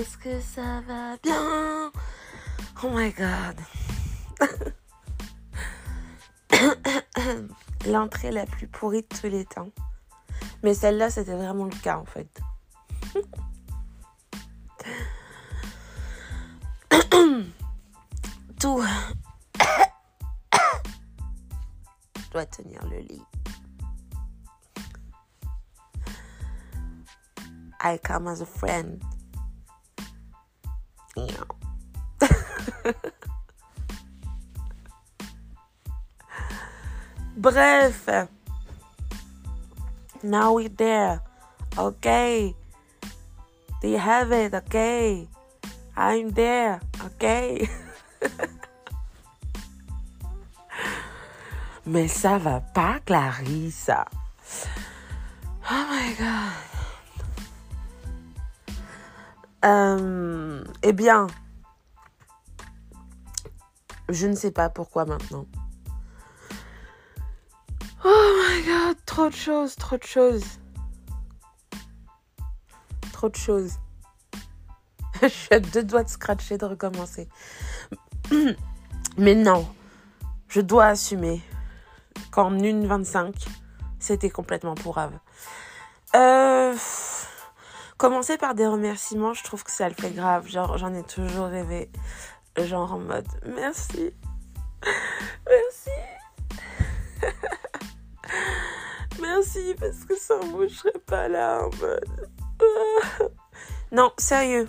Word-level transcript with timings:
Est-ce 0.00 0.16
que 0.16 0.40
ça 0.40 0.80
va 0.88 1.18
bien? 1.22 1.92
Oh 2.82 2.88
my 2.88 3.12
god. 3.12 3.60
L'entrée 7.86 8.30
la 8.30 8.46
plus 8.46 8.66
pourrie 8.66 9.02
de 9.02 9.08
tous 9.08 9.26
les 9.26 9.44
temps. 9.44 9.68
Mais 10.62 10.72
celle-là, 10.72 11.10
c'était 11.10 11.34
vraiment 11.34 11.66
le 11.66 11.76
cas 11.82 11.98
en 11.98 12.06
fait. 12.06 12.40
Tout. 18.58 18.82
doit 22.32 22.46
tenir 22.46 22.82
le 22.86 23.00
lit. 23.00 23.22
I 27.82 27.98
come 28.02 28.28
as 28.28 28.40
a 28.40 28.46
friend. 28.46 29.02
Bref. 37.50 38.28
Now 40.22 40.52
we're 40.54 40.68
there. 40.68 41.20
Okay. 41.76 42.54
You 43.82 43.98
have 43.98 44.30
it? 44.30 44.54
Okay. 44.54 45.26
I'm 45.96 46.30
there. 46.30 46.80
Okay. 47.04 47.68
Mais 51.86 52.06
ça 52.06 52.38
va 52.38 52.60
pas, 52.60 53.00
Clarisse. 53.04 53.90
Oh 55.70 55.86
my 55.90 56.14
god. 56.14 56.52
Euh, 59.64 60.64
eh 60.82 60.92
bien, 60.92 61.26
je 64.08 64.26
ne 64.26 64.34
sais 64.34 64.52
pas 64.52 64.68
pourquoi 64.70 65.04
maintenant. 65.04 65.46
Trop 69.06 69.28
de 69.28 69.34
choses, 69.34 69.76
trop 69.76 69.96
de 69.96 70.04
choses. 70.04 70.44
Trop 73.12 73.28
de 73.28 73.36
choses. 73.36 73.72
je 75.22 75.28
suis 75.28 75.54
à 75.54 75.60
deux 75.60 75.82
doigts 75.82 76.04
de 76.04 76.08
scratcher, 76.08 76.58
de 76.58 76.64
recommencer. 76.64 77.28
Mais 79.18 79.34
non, 79.34 79.68
je 80.48 80.60
dois 80.60 80.86
assumer 80.86 81.42
qu'en 82.30 82.52
1,25, 82.52 83.34
c'était 83.98 84.30
complètement 84.30 84.74
pourrave. 84.74 85.12
Euh, 86.14 86.74
commencer 87.98 88.38
par 88.38 88.54
des 88.54 88.66
remerciements, 88.66 89.34
je 89.34 89.44
trouve 89.44 89.64
que 89.64 89.70
ça 89.70 89.88
le 89.88 89.94
fait 89.94 90.10
grave. 90.10 90.48
Genre, 90.48 90.78
j'en 90.78 90.94
ai 90.94 91.02
toujours 91.02 91.46
rêvé. 91.46 91.90
Genre 92.56 92.92
en 92.92 92.98
mode 92.98 93.28
merci. 93.46 94.12
Merci. 95.46 95.90
merci 99.20 99.74
parce 99.78 100.04
que 100.04 100.16
sans 100.16 100.40
vous, 100.40 100.68
je 100.68 100.98
pas 101.06 101.28
là 101.28 101.60
en 101.64 101.70
mode. 101.76 102.30
non, 103.92 104.12
sérieux. 104.18 104.68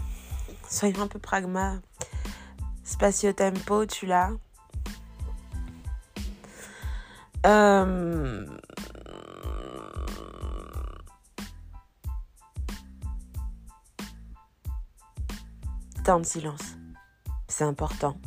Soyons 0.69 1.01
un 1.03 1.07
peu 1.07 1.19
pragma. 1.19 1.79
Spatio 2.83 3.33
tempo, 3.33 3.85
tu 3.85 4.05
l'as. 4.05 4.31
Euh... 7.45 8.45
Temps 16.03 16.19
de 16.19 16.25
silence. 16.25 16.75
C'est 17.47 17.63
important. 17.63 18.17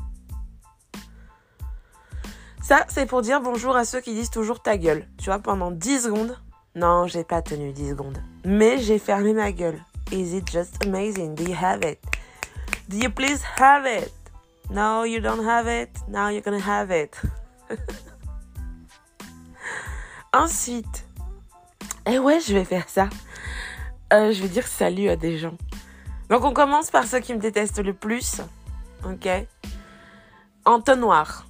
Ça, 2.66 2.86
c'est 2.88 3.04
pour 3.04 3.20
dire 3.20 3.42
bonjour 3.42 3.76
à 3.76 3.84
ceux 3.84 4.00
qui 4.00 4.14
disent 4.14 4.30
toujours 4.30 4.62
ta 4.62 4.78
gueule. 4.78 5.06
Tu 5.19 5.26
vois, 5.26 5.38
pendant 5.38 5.70
10 5.70 6.04
secondes. 6.04 6.34
Non, 6.75 7.06
j'ai 7.06 7.22
pas 7.22 7.42
tenu 7.42 7.72
10 7.72 7.91
secondes. 7.91 8.16
Mais 8.47 8.78
j'ai 8.78 8.98
fermé 8.98 9.34
ma 9.34 9.52
gueule. 9.52 9.78
Is 10.10 10.34
it 10.34 10.50
just 10.50 10.82
amazing? 10.82 11.34
Do 11.34 11.44
you 11.44 11.54
have 11.54 11.84
it? 11.84 11.98
Do 12.88 12.97
you 12.97 13.10
please 13.10 13.42
have 13.60 13.84
it? 13.84 14.10
No, 14.70 15.04
you 15.04 15.20
don't 15.20 15.47
have 15.47 15.69
it. 15.69 15.91
Now 16.08 16.30
you're 16.30 16.41
gonna 16.41 16.58
have 16.58 16.91
it. 16.91 17.20
Ensuite, 20.32 21.04
eh 22.06 22.19
ouais, 22.19 22.41
je 22.41 22.54
vais 22.54 22.64
faire 22.64 22.88
ça. 22.88 23.10
Euh, 24.14 24.32
je 24.32 24.41
vais 24.41 24.48
dire 24.48 24.66
salut 24.66 25.10
à 25.10 25.16
des 25.16 25.36
gens. 25.36 25.58
Donc 26.30 26.44
on 26.44 26.54
commence 26.54 26.91
par 26.91 27.04
ceux 27.04 27.20
qui 27.20 27.34
me 27.34 27.41
détestent 27.41 27.84
le 27.84 27.92
plus. 27.92 28.41
Ok? 29.04 29.28
Entonnoir. 30.64 31.44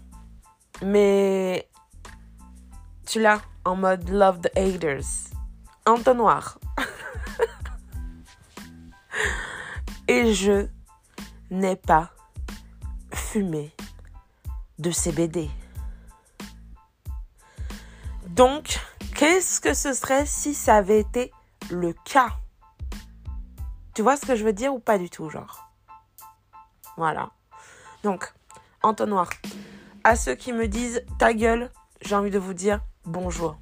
Mais 0.83 1.69
tu 3.07 3.21
l'as 3.21 3.41
en 3.65 3.77
mode 3.77 4.09
love 4.09 4.41
the 4.41 4.51
haters. 4.57 5.31
Entonnoir. 5.87 6.59
Et 10.09 10.35
je 10.35 10.69
n'ai 11.51 11.77
pas 11.77 12.11
fumé 13.13 13.73
de 14.79 14.91
CBD. 14.91 15.51
Donc, 18.29 18.81
qu'est-ce 19.15 19.61
que 19.61 19.75
ce 19.75 19.93
serait 19.93 20.27
si 20.27 20.55
ça 20.55 20.77
avait 20.77 21.01
été 21.01 21.33
le 21.71 21.93
cas? 22.05 22.31
Tu 23.95 24.03
vois 24.03 24.17
ce 24.17 24.27
que 24.27 24.35
je 24.35 24.45
veux 24.45 24.53
dire 24.53 24.75
ou 24.75 24.81
pas 24.81 24.99
du 24.99 25.09
tout, 25.09 25.31
genre? 25.31 25.71
Voilà. 26.97 27.31
Donc, 28.03 28.33
entonnoir. 28.83 29.31
À 30.07 30.17
ceux 30.17 30.35
qui 30.35 30.53
me 30.53 30.69
disent 30.69 31.03
ta 31.19 31.33
gueule, 31.33 31.71
j'ai 32.03 32.15
envie 32.15 32.31
de 32.31 32.39
vous 32.39 32.53
dire 32.53 32.81
bonjour. 33.07 33.57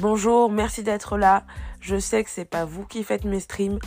Bonjour, 0.00 0.50
merci 0.50 0.82
d'être 0.82 1.16
là. 1.16 1.44
Je 1.80 2.00
sais 2.00 2.24
que 2.24 2.30
c'est 2.30 2.44
pas 2.44 2.64
vous 2.64 2.84
qui 2.84 3.04
faites 3.04 3.22
mes 3.22 3.38
streams. 3.38 3.78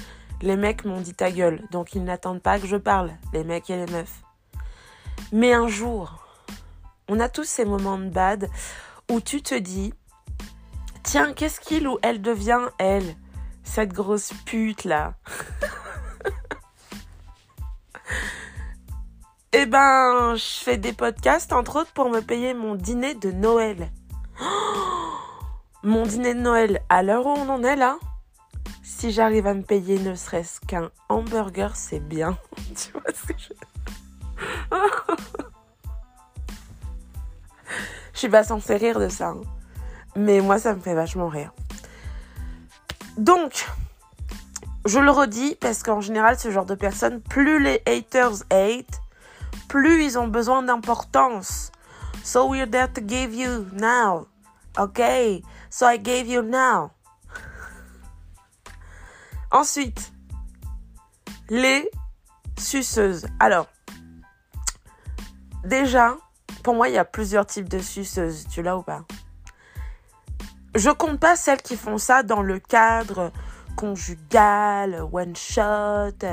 Les 0.41 0.55
mecs 0.55 0.85
m'ont 0.85 1.01
dit 1.01 1.13
ta 1.13 1.31
gueule, 1.31 1.61
donc 1.69 1.95
ils 1.95 2.03
n'attendent 2.03 2.41
pas 2.41 2.59
que 2.59 2.67
je 2.67 2.77
parle, 2.77 3.11
les 3.33 3.43
mecs 3.43 3.69
et 3.69 3.75
les 3.75 3.91
meufs. 3.91 4.21
Mais 5.33 5.51
un 5.51 5.67
jour, 5.67 6.25
on 7.09 7.19
a 7.19 7.27
tous 7.27 7.43
ces 7.43 7.65
moments 7.65 7.97
de 7.97 8.09
bad 8.09 8.49
où 9.11 9.19
tu 9.19 9.41
te 9.41 9.55
dis, 9.55 9.93
tiens, 11.03 11.33
qu'est-ce 11.33 11.59
qu'il 11.59 11.89
ou 11.89 11.99
elle 12.03 12.21
devient, 12.21 12.69
elle, 12.77 13.17
cette 13.65 13.91
grosse 13.91 14.31
pute 14.45 14.85
là 14.85 15.15
Eh 19.55 19.67
ben, 19.67 20.33
je 20.35 20.63
fais 20.63 20.77
des 20.77 20.93
podcasts, 20.93 21.53
entre 21.53 21.81
autres, 21.81 21.91
pour 21.93 22.09
me 22.09 22.21
payer 22.21 22.55
mon 22.55 22.73
dîner 22.73 23.13
de 23.13 23.31
Noël. 23.31 23.91
mon 25.83 26.07
dîner 26.07 26.33
de 26.33 26.39
Noël, 26.39 26.81
à 26.89 27.03
l'heure 27.03 27.27
où 27.27 27.29
on 27.29 27.49
en 27.49 27.63
est 27.63 27.75
là, 27.75 27.97
si 28.81 29.11
j'arrive 29.11 29.45
à 29.45 29.53
me 29.53 29.61
payer 29.61 29.99
ne 29.99 30.15
serait-ce 30.15 30.59
qu'un 30.61 30.89
hamburger, 31.07 31.75
c'est 31.75 31.99
bien. 31.99 32.35
tu 32.75 32.91
vois 32.93 33.03
ce 33.13 33.27
que 33.27 33.33
je... 33.37 33.53
Je 38.13 38.19
suis 38.19 38.29
pas 38.29 38.43
censée 38.43 38.77
rire 38.77 38.99
de 38.99 39.09
ça. 39.09 39.29
hein. 39.29 39.41
Mais 40.15 40.39
moi, 40.41 40.57
ça 40.57 40.73
me 40.73 40.79
fait 40.79 40.93
vachement 40.95 41.27
rire. 41.27 41.51
Donc, 43.17 43.67
je 44.85 44.99
le 44.99 45.11
redis 45.11 45.55
parce 45.61 45.83
qu'en 45.83 46.01
général, 46.01 46.39
ce 46.39 46.49
genre 46.49 46.65
de 46.65 46.75
personnes, 46.75 47.21
plus 47.21 47.61
les 47.61 47.81
haters 47.85 48.43
hate, 48.49 49.02
plus 49.73 50.03
ils 50.03 50.19
ont 50.19 50.27
besoin 50.27 50.61
d'importance. 50.61 51.71
So 52.23 52.47
we're 52.47 52.69
there 52.69 52.87
to 52.93 53.01
give 53.01 53.33
you 53.33 53.65
now. 53.73 54.27
Okay? 54.77 55.41
So 55.71 55.87
I 55.87 55.97
gave 55.97 56.27
you 56.27 56.43
now. 56.43 56.91
Ensuite, 59.51 60.13
les 61.49 61.89
suceuses. 62.55 63.25
Alors, 63.39 63.65
déjà, 65.63 66.17
pour 66.61 66.75
moi, 66.75 66.87
il 66.89 66.93
y 66.93 66.99
a 66.99 67.05
plusieurs 67.05 67.47
types 67.47 67.67
de 67.67 67.79
suceuses. 67.79 68.45
Tu 68.51 68.61
l'as 68.61 68.77
ou 68.77 68.83
pas? 68.83 69.01
Je 70.75 70.91
compte 70.91 71.19
pas 71.19 71.35
celles 71.35 71.63
qui 71.63 71.77
font 71.77 71.97
ça 71.97 72.21
dans 72.21 72.43
le 72.43 72.59
cadre 72.59 73.31
conjugal, 73.75 75.03
one 75.11 75.35
shot, 75.35 76.23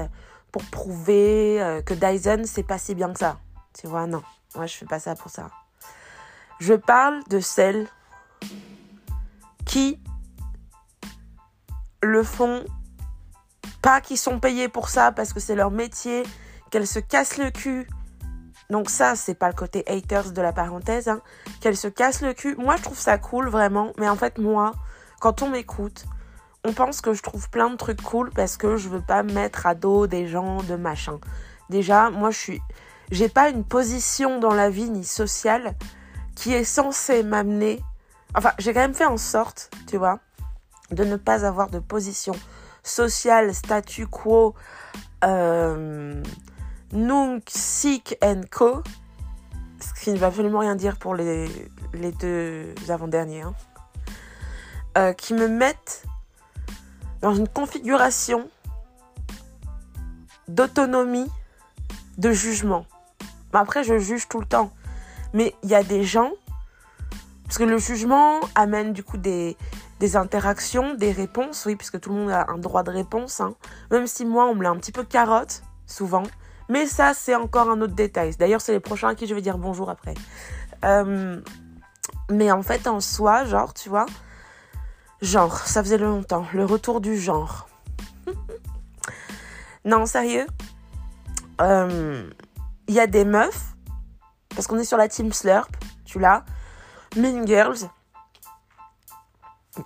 pour 0.52 0.64
prouver 0.64 1.62
euh, 1.62 1.82
que 1.82 1.94
Dyson, 1.94 2.42
c'est 2.44 2.62
pas 2.62 2.78
si 2.78 2.94
bien 2.94 3.12
que 3.12 3.18
ça. 3.18 3.38
Tu 3.78 3.86
vois, 3.86 4.06
non. 4.06 4.22
Moi, 4.54 4.66
je 4.66 4.74
fais 4.74 4.86
pas 4.86 5.00
ça 5.00 5.14
pour 5.14 5.30
ça. 5.30 5.50
Je 6.58 6.74
parle 6.74 7.22
de 7.28 7.40
celles 7.40 7.88
qui 9.64 10.00
le 12.02 12.22
font 12.22 12.64
pas 13.82 14.00
qui 14.00 14.16
sont 14.16 14.40
payées 14.40 14.68
pour 14.68 14.88
ça 14.88 15.12
parce 15.12 15.32
que 15.32 15.40
c'est 15.40 15.54
leur 15.54 15.70
métier, 15.70 16.22
qu'elles 16.70 16.86
se 16.86 16.98
cassent 16.98 17.38
le 17.38 17.50
cul. 17.50 17.88
Donc 18.68 18.90
ça, 18.90 19.16
c'est 19.16 19.34
pas 19.34 19.48
le 19.48 19.54
côté 19.54 19.84
haters 19.88 20.32
de 20.32 20.40
la 20.40 20.52
parenthèse, 20.52 21.08
hein. 21.08 21.20
qu'elles 21.60 21.76
se 21.76 21.88
cassent 21.88 22.22
le 22.22 22.34
cul. 22.34 22.56
Moi, 22.56 22.76
je 22.76 22.82
trouve 22.82 22.98
ça 22.98 23.18
cool, 23.18 23.48
vraiment. 23.48 23.92
Mais 23.98 24.08
en 24.08 24.16
fait, 24.16 24.38
moi, 24.38 24.72
quand 25.20 25.42
on 25.42 25.50
m'écoute, 25.50 26.04
on 26.64 26.72
pense 26.72 27.00
que 27.00 27.14
je 27.14 27.22
trouve 27.22 27.48
plein 27.50 27.70
de 27.70 27.76
trucs 27.76 28.02
cool 28.02 28.30
parce 28.30 28.56
que 28.56 28.76
je 28.76 28.88
veux 28.88 29.00
pas 29.00 29.22
mettre 29.22 29.66
à 29.66 29.74
dos 29.74 30.06
des 30.06 30.26
gens 30.26 30.62
de 30.62 30.76
machin. 30.76 31.18
Déjà, 31.68 32.10
moi 32.10 32.30
je 32.30 32.38
suis 32.38 32.62
j'ai 33.10 33.28
pas 33.28 33.48
une 33.48 33.64
position 33.64 34.38
dans 34.38 34.54
la 34.54 34.70
vie 34.70 34.88
ni 34.88 35.04
sociale 35.04 35.74
qui 36.36 36.52
est 36.54 36.64
censée 36.64 37.22
m'amener 37.22 37.82
enfin, 38.34 38.52
j'ai 38.58 38.72
quand 38.72 38.80
même 38.80 38.94
fait 38.94 39.06
en 39.06 39.16
sorte, 39.16 39.70
tu 39.86 39.96
vois, 39.96 40.20
de 40.90 41.04
ne 41.04 41.16
pas 41.16 41.44
avoir 41.44 41.70
de 41.70 41.78
position 41.78 42.34
sociale, 42.82 43.54
statu 43.54 44.06
quo, 44.06 44.54
euh, 45.24 46.22
nunc, 46.92 47.42
sic 47.48 48.16
and 48.22 48.42
co, 48.50 48.82
ce 49.80 50.02
qui 50.02 50.12
ne 50.12 50.18
va 50.18 50.28
absolument 50.28 50.60
rien 50.60 50.76
dire 50.76 50.96
pour 50.96 51.14
les, 51.14 51.48
deux 52.20 52.74
avant-derniers, 52.88 53.42
hein, 53.42 53.54
euh, 54.98 55.12
qui 55.12 55.34
me 55.34 55.48
mettent 55.48 56.04
dans 57.20 57.34
une 57.34 57.48
configuration 57.48 58.48
d'autonomie, 60.48 61.30
de 62.18 62.32
jugement. 62.32 62.86
Après, 63.52 63.84
je 63.84 63.98
juge 63.98 64.28
tout 64.28 64.40
le 64.40 64.46
temps. 64.46 64.72
Mais 65.32 65.54
il 65.62 65.70
y 65.70 65.74
a 65.74 65.82
des 65.82 66.02
gens, 66.02 66.32
parce 67.44 67.58
que 67.58 67.64
le 67.64 67.78
jugement 67.78 68.40
amène 68.54 68.92
du 68.92 69.04
coup 69.04 69.16
des, 69.16 69.56
des 70.00 70.16
interactions, 70.16 70.94
des 70.94 71.12
réponses, 71.12 71.66
oui, 71.66 71.76
puisque 71.76 72.00
tout 72.00 72.10
le 72.10 72.16
monde 72.16 72.30
a 72.30 72.46
un 72.48 72.58
droit 72.58 72.82
de 72.82 72.90
réponse, 72.90 73.40
hein. 73.40 73.54
même 73.90 74.06
si 74.06 74.24
moi, 74.24 74.46
on 74.46 74.54
me 74.54 74.62
l'a 74.62 74.70
un 74.70 74.76
petit 74.76 74.92
peu 74.92 75.04
carotte, 75.04 75.62
souvent. 75.86 76.24
Mais 76.68 76.86
ça, 76.86 77.14
c'est 77.14 77.34
encore 77.34 77.70
un 77.70 77.80
autre 77.80 77.94
détail. 77.94 78.34
D'ailleurs, 78.36 78.60
c'est 78.60 78.72
les 78.72 78.80
prochains 78.80 79.08
à 79.08 79.14
qui 79.14 79.26
je 79.26 79.34
vais 79.34 79.42
dire 79.42 79.58
bonjour 79.58 79.90
après. 79.90 80.14
Euh, 80.84 81.40
mais 82.30 82.50
en 82.50 82.62
fait, 82.62 82.86
en 82.86 83.00
soi, 83.00 83.44
genre, 83.44 83.74
tu 83.74 83.88
vois, 83.88 84.06
genre, 85.22 85.58
ça 85.58 85.82
faisait 85.82 85.98
longtemps, 85.98 86.46
le 86.52 86.64
retour 86.64 87.00
du 87.00 87.18
genre. 87.18 87.68
non, 89.84 90.06
sérieux, 90.06 90.46
euh, 91.60 92.28
il 92.88 92.94
y 92.94 93.00
a 93.00 93.06
des 93.06 93.24
meufs, 93.24 93.74
parce 94.54 94.66
qu'on 94.66 94.78
est 94.78 94.84
sur 94.84 94.96
la 94.96 95.08
team 95.08 95.32
Slurp, 95.32 95.70
tu 96.04 96.18
l'as, 96.18 96.44
Mean 97.16 97.46
Girls, 97.46 97.88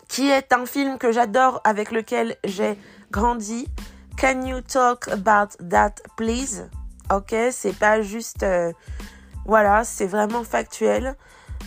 qui 0.09 0.31
est 0.31 0.53
un 0.53 0.67
film 0.67 0.99
que 0.99 1.13
j'adore, 1.13 1.61
avec 1.65 1.91
lequel 1.91 2.37
j'ai 2.45 2.79
grandi. 3.11 3.69
Can 4.17 4.47
you 4.47 4.61
talk 4.61 5.09
about 5.09 5.57
that, 5.69 5.95
please? 6.17 6.69
Ok, 7.13 7.35
c'est 7.51 7.77
pas 7.77 8.01
juste. 8.01 8.43
Euh, 8.43 8.73
voilà, 9.45 9.85
c'est 9.85 10.07
vraiment 10.07 10.45
factuel. 10.45 11.17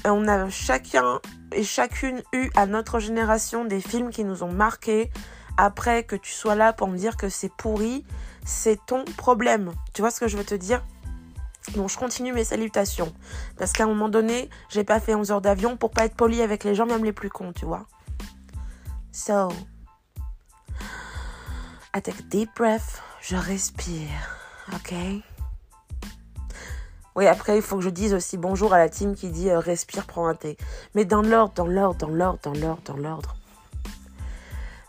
On 0.06 0.28
a 0.28 0.50
chacun 0.50 1.20
et 1.52 1.64
chacune 1.64 2.22
eu 2.34 2.50
à 2.56 2.66
notre 2.66 3.00
génération 3.00 3.66
des 3.66 3.82
films 3.82 4.10
qui 4.10 4.24
nous 4.24 4.44
ont 4.44 4.52
marqués. 4.52 5.12
Après 5.58 6.04
que 6.04 6.16
tu 6.16 6.32
sois 6.32 6.56
là 6.56 6.72
pour 6.72 6.88
me 6.88 6.98
dire 6.98 7.18
que 7.18 7.30
c'est 7.30 7.52
pourri, 7.52 8.06
c'est 8.46 8.80
ton 8.86 9.04
problème. 9.18 9.74
Tu 9.94 10.02
vois 10.02 10.12
ce 10.12 10.20
que 10.20 10.28
je 10.28 10.38
veux 10.38 10.44
te 10.44 10.56
dire? 10.56 10.84
Bon, 11.76 11.88
je 11.88 11.98
continue 11.98 12.32
mes 12.32 12.46
salutations. 12.46 13.14
Parce 13.58 13.74
qu'à 13.74 13.84
un 13.84 13.88
moment 13.88 14.08
donné, 14.08 14.50
j'ai 14.70 14.84
pas 14.84 15.00
fait 15.00 15.16
11 15.16 15.32
heures 15.32 15.42
d'avion 15.42 15.76
pour 15.76 15.92
pas 15.92 16.06
être 16.06 16.16
poli 16.16 16.42
avec 16.42 16.64
les 16.64 16.76
gens, 16.76 16.86
même 16.86 17.04
les 17.04 17.12
plus 17.12 17.30
cons, 17.30 17.52
tu 17.54 17.66
vois. 17.66 17.88
So, 19.12 19.50
I 21.94 22.02
take 22.02 22.24
deep 22.30 22.50
breath. 22.56 23.02
Je 23.20 23.36
respire. 23.36 24.38
Ok? 24.74 24.94
Oui, 27.18 27.26
après, 27.26 27.56
il 27.56 27.64
faut 27.64 27.78
que 27.78 27.82
je 27.82 27.90
dise 27.90 28.14
aussi 28.14 28.38
bonjour 28.38 28.76
à 28.76 28.78
la 28.78 28.90
team 28.90 29.16
qui 29.16 29.32
dit 29.32 29.50
euh, 29.50 29.58
respire, 29.58 30.06
prends 30.06 30.28
un 30.28 30.36
thé. 30.36 30.56
Mais 30.94 31.04
dans 31.04 31.24
l'ordre, 31.24 31.54
dans 31.56 31.66
l'ordre, 31.66 31.98
dans 31.98 32.10
l'ordre, 32.14 32.40
dans 32.44 32.54
l'ordre, 32.54 32.82
dans 32.86 32.98
l'ordre. 32.98 33.36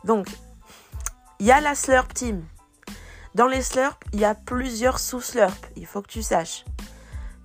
Donc, 0.04 0.26
il 1.38 1.46
y 1.46 1.52
a 1.52 1.62
la 1.62 1.74
slurp 1.74 2.12
team. 2.12 2.44
Dans 3.34 3.46
les 3.46 3.62
slurps, 3.62 3.98
il 4.12 4.20
y 4.20 4.26
a 4.26 4.34
plusieurs 4.34 4.98
sous-slurps. 4.98 5.56
Il 5.76 5.86
faut 5.86 6.02
que 6.02 6.08
tu 6.08 6.22
saches. 6.22 6.66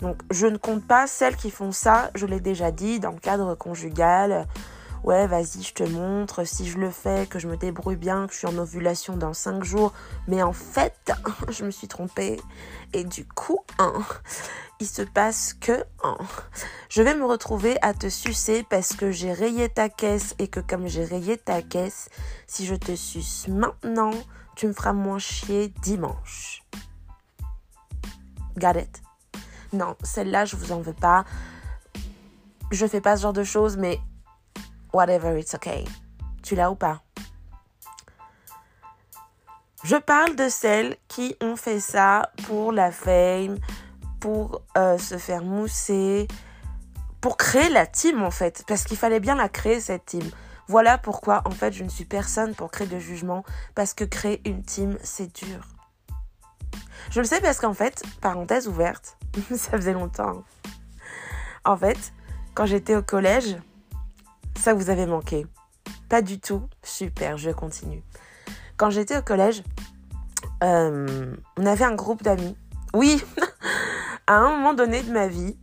Donc, 0.02 0.22
je 0.32 0.48
ne 0.48 0.58
compte 0.58 0.86
pas 0.86 1.08
celles 1.08 1.38
qui 1.38 1.50
font 1.50 1.72
ça. 1.72 2.12
Je 2.14 2.26
l'ai 2.26 2.42
déjà 2.42 2.72
dit 2.72 3.00
dans 3.00 3.12
le 3.12 3.20
cadre 3.20 3.56
conjugal 3.56 4.48
ouais, 5.04 5.28
vas-y, 5.28 5.62
je 5.62 5.74
te 5.74 5.84
montre, 5.84 6.46
si 6.46 6.68
je 6.68 6.78
le 6.78 6.90
fais, 6.90 7.28
que 7.28 7.40
je 7.40 7.48
me 7.48 7.58
débrouille 7.58 7.96
bien, 7.96 8.28
que 8.28 8.34
je 8.34 8.40
suis 8.40 8.48
en 8.48 8.58
ovulation 8.58 9.16
dans 9.18 9.34
5 9.34 9.64
jours. 9.64 9.94
Mais 10.28 10.42
en 10.42 10.54
fait, 10.54 11.12
je 11.50 11.66
me 11.66 11.72
suis 11.72 11.88
trompée. 11.88 12.40
Et 12.94 13.04
du 13.04 13.26
coup, 13.26 13.60
hein, 13.80 13.94
se 14.86 15.02
passe 15.02 15.54
que 15.54 15.84
je 16.90 17.02
vais 17.02 17.16
me 17.16 17.26
retrouver 17.26 17.78
à 17.82 17.94
te 17.94 18.10
sucer 18.10 18.66
parce 18.70 18.94
que 18.94 19.12
j'ai 19.12 19.34
rayé 19.34 19.70
ta 19.70 19.90
caisse 19.90 20.36
et 20.40 20.48
que 20.48 20.60
comme 20.60 20.88
j'ai 20.88 21.06
rayé 21.06 21.38
ta 21.38 21.62
caisse, 21.62 22.10
si 22.48 22.66
je 22.66 22.76
te 22.76 22.96
suce 22.96 23.48
maintenant, 23.48 24.12
tu 24.56 24.68
me 24.68 24.74
feras 24.74 24.94
moins 24.94 25.20
chier 25.20 25.74
dimanche. 25.82 26.64
Got 28.58 28.80
it? 28.80 29.02
Non, 29.72 29.96
celle-là, 30.04 30.46
je 30.46 30.56
vous 30.56 30.72
en 30.72 30.82
veux 30.82 30.94
pas. 30.94 31.26
Je 32.72 32.86
fais 32.86 33.02
pas 33.02 33.18
ce 33.18 33.24
genre 33.24 33.34
de 33.34 33.44
choses, 33.44 33.78
mais 33.78 34.00
whatever, 34.94 35.40
it's 35.40 35.54
okay. 35.56 35.86
Tu 36.44 36.56
l'as 36.56 36.72
ou 36.72 36.76
pas? 36.76 37.02
Je 39.84 39.98
parle 39.98 40.36
de 40.36 40.48
celles 40.48 40.96
qui 41.10 41.36
ont 41.42 41.58
fait 41.58 41.82
ça 41.82 42.32
pour 42.48 42.72
la 42.72 42.92
fame, 42.92 43.58
pour 44.24 44.62
euh, 44.78 44.98
se 44.98 45.18
faire 45.18 45.44
mousser, 45.44 46.30
pour 47.20 47.36
créer 47.36 47.68
la 47.68 47.86
team 47.86 48.24
en 48.24 48.32
fait, 48.32 48.64
parce 48.70 48.86
qu'il 48.86 48.96
fallait 48.96 49.20
bien 49.20 49.36
la 49.36 49.50
créer 49.50 49.82
cette 49.82 50.06
team. 50.06 50.24
Voilà 50.70 50.98
pourquoi 50.98 51.42
en 51.44 51.52
fait 51.52 51.74
je 51.74 51.84
ne 51.84 51.90
suis 51.90 52.06
personne 52.06 52.56
pour 52.56 52.72
créer 52.72 52.88
de 52.88 53.00
jugement, 53.00 53.44
parce 53.76 53.94
que 53.94 54.06
créer 54.06 54.40
une 54.46 54.64
team 54.64 54.98
c'est 55.04 55.36
dur. 55.36 55.68
Je 57.12 57.20
le 57.20 57.26
sais 57.26 57.42
parce 57.42 57.60
qu'en 57.60 57.74
fait, 57.74 58.02
parenthèse 58.22 58.70
ouverte, 58.70 59.18
ça 59.58 59.72
faisait 59.72 59.92
longtemps. 59.92 60.46
En 61.66 61.76
fait, 61.76 62.14
quand 62.54 62.66
j'étais 62.66 62.96
au 62.96 63.04
collège, 63.04 63.58
ça 64.58 64.74
vous 64.74 64.90
avez 64.90 65.06
manqué. 65.06 65.46
Pas 66.08 66.22
du 66.22 66.40
tout. 66.40 66.64
Super, 66.82 67.36
je 67.36 67.50
continue. 67.50 68.02
Quand 68.78 68.90
j'étais 68.90 69.18
au 69.18 69.22
collège, 69.22 69.64
euh, 70.64 71.36
on 71.58 71.66
avait 71.66 71.84
un 71.84 71.96
groupe 71.96 72.24
d'amis. 72.24 72.56
Oui, 72.94 73.22
à 74.34 74.38
un 74.38 74.58
moment 74.58 74.74
donné 74.74 75.04
de 75.04 75.12
ma 75.12 75.28
vie, 75.28 75.56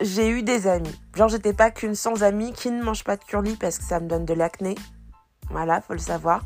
j'ai 0.00 0.28
eu 0.28 0.42
des 0.42 0.66
amis. 0.66 0.94
Genre, 1.16 1.28
j'étais 1.28 1.52
pas 1.52 1.70
qu'une 1.70 1.94
sans 1.94 2.22
amis 2.22 2.52
qui 2.52 2.70
ne 2.70 2.82
mange 2.82 3.02
pas 3.02 3.16
de 3.16 3.24
curly 3.24 3.56
parce 3.56 3.78
que 3.78 3.84
ça 3.84 3.98
me 3.98 4.08
donne 4.08 4.24
de 4.24 4.34
l'acné. 4.34 4.76
Voilà, 5.50 5.80
faut 5.80 5.94
le 5.94 5.98
savoir. 5.98 6.44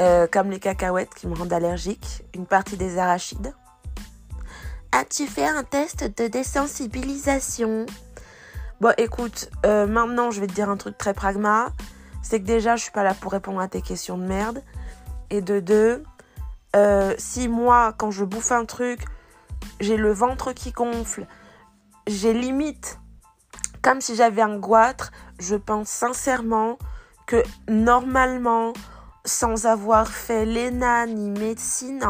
Euh, 0.00 0.26
comme 0.30 0.50
les 0.50 0.58
cacahuètes 0.58 1.14
qui 1.14 1.26
me 1.26 1.34
rendent 1.34 1.52
allergique. 1.52 2.24
Une 2.34 2.46
partie 2.46 2.76
des 2.76 2.98
arachides. 2.98 3.54
As-tu 4.92 5.26
fait 5.26 5.46
un 5.46 5.62
test 5.62 6.04
de 6.04 6.26
désensibilisation? 6.26 7.86
Bon, 8.80 8.92
écoute, 8.98 9.48
euh, 9.64 9.86
maintenant, 9.86 10.30
je 10.30 10.40
vais 10.40 10.46
te 10.46 10.52
dire 10.52 10.68
un 10.68 10.76
truc 10.76 10.98
très 10.98 11.14
pragma. 11.14 11.68
C'est 12.22 12.40
que 12.40 12.46
déjà, 12.46 12.76
je 12.76 12.82
suis 12.82 12.92
pas 12.92 13.04
là 13.04 13.14
pour 13.14 13.32
répondre 13.32 13.60
à 13.60 13.68
tes 13.68 13.80
questions 13.80 14.18
de 14.18 14.26
merde. 14.26 14.62
Et 15.30 15.40
de 15.40 15.60
deux, 15.60 16.02
euh, 16.74 17.14
si 17.16 17.48
moi, 17.48 17.94
quand 17.96 18.10
je 18.10 18.24
bouffe 18.24 18.52
un 18.52 18.64
truc, 18.64 19.00
j'ai 19.80 19.96
le 19.96 20.12
ventre 20.12 20.52
qui 20.52 20.72
gonfle, 20.72 21.26
j'ai 22.06 22.32
limite, 22.32 22.98
comme 23.82 24.00
si 24.00 24.16
j'avais 24.16 24.42
un 24.42 24.58
goitre, 24.58 25.12
je 25.38 25.56
pense 25.56 25.88
sincèrement 25.88 26.78
que 27.26 27.42
normalement, 27.68 28.72
sans 29.24 29.66
avoir 29.66 30.08
fait 30.08 30.46
l'ENA 30.46 31.06
ni 31.06 31.30
médecine, 31.30 32.04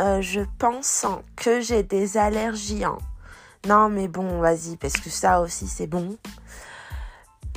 euh, 0.00 0.20
je 0.22 0.40
pense 0.58 1.06
que 1.36 1.60
j'ai 1.60 1.82
des 1.82 2.16
allergies. 2.16 2.84
Hein. 2.84 2.98
Non, 3.66 3.88
mais 3.88 4.08
bon, 4.08 4.40
vas-y, 4.40 4.76
parce 4.76 4.94
que 4.94 5.10
ça 5.10 5.40
aussi, 5.40 5.68
c'est 5.68 5.86
bon. 5.86 6.16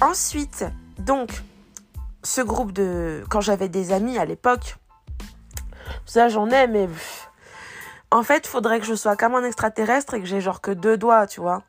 Ensuite, 0.01 0.65
donc, 0.99 1.41
ce 2.23 2.41
groupe 2.41 2.73
de... 2.73 3.23
Quand 3.29 3.41
j'avais 3.41 3.69
des 3.69 3.91
amis 3.91 4.17
à 4.17 4.25
l'époque, 4.25 4.77
ça 6.05 6.27
j'en 6.29 6.49
ai, 6.49 6.67
mais... 6.67 6.89
En 8.15 8.23
fait, 8.23 8.47
faudrait 8.47 8.79
que 8.79 8.85
je 8.85 8.95
sois 8.95 9.17
comme 9.17 9.35
un 9.35 9.43
extraterrestre 9.43 10.13
et 10.13 10.21
que 10.21 10.25
j'ai 10.25 10.39
genre 10.39 10.61
que 10.61 10.71
deux 10.71 10.95
doigts, 10.95 11.27
tu 11.27 11.41
vois. 11.41 11.63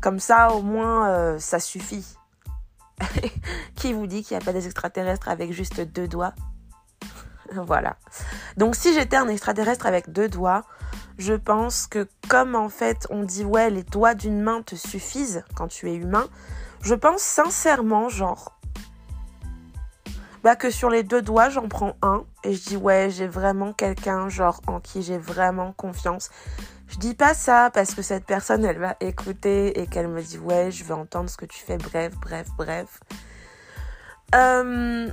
Comme 0.00 0.18
ça, 0.18 0.52
au 0.54 0.60
moins, 0.60 1.08
euh, 1.08 1.38
ça 1.38 1.60
suffit. 1.60 2.04
Qui 3.76 3.92
vous 3.92 4.08
dit 4.08 4.24
qu'il 4.24 4.36
n'y 4.36 4.42
a 4.42 4.44
pas 4.44 4.52
des 4.52 4.66
extraterrestres 4.66 5.28
avec 5.28 5.52
juste 5.52 5.80
deux 5.80 6.08
doigts? 6.08 6.34
Voilà. 7.54 7.94
Donc 8.56 8.74
si 8.74 8.92
j'étais 8.92 9.14
un 9.14 9.28
extraterrestre 9.28 9.86
avec 9.86 10.10
deux 10.10 10.28
doigts, 10.28 10.64
je 11.18 11.34
pense 11.34 11.86
que 11.86 12.08
comme 12.28 12.56
en 12.56 12.68
fait 12.68 13.06
on 13.10 13.22
dit 13.22 13.44
ouais 13.44 13.70
les 13.70 13.84
doigts 13.84 14.14
d'une 14.14 14.40
main 14.40 14.62
te 14.62 14.74
suffisent 14.74 15.44
quand 15.54 15.68
tu 15.68 15.88
es 15.90 15.94
humain, 15.94 16.26
je 16.80 16.94
pense 16.94 17.20
sincèrement 17.20 18.08
genre 18.08 18.58
bah 20.42 20.56
que 20.56 20.70
sur 20.70 20.90
les 20.90 21.02
deux 21.02 21.22
doigts 21.22 21.48
j'en 21.48 21.68
prends 21.68 21.96
un 22.02 22.24
et 22.44 22.52
je 22.52 22.62
dis 22.62 22.76
ouais 22.76 23.08
j'ai 23.10 23.28
vraiment 23.28 23.72
quelqu'un 23.72 24.28
genre 24.28 24.60
en 24.66 24.80
qui 24.80 25.02
j'ai 25.02 25.18
vraiment 25.18 25.72
confiance. 25.72 26.30
Je 26.88 26.98
dis 26.98 27.14
pas 27.14 27.34
ça 27.34 27.70
parce 27.72 27.94
que 27.94 28.02
cette 28.02 28.26
personne 28.26 28.64
elle 28.64 28.78
va 28.78 28.96
écouter 29.00 29.80
et 29.80 29.86
qu'elle 29.86 30.08
me 30.08 30.20
dit 30.20 30.38
ouais 30.38 30.70
je 30.70 30.84
veux 30.84 30.94
entendre 30.94 31.30
ce 31.30 31.36
que 31.36 31.46
tu 31.46 31.58
fais 31.58 31.78
bref 31.78 32.14
bref 32.20 32.48
bref. 32.56 33.00
Euh, 34.34 35.10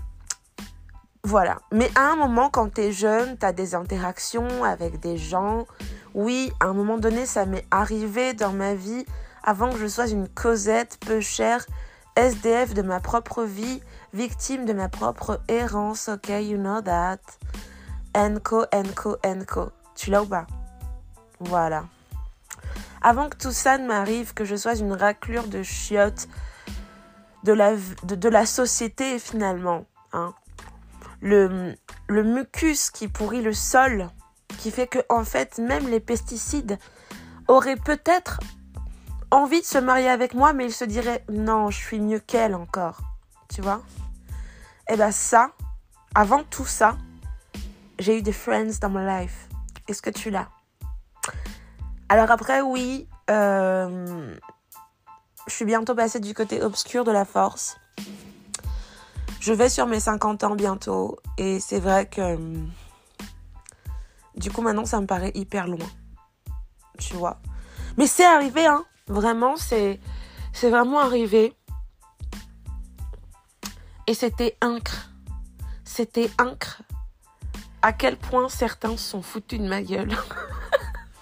voilà. 1.23 1.59
Mais 1.71 1.91
à 1.95 2.11
un 2.11 2.15
moment, 2.15 2.49
quand 2.49 2.73
t'es 2.73 2.91
jeune, 2.91 3.37
t'as 3.37 3.51
des 3.51 3.75
interactions 3.75 4.63
avec 4.63 4.99
des 4.99 5.17
gens. 5.17 5.65
Oui, 6.13 6.51
à 6.59 6.67
un 6.67 6.73
moment 6.73 6.97
donné, 6.97 7.25
ça 7.25 7.45
m'est 7.45 7.65
arrivé 7.71 8.33
dans 8.33 8.53
ma 8.53 8.73
vie 8.73 9.05
avant 9.43 9.69
que 9.69 9.77
je 9.77 9.87
sois 9.87 10.07
une 10.07 10.27
Cosette 10.27 10.97
peu 11.05 11.19
chère, 11.19 11.65
SDF 12.15 12.73
de 12.73 12.81
ma 12.81 12.99
propre 12.99 13.43
vie, 13.43 13.81
victime 14.13 14.65
de 14.65 14.73
ma 14.73 14.89
propre 14.89 15.41
errance. 15.47 16.09
Ok, 16.09 16.29
you 16.29 16.57
know 16.57 16.81
that. 16.81 17.19
Enco, 18.15 18.65
enco, 18.73 19.17
enco. 19.25 19.71
Tu 19.95 20.09
l'as 20.09 20.23
ou 20.23 20.25
pas? 20.25 20.47
Voilà. 21.39 21.85
Avant 23.01 23.29
que 23.29 23.37
tout 23.37 23.51
ça 23.51 23.77
ne 23.77 23.87
m'arrive, 23.87 24.33
que 24.33 24.43
je 24.43 24.55
sois 24.55 24.75
une 24.75 24.93
raclure 24.93 25.47
de 25.47 25.63
chiottes 25.63 26.27
de 27.43 28.29
la, 28.29 28.45
société 28.45 29.19
finalement. 29.19 29.85
Hein. 30.11 30.33
Le, 31.21 31.75
le 32.07 32.23
mucus 32.23 32.91
qui 32.91 33.07
pourrit 33.07 33.41
le 33.41 33.53
sol, 33.53 34.09
qui 34.57 34.71
fait 34.71 34.87
que 34.87 34.99
en 35.09 35.23
fait 35.23 35.57
même 35.59 35.87
les 35.87 35.99
pesticides 35.99 36.77
auraient 37.47 37.77
peut-être 37.77 38.39
envie 39.31 39.61
de 39.61 39.65
se 39.65 39.77
marier 39.77 40.09
avec 40.09 40.33
moi, 40.33 40.53
mais 40.53 40.65
ils 40.65 40.73
se 40.73 40.85
diraient 40.85 41.23
non, 41.31 41.69
je 41.69 41.77
suis 41.77 41.99
mieux 41.99 42.19
qu'elle 42.19 42.55
encore. 42.55 43.08
Tu 43.53 43.61
vois 43.61 43.81
Et 44.87 44.93
eh 44.93 44.95
bien 44.95 45.11
ça, 45.11 45.51
avant 46.15 46.43
tout 46.43 46.65
ça, 46.65 46.97
j'ai 47.99 48.17
eu 48.17 48.21
des 48.21 48.31
friends 48.31 48.79
dans 48.81 48.89
ma 48.89 49.21
life. 49.21 49.49
Est-ce 49.87 50.01
que 50.01 50.09
tu 50.09 50.29
l'as? 50.29 50.49
Alors 52.09 52.31
après, 52.31 52.61
oui, 52.61 53.07
euh, 53.29 54.35
je 55.47 55.53
suis 55.53 55.65
bientôt 55.65 55.95
passée 55.95 56.19
du 56.19 56.33
côté 56.33 56.61
obscur 56.61 57.03
de 57.03 57.11
la 57.11 57.25
force. 57.25 57.77
Je 59.39 59.53
vais 59.53 59.69
sur 59.69 59.87
mes 59.87 59.99
50 59.99 60.43
ans 60.43 60.55
bientôt 60.55 61.17
et 61.37 61.59
c'est 61.59 61.79
vrai 61.79 62.07
que 62.07 62.37
du 64.35 64.51
coup 64.51 64.61
maintenant 64.61 64.85
ça 64.85 64.99
me 64.99 65.07
paraît 65.07 65.31
hyper 65.33 65.67
loin. 65.67 65.87
Tu 66.97 67.13
vois? 67.13 67.39
Mais 67.97 68.05
c'est 68.05 68.25
arrivé 68.25 68.65
hein. 68.65 68.83
Vraiment 69.07 69.55
c'est 69.55 69.99
c'est 70.51 70.69
vraiment 70.69 70.99
arrivé. 70.99 71.53
Et 74.09 74.15
c'était 74.15 74.57
incre. 74.59 75.11
C'était 75.85 76.31
incre. 76.39 76.81
À 77.83 77.93
quel 77.93 78.17
point 78.17 78.49
certains 78.49 78.97
sont 78.97 79.21
foutus 79.21 79.59
de 79.59 79.67
ma 79.67 79.83
gueule. 79.83 80.17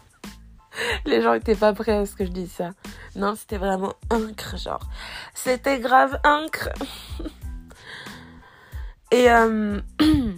Les 1.05 1.21
gens 1.21 1.33
étaient 1.33 1.53
pas 1.53 1.73
prêts 1.73 1.97
à 1.97 2.05
ce 2.05 2.15
que 2.15 2.25
je 2.25 2.31
dise 2.31 2.49
ça. 2.49 2.69
Non, 3.17 3.35
c'était 3.35 3.57
vraiment 3.57 3.93
incre, 4.09 4.55
genre. 4.55 4.89
C'était 5.33 5.81
grave 5.81 6.17
incre. 6.23 6.69
Et 9.11 9.29
euh, 9.31 9.81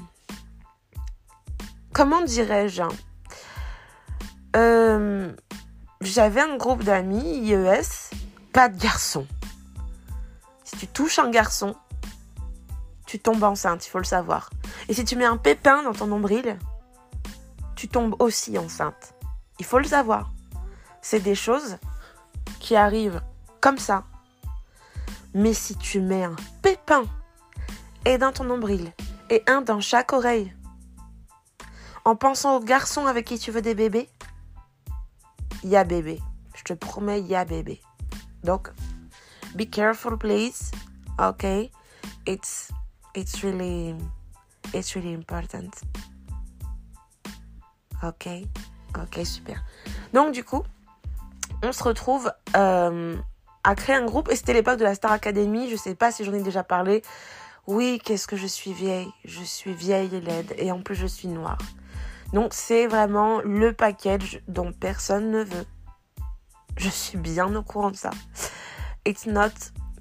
comment 1.94 2.24
dirais-je 2.24 2.82
hein? 2.82 2.89
euh, 4.56 5.32
J'avais 6.01 6.41
un 6.41 6.58
groupe 6.58 6.84
d'amis 6.84 7.48
IES, 7.48 8.10
pas 8.53 8.70
de 8.70 8.82
garçons. 8.82 9.27
Si 10.63 10.77
tu 10.77 10.88
touches 10.88 11.20
un 11.20 11.29
garçon, 11.29 11.75
tu 13.10 13.18
tombes 13.18 13.44
enceinte, 13.44 13.88
il 13.88 13.89
faut 13.89 13.98
le 13.98 14.04
savoir. 14.04 14.51
Et 14.88 14.94
si 14.94 15.04
tu 15.04 15.16
mets 15.16 15.25
un 15.25 15.38
pépin 15.38 15.82
dans 15.82 15.94
ton 15.94 16.06
nombril, 16.06 16.60
tu 17.75 17.88
tombes 17.88 18.16
aussi 18.20 18.56
enceinte. 18.60 19.16
Il 19.58 19.66
faut 19.66 19.80
le 19.80 19.86
savoir. 19.86 20.32
C'est 21.01 21.20
des 21.20 21.34
choses 21.34 21.80
qui 22.60 22.75
arrivent 22.75 23.24
comme 23.62 23.80
ça. 23.80 24.04
Mais 25.34 25.56
si 25.56 25.75
tu 25.75 26.01
mets 26.01 26.24
un 26.24 26.36
pépin 26.62 27.01
et 28.06 28.20
dans 28.20 28.32
ton 28.32 28.44
nombril 28.44 28.94
et 29.32 29.42
un 29.48 29.62
dans 29.62 29.82
chaque 29.82 30.13
oreille, 30.13 30.56
en 32.06 32.16
pensant 32.16 32.58
au 32.58 32.60
garçon 32.60 33.08
avec 33.08 33.25
qui 33.25 33.39
tu 33.39 33.50
veux 33.50 33.63
des 33.63 33.74
bébés, 33.74 34.08
il 35.63 35.70
y 35.72 35.75
a 35.75 35.84
bébé. 35.84 36.20
Je 36.54 36.63
te 36.63 36.74
promets, 36.74 37.22
il 37.22 37.28
y 37.28 37.36
a 37.36 37.44
bébé. 37.44 37.82
Donc, 38.44 38.70
be 39.56 39.68
careful, 39.68 40.16
please. 40.16 40.70
Okay, 41.18 41.72
it's 42.28 42.70
it's 43.19 43.43
really 43.43 43.95
it's 44.73 44.95
really 44.95 45.13
important. 45.13 45.71
Ok, 48.03 48.27
ok, 48.95 49.25
super. 49.25 49.63
Donc 50.13 50.33
du 50.33 50.43
coup, 50.43 50.63
on 51.63 51.71
se 51.71 51.83
retrouve 51.83 52.31
euh, 52.55 53.17
à 53.63 53.75
créer 53.75 53.95
un 53.95 54.05
groupe. 54.05 54.29
Et 54.31 54.35
c'était 54.35 54.53
l'époque 54.53 54.79
de 54.79 54.83
la 54.83 54.95
Star 54.95 55.11
Academy. 55.11 55.69
Je 55.69 55.75
sais 55.75 55.95
pas 55.95 56.11
si 56.11 56.23
j'en 56.23 56.33
ai 56.33 56.41
déjà 56.41 56.63
parlé. 56.63 57.01
Oui, 57.67 58.01
qu'est-ce 58.03 58.27
que 58.27 58.38
je 58.38 58.47
suis 58.47 58.73
vieille? 58.73 59.09
Je 59.25 59.43
suis 59.43 59.73
vieille 59.73 60.15
et 60.15 60.21
laide. 60.21 60.53
Et 60.57 60.71
en 60.71 60.81
plus, 60.81 60.95
je 60.95 61.07
suis 61.07 61.27
noire. 61.27 61.57
Donc, 62.33 62.53
c'est 62.53 62.88
vraiment 62.88 63.41
le 63.41 63.73
package 63.73 64.41
dont 64.47 64.71
personne 64.71 65.31
ne 65.31 65.43
veut. 65.43 65.65
Je 66.77 66.89
suis 66.89 67.17
bien 67.17 67.53
au 67.55 67.63
courant 67.63 67.91
de 67.91 67.95
ça. 67.95 68.11
It's 69.05 69.25
not, 69.25 69.51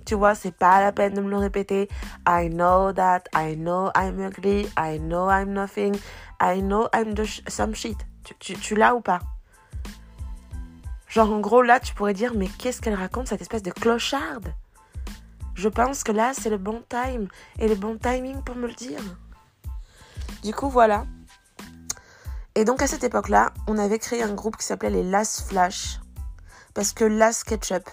tu 0.08 0.14
vois, 0.14 0.34
c'est 0.34 0.56
pas 0.56 0.80
la 0.80 0.90
peine 0.90 1.12
de 1.12 1.20
me 1.20 1.28
le 1.28 1.36
répéter. 1.36 1.86
I 2.26 2.48
know 2.48 2.94
that. 2.94 3.24
I 3.34 3.54
know 3.56 3.90
I'm 3.94 4.18
ugly. 4.18 4.66
I 4.78 4.98
know 4.98 5.28
I'm 5.28 5.52
nothing. 5.52 5.98
I 6.40 6.62
know 6.62 6.88
I'm 6.94 7.14
some 7.46 7.74
shit. 7.74 7.98
Tu, 8.24 8.34
tu, 8.38 8.54
tu 8.54 8.74
l'as 8.74 8.94
ou 8.94 9.02
pas? 9.02 9.20
Genre, 11.08 11.30
en 11.30 11.40
gros, 11.40 11.60
là, 11.60 11.78
tu 11.78 11.94
pourrais 11.94 12.14
dire, 12.14 12.32
mais 12.34 12.48
qu'est-ce 12.48 12.80
qu'elle 12.80 12.94
raconte, 12.94 13.28
cette 13.28 13.42
espèce 13.42 13.62
de 13.62 13.70
clocharde? 13.70 14.54
Je 15.54 15.68
pense 15.68 16.04
que 16.04 16.12
là, 16.12 16.32
c'est 16.32 16.48
le 16.48 16.56
bon 16.56 16.82
time 16.88 17.28
et 17.58 17.68
le 17.68 17.74
bon 17.74 17.98
timing 17.98 18.42
pour 18.42 18.56
me 18.56 18.66
le 18.66 18.74
dire. 18.74 19.02
Du 20.42 20.54
coup, 20.54 20.70
voilà. 20.70 21.04
Et 22.54 22.64
donc, 22.64 22.80
à 22.80 22.86
cette 22.86 23.04
époque-là, 23.04 23.52
on 23.66 23.76
avait 23.76 23.98
créé 23.98 24.22
un 24.22 24.32
groupe 24.32 24.56
qui 24.56 24.64
s'appelait 24.64 24.88
les 24.88 25.02
Las 25.02 25.44
Flash. 25.46 26.00
Parce 26.72 26.94
que 26.94 27.04
Las 27.04 27.44
Ketchup, 27.44 27.90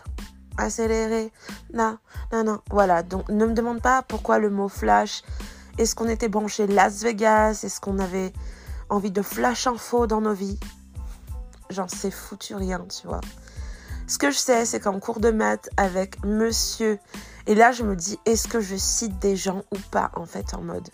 accéléré, 0.58 1.32
non, 1.74 1.98
non, 2.32 2.44
non. 2.44 2.62
Voilà, 2.70 3.04
donc 3.04 3.30
ne 3.30 3.46
me 3.46 3.54
demande 3.54 3.82
pas 3.82 4.02
pourquoi 4.02 4.40
le 4.40 4.50
mot 4.50 4.70
flash. 4.70 5.24
Est-ce 5.78 5.96
qu'on 5.96 6.08
était 6.08 6.30
branché 6.30 6.68
Las 6.68 7.04
Vegas? 7.04 7.62
Est-ce 7.64 7.82
qu'on 7.82 8.00
avait 8.00 8.32
envie 8.90 9.12
de 9.12 9.22
flash 9.22 9.68
info 9.68 10.08
dans 10.08 10.22
nos 10.22 10.34
vies? 10.34 10.60
J'en 11.70 11.88
sais 11.88 12.12
foutu 12.12 12.56
rien, 12.56 12.86
tu 12.88 13.08
vois. 13.08 13.22
Ce 14.08 14.18
que 14.18 14.30
je 14.30 14.38
sais, 14.38 14.66
c'est 14.66 14.80
qu'en 14.80 15.00
cours 15.00 15.20
de 15.20 15.32
maths 15.32 15.70
avec 15.78 16.24
monsieur, 16.24 17.00
et 17.48 17.56
là 17.56 17.72
je 17.72 17.84
me 17.84 17.96
dis, 17.96 18.20
est-ce 18.26 18.48
que 18.48 18.60
je 18.62 18.76
cite 18.76 19.18
des 19.20 19.36
gens 19.36 19.64
ou 19.72 19.78
pas, 19.90 20.12
en 20.16 20.26
fait, 20.26 20.54
en 20.54 20.62
mode? 20.62 20.88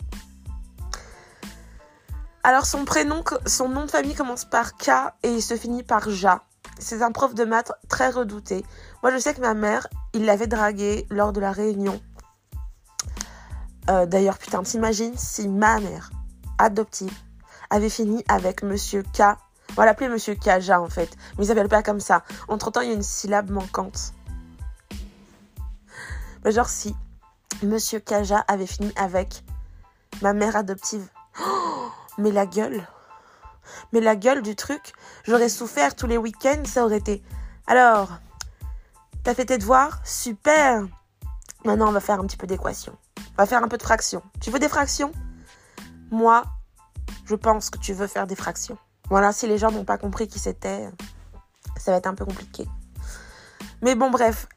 Alors 2.42 2.66
son 2.66 2.84
prénom, 2.84 3.22
son 3.46 3.68
nom 3.68 3.84
de 3.84 3.90
famille 3.90 4.14
commence 4.14 4.44
par 4.44 4.76
K 4.76 4.90
et 5.22 5.30
il 5.30 5.42
se 5.42 5.56
finit 5.56 5.82
par 5.82 6.08
Ja. 6.10 6.42
C'est 6.78 7.02
un 7.02 7.12
prof 7.12 7.34
de 7.34 7.44
maths 7.44 7.72
très 7.88 8.10
redouté. 8.10 8.64
Moi 9.02 9.12
je 9.12 9.18
sais 9.18 9.34
que 9.34 9.40
ma 9.40 9.54
mère, 9.54 9.86
il 10.12 10.24
l'avait 10.24 10.46
dragué 10.46 11.06
lors 11.10 11.32
de 11.32 11.40
la 11.40 11.52
réunion. 11.52 12.00
Euh, 13.90 14.06
d'ailleurs, 14.06 14.38
putain, 14.38 14.62
t'imagines 14.62 15.16
si 15.16 15.48
ma 15.48 15.80
mère 15.80 16.10
adoptive 16.58 17.12
avait 17.70 17.88
fini 17.88 18.24
avec 18.28 18.62
monsieur 18.62 19.02
K 19.02 19.22
on 19.72 19.74
va 19.80 19.86
l'appeler 19.86 20.08
Monsieur 20.08 20.34
Kaja 20.34 20.80
en 20.82 20.88
fait. 20.90 21.16
Mais 21.36 21.44
il 21.44 21.46
s'appelle 21.46 21.68
pas 21.68 21.82
comme 21.82 22.00
ça. 22.00 22.24
Entre 22.48 22.70
temps, 22.70 22.82
il 22.82 22.88
y 22.88 22.90
a 22.90 22.94
une 22.94 23.02
syllabe 23.02 23.50
manquante. 23.50 24.12
Mais 26.44 26.52
genre 26.52 26.68
si 26.68 26.94
Monsieur 27.62 28.00
Kaja 28.00 28.44
avait 28.48 28.66
fini 28.66 28.92
avec 28.96 29.42
ma 30.20 30.34
mère 30.34 30.56
adoptive. 30.56 31.08
Oh, 31.40 31.88
mais 32.18 32.32
la 32.32 32.44
gueule. 32.44 32.86
Mais 33.92 34.00
la 34.00 34.16
gueule 34.16 34.42
du 34.42 34.56
truc. 34.56 34.92
J'aurais 35.24 35.48
souffert 35.48 35.94
tous 35.94 36.06
les 36.06 36.18
week-ends, 36.18 36.62
ça 36.64 36.84
aurait 36.84 36.98
été. 36.98 37.22
Alors, 37.66 38.10
t'as 39.24 39.34
fait 39.34 39.46
tes 39.46 39.58
devoirs? 39.58 40.00
Super. 40.04 40.86
Maintenant, 41.64 41.88
on 41.88 41.92
va 41.92 42.00
faire 42.00 42.18
un 42.18 42.26
petit 42.26 42.36
peu 42.36 42.46
d'équation. 42.46 42.96
On 43.18 43.42
va 43.42 43.46
faire 43.46 43.62
un 43.62 43.68
peu 43.68 43.78
de 43.78 43.82
fractions. 43.82 44.22
Tu 44.40 44.50
veux 44.50 44.58
des 44.58 44.68
fractions? 44.68 45.12
Moi, 46.10 46.42
je 47.24 47.34
pense 47.34 47.70
que 47.70 47.78
tu 47.78 47.92
veux 47.92 48.06
faire 48.06 48.26
des 48.26 48.36
fractions. 48.36 48.76
Voilà, 49.08 49.32
si 49.32 49.46
les 49.46 49.58
gens 49.58 49.70
n'ont 49.70 49.84
pas 49.84 49.98
compris 49.98 50.28
qui 50.28 50.38
c'était, 50.38 50.90
ça 51.76 51.92
va 51.92 51.98
être 51.98 52.06
un 52.06 52.14
peu 52.14 52.24
compliqué. 52.24 52.66
Mais 53.80 53.94
bon, 53.94 54.10
bref, 54.10 54.48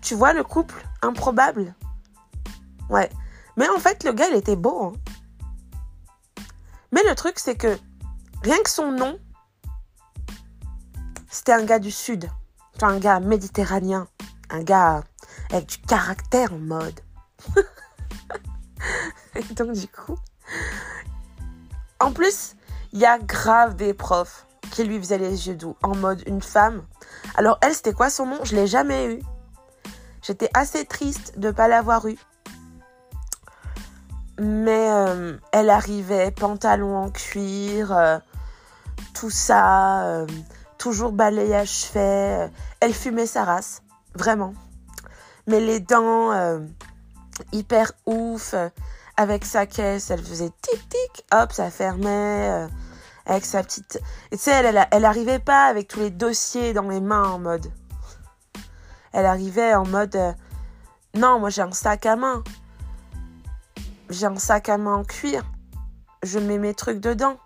tu 0.00 0.14
vois 0.14 0.32
le 0.32 0.44
couple? 0.44 0.86
Improbable 1.02 1.74
Ouais. 2.88 3.10
Mais 3.56 3.68
en 3.68 3.78
fait, 3.78 4.04
le 4.04 4.12
gars, 4.12 4.28
il 4.30 4.36
était 4.36 4.56
beau. 4.56 4.84
Hein. 4.84 4.92
Mais 6.92 7.02
le 7.08 7.14
truc, 7.14 7.38
c'est 7.38 7.56
que 7.56 7.78
rien 8.46 8.62
que 8.62 8.70
son 8.70 8.92
nom, 8.92 9.18
c'était 11.28 11.52
un 11.52 11.64
gars 11.64 11.80
du 11.80 11.90
Sud. 11.90 12.30
Un 12.80 12.98
gars 12.98 13.18
méditerranéen. 13.18 14.06
Un 14.50 14.62
gars 14.62 15.02
avec 15.50 15.66
du 15.66 15.78
caractère 15.78 16.52
en 16.52 16.58
mode. 16.58 17.00
Et 19.34 19.42
donc, 19.54 19.72
du 19.72 19.88
coup. 19.88 20.16
En 21.98 22.12
plus, 22.12 22.54
il 22.92 23.00
y 23.00 23.04
a 23.04 23.18
grave 23.18 23.74
des 23.74 23.94
profs 23.94 24.46
qui 24.70 24.84
lui 24.84 25.00
faisaient 25.00 25.18
les 25.18 25.48
yeux 25.48 25.56
doux, 25.56 25.76
en 25.82 25.96
mode 25.96 26.22
une 26.26 26.42
femme. 26.42 26.84
Alors 27.34 27.58
elle, 27.62 27.74
c'était 27.74 27.94
quoi 27.94 28.10
son 28.10 28.26
nom? 28.26 28.38
Je 28.44 28.54
l'ai 28.54 28.68
jamais 28.68 29.12
eu. 29.12 29.22
J'étais 30.22 30.50
assez 30.54 30.84
triste 30.84 31.36
de 31.36 31.48
ne 31.48 31.52
pas 31.52 31.66
l'avoir 31.66 32.06
eu. 32.06 32.16
Mais 34.38 34.90
euh, 34.90 35.36
elle 35.50 35.70
arrivait, 35.70 36.30
pantalon 36.30 36.96
en 36.96 37.10
cuir, 37.10 37.92
euh, 37.92 38.18
tout 39.18 39.30
ça, 39.30 40.04
euh, 40.04 40.26
toujours 40.78 41.12
balayage 41.12 41.84
fait. 41.84 42.50
Elle 42.80 42.94
fumait 42.94 43.26
sa 43.26 43.44
race, 43.44 43.82
vraiment. 44.14 44.54
Mais 45.46 45.60
les 45.60 45.80
dents 45.80 46.32
hyper 47.52 47.92
ouf, 48.06 48.54
avec 49.16 49.44
sa 49.44 49.66
caisse, 49.66 50.10
elle 50.10 50.24
faisait 50.24 50.50
tic 50.60 50.88
tic, 50.88 51.24
hop, 51.32 51.52
ça 51.52 51.70
fermait 51.70 52.66
avec 53.26 53.44
sa 53.44 53.62
petite. 53.62 54.00
Et 54.32 54.36
tu 54.36 54.42
sais, 54.42 54.50
elle, 54.50 54.66
elle, 54.66 54.88
elle, 54.90 55.04
arrivait 55.04 55.38
pas 55.38 55.66
avec 55.66 55.88
tous 55.88 56.00
les 56.00 56.10
dossiers 56.10 56.72
dans 56.72 56.88
les 56.88 57.00
mains 57.00 57.30
en 57.30 57.38
mode. 57.38 57.70
Elle 59.12 59.26
arrivait 59.26 59.74
en 59.74 59.86
mode. 59.86 60.18
non, 61.14 61.38
moi 61.38 61.50
j'ai 61.50 61.62
un 61.62 61.72
sac 61.72 62.06
à 62.06 62.16
main 62.16 62.42
j'ai 64.10 64.26
un 64.26 64.36
sac 64.36 64.68
à 64.68 64.78
main 64.78 64.94
en 64.94 65.04
cuir, 65.04 65.44
je 66.22 66.38
mets 66.38 66.58
mes 66.58 66.74
trucs 66.74 67.00
dedans. 67.00 67.36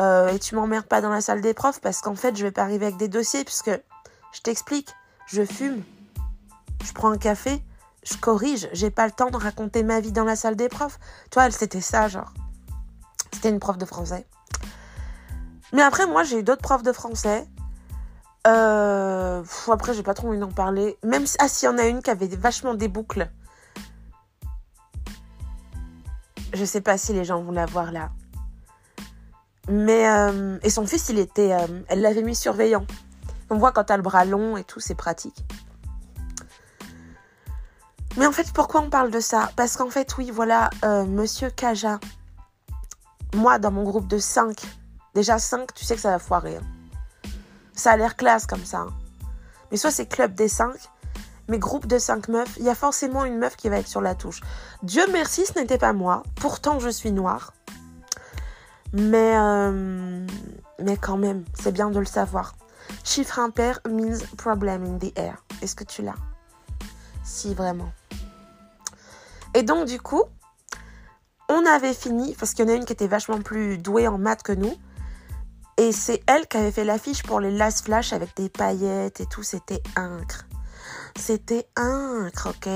Euh, 0.00 0.28
et 0.28 0.38
tu 0.38 0.54
m'emmerdes 0.54 0.86
pas 0.86 1.00
dans 1.00 1.10
la 1.10 1.20
salle 1.20 1.40
des 1.40 1.54
profs 1.54 1.80
parce 1.80 2.00
qu'en 2.00 2.14
fait, 2.14 2.36
je 2.36 2.44
vais 2.44 2.50
pas 2.50 2.62
arriver 2.62 2.86
avec 2.86 2.98
des 2.98 3.08
dossiers 3.08 3.44
puisque 3.44 3.70
je 4.32 4.40
t'explique, 4.42 4.90
je 5.26 5.44
fume, 5.44 5.82
je 6.84 6.92
prends 6.92 7.10
un 7.10 7.18
café, 7.18 7.62
je 8.04 8.16
corrige, 8.16 8.68
j'ai 8.72 8.90
pas 8.90 9.06
le 9.06 9.12
temps 9.12 9.30
de 9.30 9.36
raconter 9.36 9.82
ma 9.82 10.00
vie 10.00 10.12
dans 10.12 10.24
la 10.24 10.36
salle 10.36 10.56
des 10.56 10.68
profs. 10.68 10.98
Toi, 11.30 11.46
elle, 11.46 11.52
c'était 11.52 11.80
ça, 11.80 12.08
genre. 12.08 12.32
C'était 13.32 13.48
une 13.48 13.58
prof 13.58 13.78
de 13.78 13.84
français. 13.84 14.26
Mais 15.72 15.82
après, 15.82 16.06
moi, 16.06 16.22
j'ai 16.22 16.38
eu 16.38 16.42
d'autres 16.42 16.62
profs 16.62 16.82
de 16.82 16.92
français. 16.92 17.46
Euh, 18.46 19.42
après, 19.70 19.94
j'ai 19.94 20.02
pas 20.02 20.14
trop 20.14 20.28
envie 20.28 20.38
d'en 20.38 20.52
parler. 20.52 20.96
Même 21.02 21.24
ah, 21.38 21.48
s'il 21.48 21.66
y 21.66 21.72
en 21.72 21.78
a 21.78 21.86
une 21.86 22.02
qui 22.02 22.10
avait 22.10 22.28
vachement 22.28 22.74
des 22.74 22.88
boucles. 22.88 23.28
Je 26.54 26.64
sais 26.64 26.80
pas 26.80 26.96
si 26.96 27.12
les 27.12 27.24
gens 27.24 27.42
vont 27.42 27.52
la 27.52 27.66
voir 27.66 27.90
là. 27.90 28.10
Mais 29.68 30.08
euh, 30.08 30.58
et 30.62 30.70
son 30.70 30.86
fils, 30.86 31.08
il 31.08 31.18
était, 31.18 31.52
euh, 31.52 31.66
elle 31.88 32.00
l'avait 32.00 32.22
mis 32.22 32.36
surveillant. 32.36 32.86
On 33.50 33.58
voit 33.58 33.72
quand 33.72 33.84
t'as 33.84 33.96
le 33.96 34.02
bras 34.02 34.24
long 34.24 34.56
et 34.56 34.64
tout, 34.64 34.80
c'est 34.80 34.94
pratique. 34.94 35.44
Mais 38.16 38.26
en 38.26 38.32
fait, 38.32 38.50
pourquoi 38.52 38.80
on 38.80 38.90
parle 38.90 39.10
de 39.10 39.20
ça? 39.20 39.50
Parce 39.56 39.76
qu'en 39.76 39.90
fait, 39.90 40.16
oui, 40.16 40.30
voilà, 40.30 40.70
euh, 40.84 41.04
Monsieur 41.04 41.50
Kaja. 41.50 42.00
Moi, 43.34 43.58
dans 43.58 43.70
mon 43.70 43.82
groupe 43.82 44.08
de 44.08 44.18
5, 44.18 44.58
déjà 45.14 45.38
5, 45.38 45.74
tu 45.74 45.84
sais 45.84 45.96
que 45.96 46.00
ça 46.00 46.10
va 46.10 46.18
foirer. 46.18 46.56
Hein. 46.56 47.28
Ça 47.74 47.92
a 47.92 47.96
l'air 47.96 48.16
classe 48.16 48.46
comme 48.46 48.64
ça. 48.64 48.78
Hein. 48.78 48.94
Mais 49.70 49.76
soit 49.76 49.90
c'est 49.90 50.06
club 50.06 50.34
des 50.34 50.48
5, 50.48 50.72
mes 51.48 51.58
groupes 51.58 51.86
de 51.86 51.98
5 51.98 52.28
meufs, 52.28 52.56
il 52.56 52.64
y 52.64 52.70
a 52.70 52.74
forcément 52.74 53.24
une 53.24 53.36
meuf 53.36 53.56
qui 53.56 53.68
va 53.68 53.78
être 53.78 53.88
sur 53.88 54.00
la 54.00 54.14
touche. 54.14 54.40
Dieu 54.82 55.02
merci, 55.12 55.44
ce 55.44 55.58
n'était 55.58 55.76
pas 55.76 55.92
moi. 55.92 56.22
Pourtant, 56.36 56.78
je 56.78 56.88
suis 56.88 57.12
noire. 57.12 57.52
Mais, 58.98 59.36
euh, 59.36 60.26
mais 60.82 60.96
quand 60.96 61.18
même, 61.18 61.44
c'est 61.54 61.72
bien 61.72 61.90
de 61.90 61.98
le 61.98 62.06
savoir. 62.06 62.54
Chiffre 63.04 63.38
impair 63.38 63.80
means 63.86 64.18
problem 64.38 64.84
in 64.84 64.98
the 64.98 65.12
air. 65.18 65.44
Est-ce 65.60 65.76
que 65.76 65.84
tu 65.84 66.02
l'as? 66.02 66.14
Si, 67.22 67.54
vraiment. 67.54 67.92
Et 69.54 69.62
donc, 69.62 69.86
du 69.86 70.00
coup, 70.00 70.22
on 71.50 71.66
avait 71.66 71.92
fini, 71.92 72.34
parce 72.38 72.54
qu'il 72.54 72.64
y 72.64 72.68
en 72.68 72.72
a 72.72 72.76
une 72.76 72.86
qui 72.86 72.92
était 72.94 73.06
vachement 73.06 73.40
plus 73.42 73.76
douée 73.76 74.08
en 74.08 74.16
maths 74.16 74.42
que 74.42 74.52
nous. 74.52 74.74
Et 75.76 75.92
c'est 75.92 76.22
elle 76.26 76.48
qui 76.48 76.56
avait 76.56 76.72
fait 76.72 76.84
l'affiche 76.84 77.22
pour 77.22 77.38
les 77.40 77.50
last 77.50 77.84
flash 77.84 78.14
avec 78.14 78.34
des 78.34 78.48
paillettes 78.48 79.20
et 79.20 79.26
tout. 79.26 79.42
C'était 79.42 79.82
incre. 79.94 80.46
C'était 81.18 81.68
un 81.76 82.28
ok? 82.46 82.68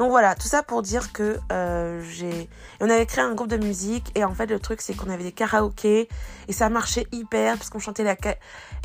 Donc 0.00 0.08
voilà, 0.08 0.34
tout 0.34 0.48
ça 0.48 0.62
pour 0.62 0.80
dire 0.80 1.12
que 1.12 1.38
euh, 1.52 2.02
j'ai... 2.08 2.48
On 2.80 2.88
avait 2.88 3.04
créé 3.04 3.22
un 3.22 3.34
groupe 3.34 3.50
de 3.50 3.58
musique 3.58 4.10
et 4.16 4.24
en 4.24 4.32
fait 4.32 4.46
le 4.46 4.58
truc 4.58 4.80
c'est 4.80 4.94
qu'on 4.94 5.10
avait 5.10 5.24
des 5.24 5.30
karaokés 5.30 6.08
et 6.48 6.52
ça 6.54 6.70
marchait 6.70 7.06
hyper 7.12 7.58
parce 7.58 7.68
qu'on 7.68 7.80
chantait 7.80 8.02
la, 8.02 8.16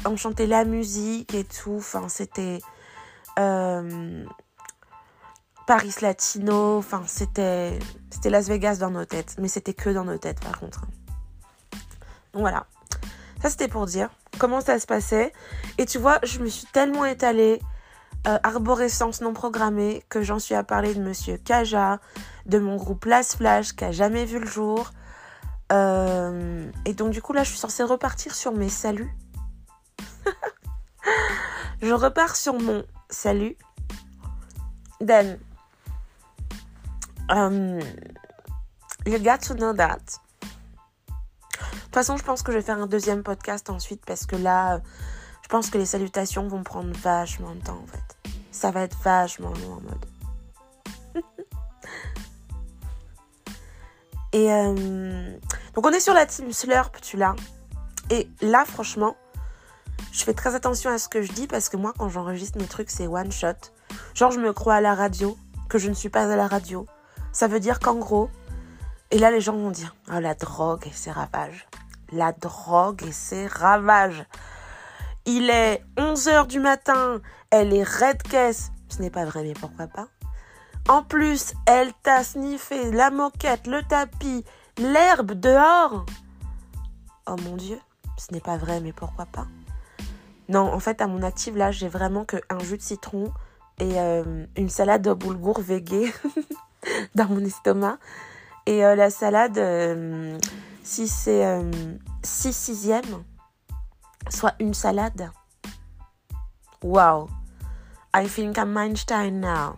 on 0.03 0.17
chantait 0.17 0.45
la 0.45 0.65
musique 0.65 1.33
et 1.33 1.45
tout. 1.45 1.77
Enfin 1.77 2.09
c'était... 2.09 2.59
Euh, 3.39 4.25
Paris 5.65 5.95
Latino, 6.01 6.79
enfin 6.79 7.03
c'était 7.07 7.79
c'était 8.11 8.29
Las 8.29 8.49
Vegas 8.49 8.75
dans 8.75 8.91
nos 8.91 9.05
têtes, 9.05 9.37
mais 9.39 9.47
c'était 9.47 9.73
que 9.73 9.91
dans 9.91 10.03
nos 10.03 10.17
têtes 10.17 10.41
par 10.41 10.59
contre. 10.59 10.81
Donc 12.33 12.41
voilà, 12.41 12.65
ça 13.41 13.49
c'était 13.49 13.69
pour 13.69 13.85
dire 13.85 14.09
comment 14.37 14.59
ça 14.59 14.81
se 14.81 14.85
passait. 14.85 15.31
Et 15.77 15.85
tu 15.85 15.97
vois, 15.97 16.19
je 16.23 16.39
me 16.39 16.47
suis 16.47 16.67
tellement 16.73 17.05
étalée 17.05 17.61
euh, 18.27 18.39
arborescence 18.41 19.21
non 19.21 19.33
programmée, 19.33 20.03
que 20.09 20.23
j'en 20.23 20.39
suis 20.39 20.55
à 20.55 20.63
parler 20.63 20.95
de 20.95 21.01
Monsieur 21.01 21.37
Kaja, 21.37 21.99
de 22.47 22.57
mon 22.57 22.75
groupe 22.75 23.05
Las 23.05 23.35
Flash 23.35 23.73
qui 23.73 23.83
a 23.83 23.91
jamais 23.91 24.25
vu 24.25 24.39
le 24.39 24.47
jour. 24.47 24.89
Euh, 25.71 26.71
et 26.85 26.93
donc 26.93 27.11
du 27.11 27.21
coup 27.21 27.33
là, 27.33 27.43
je 27.43 27.49
suis 27.49 27.59
censée 27.59 27.83
repartir 27.83 28.33
sur 28.33 28.51
mes 28.53 28.69
saluts. 28.69 29.13
je 31.83 31.93
repars 31.93 32.35
sur 32.35 32.59
mon 32.59 32.83
salut. 33.11 33.57
Then, 35.05 35.37
um, 37.29 37.79
you 39.05 39.19
got 39.19 39.37
to 39.47 39.53
know 39.53 39.71
that. 39.73 39.99
De 41.59 41.81
toute 41.83 41.93
façon, 41.93 42.17
je 42.17 42.23
pense 42.23 42.41
que 42.41 42.51
je 42.51 42.57
vais 42.57 42.63
faire 42.63 42.79
un 42.79 42.87
deuxième 42.87 43.21
podcast 43.21 43.69
ensuite 43.69 44.03
parce 44.03 44.25
que 44.25 44.35
là, 44.35 44.81
je 45.43 45.47
pense 45.47 45.69
que 45.69 45.77
les 45.77 45.85
salutations 45.85 46.47
vont 46.47 46.63
prendre 46.63 46.91
vachement 46.97 47.53
de 47.53 47.61
temps 47.61 47.79
en 47.83 47.87
fait 47.87 48.14
ça 48.55 48.71
va 48.71 48.81
être 48.81 48.97
vachement 49.03 49.49
long 49.49 49.73
en 49.73 49.81
mode. 49.81 50.05
Et 54.33 54.51
euh, 54.51 55.37
donc 55.73 55.85
on 55.85 55.91
est 55.91 55.99
sur 55.99 56.13
la 56.13 56.25
team 56.25 56.51
Slurp, 56.51 57.01
tu 57.01 57.17
l'as. 57.17 57.35
Et 58.09 58.29
là, 58.41 58.65
franchement, 58.65 59.15
je 60.11 60.23
fais 60.23 60.33
très 60.33 60.55
attention 60.55 60.89
à 60.89 60.97
ce 60.97 61.09
que 61.09 61.21
je 61.21 61.31
dis 61.31 61.47
parce 61.47 61.69
que 61.69 61.77
moi, 61.77 61.93
quand 61.97 62.09
j'enregistre 62.09 62.57
mes 62.57 62.67
trucs, 62.67 62.89
c'est 62.89 63.07
one 63.07 63.31
shot. 63.31 63.71
Genre, 64.13 64.31
je 64.31 64.39
me 64.39 64.53
crois 64.53 64.75
à 64.75 64.81
la 64.81 64.95
radio, 64.95 65.37
que 65.69 65.77
je 65.77 65.89
ne 65.89 65.93
suis 65.93 66.09
pas 66.09 66.31
à 66.31 66.35
la 66.35 66.47
radio. 66.47 66.85
Ça 67.31 67.47
veut 67.47 67.59
dire 67.59 67.79
qu'en 67.79 67.95
gros, 67.95 68.29
et 69.11 69.19
là, 69.19 69.31
les 69.31 69.41
gens 69.41 69.55
vont 69.55 69.71
dire, 69.71 69.95
oh, 70.09 70.19
la 70.19 70.33
drogue 70.33 70.87
et 70.87 70.93
ses 70.93 71.11
ravages. 71.11 71.67
La 72.11 72.31
drogue 72.31 73.03
et 73.03 73.11
ses 73.11 73.47
ravages. 73.47 74.25
Il 75.27 75.49
est 75.49 75.83
11h 75.97 76.45
du 76.45 76.59
matin, 76.59 77.19
elle 77.49 77.73
est 77.73 77.83
red 77.83 78.21
caisse. 78.21 78.71
Ce 78.89 79.01
n'est 79.01 79.09
pas 79.09 79.25
vrai, 79.25 79.41
mais 79.43 79.53
pourquoi 79.53 79.87
pas 79.87 80.07
En 80.87 81.01
plus, 81.01 81.53
elle 81.65 81.91
t'a 82.03 82.23
sniffé 82.23 82.91
la 82.91 83.09
moquette, 83.09 83.65
le 83.65 83.81
tapis, 83.81 84.45
l'herbe 84.77 85.31
dehors. 85.31 86.05
Oh 87.27 87.35
mon 87.43 87.55
dieu, 87.55 87.79
ce 88.19 88.31
n'est 88.33 88.39
pas 88.39 88.57
vrai, 88.57 88.79
mais 88.81 88.93
pourquoi 88.93 89.25
pas 89.25 89.47
Non, 90.47 90.71
en 90.71 90.79
fait, 90.79 91.01
à 91.01 91.07
mon 91.07 91.23
active, 91.23 91.57
là, 91.57 91.71
j'ai 91.71 91.87
vraiment 91.87 92.23
qu'un 92.23 92.59
jus 92.59 92.77
de 92.77 92.83
citron 92.83 93.33
et 93.79 93.99
euh, 93.99 94.45
une 94.55 94.69
salade 94.69 95.01
de 95.01 95.13
boulgour 95.13 95.59
végé 95.59 96.13
dans 97.15 97.27
mon 97.29 97.43
estomac. 97.43 97.97
Et 98.67 98.85
euh, 98.85 98.95
la 98.95 99.09
salade, 99.09 99.57
euh, 99.57 100.37
si 100.83 101.07
c'est 101.07 101.61
6 102.21 102.53
sixièmes, 102.53 103.23
soit 104.29 104.55
une 104.59 104.73
salade. 104.73 105.31
Wow. 106.83 107.29
I 108.13 108.27
think 108.27 108.57
I'm 108.57 108.77
Einstein 108.77 109.39
now. 109.39 109.77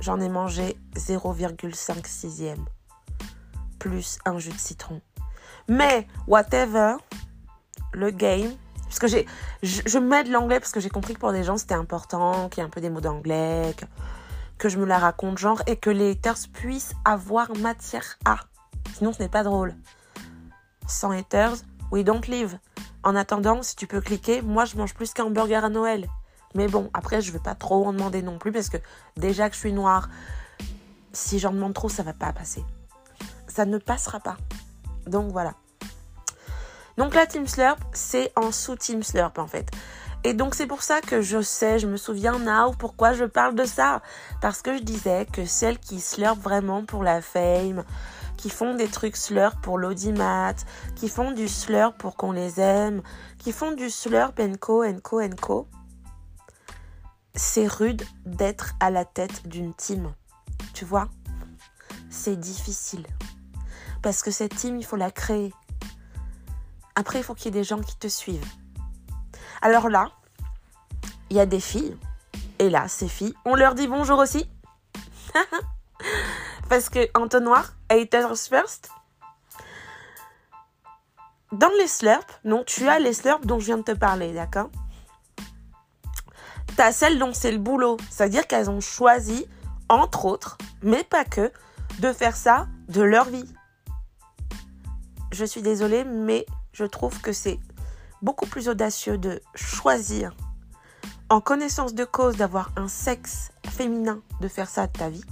J'en 0.00 0.20
ai 0.20 0.28
mangé 0.28 0.76
0,5 0.94 2.06
sixième. 2.06 2.64
Plus 3.78 4.18
un 4.24 4.38
jus 4.38 4.50
de 4.50 4.58
citron. 4.58 5.00
Mais, 5.68 6.06
whatever, 6.26 6.96
le 7.92 8.10
game. 8.10 8.52
Parce 8.84 8.98
que 8.98 9.06
j'ai, 9.06 9.26
je, 9.62 9.82
je 9.84 9.98
mets 9.98 10.24
de 10.24 10.32
l'anglais 10.32 10.60
parce 10.60 10.72
que 10.72 10.80
j'ai 10.80 10.88
compris 10.88 11.14
que 11.14 11.20
pour 11.20 11.32
des 11.32 11.44
gens 11.44 11.58
c'était 11.58 11.74
important, 11.74 12.48
qu'il 12.48 12.62
y 12.62 12.64
ait 12.64 12.66
un 12.66 12.70
peu 12.70 12.80
des 12.80 12.88
mots 12.88 13.02
d'anglais, 13.02 13.74
que, 13.76 13.84
que 14.56 14.68
je 14.68 14.78
me 14.78 14.86
la 14.86 14.98
raconte 14.98 15.36
genre 15.36 15.62
et 15.66 15.76
que 15.76 15.90
les 15.90 16.12
haters 16.12 16.48
puissent 16.52 16.94
avoir 17.04 17.54
matière 17.56 18.18
à. 18.24 18.38
Sinon 18.94 19.12
ce 19.12 19.22
n'est 19.22 19.28
pas 19.28 19.42
drôle. 19.42 19.74
Sans 20.86 21.10
haters, 21.10 21.56
we 21.90 22.04
don't 22.04 22.26
live. 22.26 22.58
En 23.02 23.16
attendant, 23.16 23.62
si 23.62 23.76
tu 23.76 23.86
peux 23.86 24.00
cliquer, 24.00 24.42
moi 24.42 24.64
je 24.64 24.76
mange 24.76 24.94
plus 24.94 25.12
qu'un 25.12 25.30
burger 25.30 25.56
à 25.56 25.68
Noël. 25.68 26.08
Mais 26.54 26.66
bon, 26.66 26.90
après, 26.94 27.20
je 27.20 27.30
vais 27.32 27.38
pas 27.38 27.54
trop 27.54 27.86
en 27.86 27.92
demander 27.92 28.22
non 28.22 28.38
plus 28.38 28.52
parce 28.52 28.68
que 28.68 28.78
déjà 29.16 29.48
que 29.48 29.54
je 29.54 29.60
suis 29.60 29.72
noire, 29.72 30.08
si 31.12 31.38
j'en 31.38 31.52
demande 31.52 31.74
trop, 31.74 31.88
ça 31.88 32.02
va 32.02 32.12
pas 32.12 32.32
passer. 32.32 32.64
Ça 33.46 33.64
ne 33.64 33.78
passera 33.78 34.20
pas. 34.20 34.36
Donc 35.06 35.30
voilà. 35.32 35.54
Donc 36.96 37.14
la 37.14 37.26
Team 37.26 37.46
Slurp, 37.46 37.78
c'est 37.92 38.32
en 38.36 38.50
sous 38.50 38.76
Team 38.76 39.02
Slurp 39.02 39.38
en 39.38 39.46
fait. 39.46 39.70
Et 40.24 40.34
donc 40.34 40.54
c'est 40.54 40.66
pour 40.66 40.82
ça 40.82 41.00
que 41.00 41.22
je 41.22 41.40
sais, 41.40 41.78
je 41.78 41.86
me 41.86 41.96
souviens 41.96 42.38
now 42.40 42.72
pourquoi 42.76 43.12
je 43.12 43.24
parle 43.24 43.54
de 43.54 43.64
ça. 43.64 44.02
Parce 44.40 44.62
que 44.62 44.76
je 44.76 44.82
disais 44.82 45.26
que 45.32 45.44
celles 45.44 45.78
qui 45.78 46.00
slurp 46.00 46.38
vraiment 46.40 46.84
pour 46.84 47.04
la 47.04 47.22
fame, 47.22 47.84
qui 48.38 48.48
font 48.48 48.74
des 48.74 48.88
trucs 48.88 49.16
slurp 49.16 49.60
pour 49.60 49.76
l'audimat, 49.76 50.54
qui 50.94 51.08
font 51.08 51.32
du 51.32 51.48
slurp 51.48 51.98
pour 51.98 52.16
qu'on 52.16 52.32
les 52.32 52.60
aime, 52.60 53.02
qui 53.36 53.52
font 53.52 53.72
du 53.72 53.90
slurp 53.90 54.40
and 54.40 54.54
co, 54.58 54.84
and 54.84 55.00
co, 55.02 55.20
and 55.20 55.36
co, 55.40 55.68
c'est 57.34 57.66
rude 57.66 58.02
d'être 58.24 58.74
à 58.80 58.90
la 58.90 59.04
tête 59.04 59.46
d'une 59.46 59.74
team. 59.74 60.14
tu 60.72 60.84
vois, 60.84 61.08
c'est 62.08 62.36
difficile. 62.36 63.06
Parce 64.02 64.22
que 64.22 64.30
cette 64.30 64.54
team, 64.54 64.78
il 64.78 64.84
faut 64.84 64.96
la 64.96 65.10
créer. 65.10 65.52
Après, 66.94 67.18
il 67.18 67.24
faut 67.24 67.34
qu'il 67.34 67.46
y 67.46 67.48
ait 67.48 67.60
des 67.60 67.64
gens 67.64 67.80
qui 67.80 67.96
te 67.96 68.08
suivent. 68.08 68.46
Alors 69.60 69.88
là, 69.88 70.12
il 71.30 71.36
y 71.36 71.40
a 71.40 71.46
des 71.46 71.60
filles. 71.60 71.96
Et 72.60 72.70
là, 72.70 72.86
ces 72.88 73.08
filles, 73.08 73.34
on 73.44 73.56
leur 73.56 73.74
dit 73.74 73.88
bonjour 73.88 74.18
aussi. 74.18 74.48
Parce 76.68 76.88
que 76.88 77.08
entonnoir, 77.14 77.72
haters 77.88 78.36
first. 78.38 78.90
Dans 81.52 81.70
les 81.78 81.88
slurps, 81.88 82.26
non, 82.44 82.62
tu 82.66 82.88
as 82.88 82.98
les 82.98 83.14
slurps 83.14 83.40
dont 83.40 83.58
je 83.58 83.66
viens 83.66 83.78
de 83.78 83.82
te 83.82 83.92
parler, 83.92 84.32
d'accord? 84.32 84.70
T'as 86.76 86.92
celles 86.92 87.18
dont 87.18 87.32
c'est 87.32 87.50
le 87.50 87.58
boulot. 87.58 87.96
C'est-à-dire 88.10 88.46
qu'elles 88.46 88.70
ont 88.70 88.80
choisi, 88.80 89.46
entre 89.88 90.26
autres, 90.26 90.58
mais 90.82 91.04
pas 91.04 91.24
que, 91.24 91.50
de 92.00 92.12
faire 92.12 92.36
ça 92.36 92.68
de 92.88 93.02
leur 93.02 93.24
vie. 93.24 93.52
Je 95.32 95.44
suis 95.44 95.62
désolée, 95.62 96.04
mais 96.04 96.46
je 96.72 96.84
trouve 96.84 97.20
que 97.20 97.32
c'est 97.32 97.58
beaucoup 98.22 98.46
plus 98.46 98.68
audacieux 98.68 99.18
de 99.18 99.40
choisir, 99.54 100.34
en 101.30 101.40
connaissance 101.40 101.94
de 101.94 102.04
cause, 102.04 102.36
d'avoir 102.36 102.70
un 102.76 102.88
sexe 102.88 103.50
féminin, 103.68 104.20
de 104.40 104.48
faire 104.48 104.68
ça 104.68 104.86
de 104.86 104.92
ta 104.92 105.08
vie, 105.08 105.24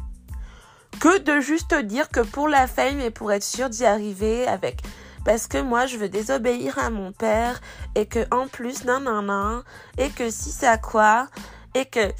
que 1.01 1.19
de 1.19 1.41
juste 1.41 1.75
dire 1.75 2.09
que 2.09 2.21
pour 2.21 2.49
la 2.49 2.67
fame 2.67 3.01
et 3.01 3.11
pour 3.11 3.33
être 3.33 3.45
sûr 3.45 3.69
d'y 3.69 3.85
arriver 3.85 4.47
avec 4.47 4.83
parce 5.25 5.49
que 5.49 5.61
moi 5.61 5.87
je 5.87 5.97
veux 5.97 6.09
désobéir 6.09 6.79
à 6.79 6.89
mon 6.89 7.13
père 7.13 7.61
et 7.97 8.07
que 8.07 8.27
en 8.33 8.47
plus 8.47 8.85
non 8.85 9.01
non 9.01 9.23
non 9.23 9.63
et 9.99 10.09
que 10.11 10.31
si 10.31 10.51
ça 10.51 10.79
quoi 10.79 11.29
et 11.75 11.85
que 11.85 12.13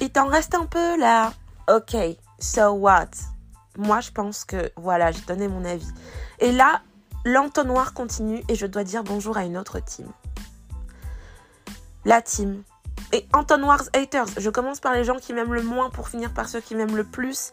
il 0.00 0.10
t'en 0.10 0.28
reste 0.28 0.54
un 0.54 0.66
peu 0.66 0.98
là. 0.98 1.32
OK, 1.68 1.96
so 2.38 2.72
what? 2.72 3.10
Moi 3.78 4.00
je 4.00 4.10
pense 4.10 4.44
que 4.44 4.70
voilà, 4.76 5.10
j'ai 5.12 5.22
donné 5.22 5.48
mon 5.48 5.64
avis. 5.64 5.90
Et 6.40 6.52
là, 6.52 6.82
l'entonnoir 7.24 7.94
continue 7.94 8.42
et 8.48 8.54
je 8.54 8.66
dois 8.66 8.84
dire 8.84 9.02
bonjour 9.02 9.36
à 9.36 9.44
une 9.44 9.56
autre 9.56 9.80
team. 9.80 10.08
La 12.04 12.20
team. 12.20 12.62
Et 13.12 13.26
entonnoirs 13.32 13.84
haters, 13.94 14.26
je 14.36 14.50
commence 14.50 14.80
par 14.80 14.92
les 14.92 15.04
gens 15.04 15.16
qui 15.16 15.32
m'aiment 15.32 15.54
le 15.54 15.62
moins 15.62 15.90
pour 15.90 16.08
finir 16.08 16.32
par 16.32 16.48
ceux 16.48 16.60
qui 16.60 16.74
m'aiment 16.74 16.96
le 16.96 17.04
plus. 17.04 17.52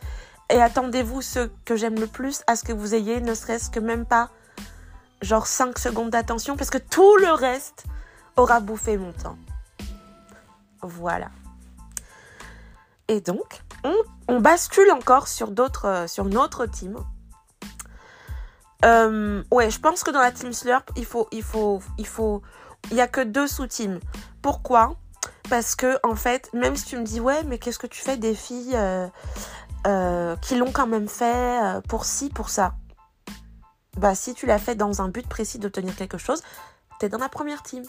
Et 0.49 0.61
attendez-vous 0.61 1.21
ceux 1.21 1.51
que 1.65 1.75
j'aime 1.75 1.99
le 1.99 2.07
plus 2.07 2.41
à 2.47 2.55
ce 2.55 2.63
que 2.63 2.73
vous 2.73 2.95
ayez 2.95 3.21
ne 3.21 3.33
serait-ce 3.33 3.69
que 3.69 3.79
même 3.79 4.05
pas 4.05 4.29
genre 5.21 5.47
5 5.47 5.77
secondes 5.77 6.09
d'attention 6.09 6.55
parce 6.55 6.69
que 6.69 6.77
tout 6.77 7.17
le 7.17 7.31
reste 7.31 7.85
aura 8.35 8.59
bouffé 8.59 8.97
mon 8.97 9.11
temps. 9.11 9.37
Voilà. 10.81 11.29
Et 13.07 13.21
donc, 13.21 13.61
on, 14.27 14.39
bascule 14.39 14.91
encore 14.91 15.27
sur 15.27 15.51
d'autres, 15.51 15.85
euh, 15.85 16.07
sur 16.07 16.27
une 16.27 16.37
autre 16.37 16.65
team. 16.65 16.95
Euh, 18.85 19.43
ouais, 19.51 19.69
je 19.69 19.79
pense 19.79 20.03
que 20.03 20.11
dans 20.11 20.21
la 20.21 20.31
team 20.31 20.53
Slurp, 20.53 20.91
il 20.95 21.05
faut, 21.05 21.27
il 21.31 21.43
faut, 21.43 21.81
il 21.97 22.07
faut, 22.07 22.41
il 22.91 22.97
y 22.97 23.01
a 23.01 23.07
que 23.07 23.21
deux 23.21 23.47
sous-teams. 23.47 23.99
Pourquoi? 24.41 24.95
Parce 25.49 25.75
que 25.75 25.97
en 26.03 26.15
fait, 26.15 26.49
même 26.53 26.75
si 26.75 26.85
tu 26.85 26.97
me 26.97 27.03
dis 27.03 27.19
ouais, 27.19 27.43
mais 27.43 27.57
qu'est-ce 27.57 27.79
que 27.79 27.87
tu 27.87 28.01
fais 28.01 28.15
des 28.15 28.35
filles 28.35 28.75
euh, 28.75 29.07
qui 29.83 30.55
l'ont 30.55 30.71
quand 30.71 30.87
même 30.87 31.07
fait 31.07 31.81
pour 31.87 32.05
ci, 32.05 32.29
pour 32.29 32.49
ça 32.49 32.75
bah, 33.99 34.15
si 34.15 34.33
tu 34.33 34.45
l'as 34.45 34.59
fait 34.59 34.75
dans 34.75 35.01
un 35.01 35.09
but 35.09 35.27
précis 35.27 35.59
d'obtenir 35.59 35.93
quelque 35.93 36.17
chose, 36.17 36.41
tu 36.99 37.05
es 37.05 37.09
dans 37.09 37.17
la 37.17 37.27
première 37.27 37.63
team. 37.63 37.83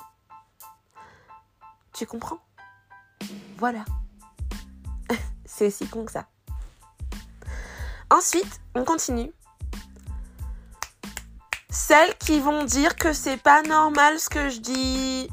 Tu 1.93 2.05
comprends? 2.05 2.41
Voilà. 3.59 3.85
C'est 5.45 5.69
aussi 5.69 5.87
con 5.87 6.05
que 6.05 6.13
ça. 6.13 6.27
Ensuite, 8.11 8.61
on 8.75 8.85
continue. 8.85 9.33
Celles 11.69 12.17
qui 12.19 12.41
vont 12.41 12.65
dire 12.65 12.97
que 12.97 13.13
c'est 13.13 13.37
pas 13.37 13.63
normal 13.63 14.19
ce 14.19 14.29
que 14.29 14.49
je 14.49 14.59
dis. 14.59 15.31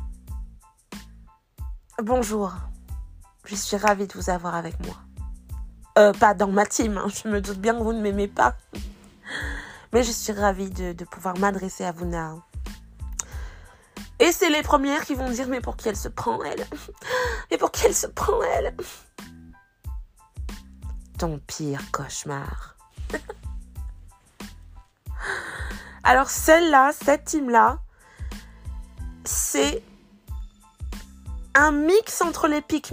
Bonjour. 2.03 2.53
Je 3.45 3.55
suis 3.55 3.77
ravie 3.77 4.05
de 4.05 4.13
vous 4.13 4.29
avoir 4.29 4.53
avec 4.53 4.79
moi. 4.85 5.06
Euh, 5.97 6.13
pas 6.13 6.35
dans 6.35 6.47
ma 6.47 6.65
team, 6.67 6.97
hein. 6.99 7.07
je 7.09 7.27
me 7.27 7.41
doute 7.41 7.57
bien 7.57 7.73
que 7.73 7.81
vous 7.81 7.91
ne 7.93 8.01
m'aimez 8.01 8.27
pas. 8.27 8.55
Mais 9.91 10.03
je 10.03 10.11
suis 10.11 10.31
ravie 10.31 10.69
de, 10.69 10.93
pouvoir 11.05 11.35
m'adresser 11.39 11.85
à 11.85 11.91
vous 11.91 12.05
now. 12.05 12.43
Et 14.19 14.31
c'est 14.31 14.51
les 14.51 14.61
premières 14.61 15.05
qui 15.05 15.15
vont 15.15 15.29
dire 15.29 15.47
mais 15.47 15.59
pour 15.59 15.75
qui 15.75 15.89
elle 15.89 15.97
se 15.97 16.07
prend 16.07 16.43
elle? 16.43 16.67
Mais 17.51 17.57
pour 17.57 17.71
qui 17.71 17.85
elle 17.85 17.95
se 17.95 18.07
prend 18.07 18.41
elle? 18.43 18.75
Ton 21.17 21.39
pire 21.39 21.81
cauchemar. 21.91 22.75
Alors 26.03 26.29
celle-là, 26.29 26.91
cette 27.03 27.25
team-là, 27.25 27.79
c'est 29.23 29.83
un 31.55 31.71
mix 31.71 32.21
entre 32.21 32.47
les 32.47 32.61
pick 32.61 32.91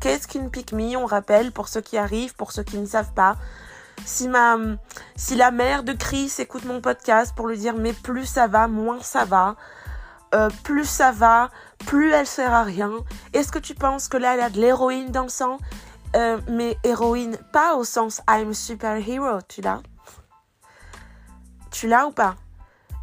Qu'est-ce 0.00 0.26
qu'une 0.26 0.50
pick 0.50 0.74
On 0.96 1.04
rappelle 1.04 1.52
pour 1.52 1.68
ceux 1.68 1.82
qui 1.82 1.98
arrivent, 1.98 2.34
pour 2.34 2.52
ceux 2.52 2.62
qui 2.62 2.78
ne 2.78 2.86
savent 2.86 3.12
pas. 3.12 3.36
Si, 4.06 4.28
ma, 4.28 4.56
si 5.14 5.36
la 5.36 5.50
mère 5.50 5.82
de 5.82 5.92
Chris 5.92 6.32
écoute 6.38 6.64
mon 6.64 6.80
podcast 6.80 7.34
pour 7.36 7.48
lui 7.48 7.58
dire 7.58 7.74
mais 7.74 7.92
plus 7.92 8.24
ça 8.24 8.46
va, 8.46 8.66
moins 8.66 9.02
ça 9.02 9.26
va, 9.26 9.56
euh, 10.34 10.48
plus 10.64 10.86
ça 10.86 11.12
va, 11.12 11.50
plus 11.86 12.10
elle 12.12 12.26
sert 12.26 12.52
à 12.52 12.62
rien. 12.62 12.92
Est-ce 13.34 13.52
que 13.52 13.58
tu 13.58 13.74
penses 13.74 14.08
que 14.08 14.16
là 14.16 14.34
elle 14.34 14.40
a 14.40 14.48
de 14.48 14.58
l'héroïne 14.58 15.10
dans 15.10 15.24
le 15.24 15.28
sang? 15.28 15.58
Euh, 16.16 16.38
Mais 16.48 16.78
héroïne, 16.82 17.36
pas 17.52 17.74
au 17.74 17.84
sens 17.84 18.22
I'm 18.26 18.54
super 18.54 18.96
hero, 19.06 19.40
tu 19.48 19.60
l'as? 19.60 19.82
Tu 21.70 21.88
l'as 21.88 22.06
ou 22.06 22.10
pas? 22.10 22.36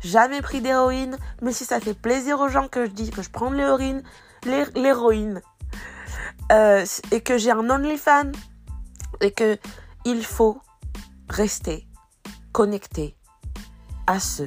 Jamais 0.02 0.42
pris 0.42 0.62
d'héroïne, 0.62 1.18
mais 1.42 1.54
si 1.54 1.64
ça 1.64 1.80
fait 1.80 1.94
plaisir 1.94 2.40
aux 2.40 2.50
gens 2.50 2.68
que 2.68 2.86
je 2.86 2.92
dis 2.92 3.12
que 3.12 3.22
je 3.22 3.30
prends 3.30 3.52
de 3.52 3.56
l'héroïne, 3.56 4.04
l'héroïne, 4.76 5.42
euh, 6.52 6.86
et 7.12 7.22
que 7.22 7.38
j'ai 7.38 7.52
un 7.52 7.70
OnlyFans, 7.70 8.32
et 9.22 9.32
que 9.32 9.58
il 10.06 10.24
faut 10.24 10.62
rester 11.30 11.88
connecté 12.52 13.18
à 14.06 14.20
ce 14.20 14.44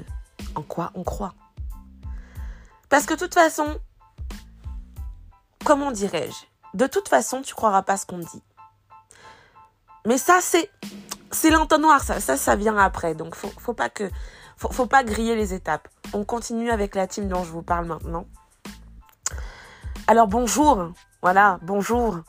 en 0.55 0.63
quoi 0.63 0.91
on 0.95 1.05
croit. 1.05 1.35
Parce 2.89 3.07
que 3.07 3.15
de 3.15 3.19
toute 3.19 3.35
façon, 3.35 3.79
comment 5.65 5.93
dirais-je? 5.93 6.77
De 6.77 6.87
toute 6.87 7.09
façon, 7.09 7.43
tu 7.43 7.55
croiras 7.55 7.83
pas 7.83 7.97
ce 7.97 8.07
qu'on 8.07 8.19
dit. 8.19 8.43
Mais 10.07 10.19
ça, 10.19 10.41
c'est 10.41 11.51
l'entonnoir, 11.51 12.03
ça, 12.03 12.21
ça, 12.21 12.57
vient 12.57 12.77
après. 12.79 13.15
Donc, 13.15 13.35
faut, 13.35 13.53
faut, 13.59 13.75
faut 14.71 14.87
pas 14.87 15.05
griller 15.05 15.37
les 15.37 15.53
étapes. 15.53 15.89
On 16.13 16.25
continue 16.25 16.71
avec 16.71 16.95
la 16.95 17.07
team 17.07 17.29
dont 17.29 17.45
je 17.45 17.51
vous 17.51 17.63
parle 17.63 17.87
maintenant. 17.87 18.27
Alors, 20.07 20.27
bonjour. 20.27 20.93
Voilà, 21.23 21.59
bonjour. 21.63 22.21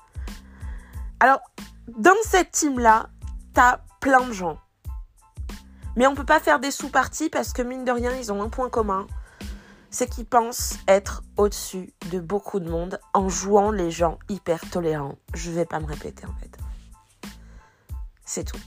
Alors, 1.22 1.40
dans 1.88 2.16
cette 2.24 2.52
team-là, 2.52 3.08
t'as 3.54 3.80
plein 4.02 4.28
de 4.28 4.34
gens. 4.34 4.58
Mais 5.96 6.08
on 6.08 6.16
peut 6.16 6.26
pas 6.26 6.42
faire 6.42 6.60
des 6.60 6.72
sous-parties 6.72 7.30
parce 7.30 7.54
que 7.54 7.62
mine 7.62 7.86
de 7.86 7.92
rien, 7.92 8.12
ils 8.16 8.34
ont 8.34 8.42
un 8.42 8.50
point 8.50 8.70
commun. 8.70 9.08
C'est 9.90 10.10
qu'ils 10.10 10.26
pensent 10.26 10.78
être 10.88 11.24
au-dessus 11.38 11.94
de 12.12 12.20
beaucoup 12.20 12.60
de 12.60 12.70
monde 12.70 13.00
en 13.14 13.30
jouant 13.30 13.72
les 13.72 13.92
gens 13.92 14.20
hyper 14.28 14.62
tolérants. 14.70 15.16
Je 15.34 15.52
vais 15.52 15.66
pas 15.66 15.80
me 15.80 15.86
répéter 15.86 16.26
en 16.26 16.34
fait. 16.34 16.58
C'est 18.26 18.44
tout. 18.44 18.60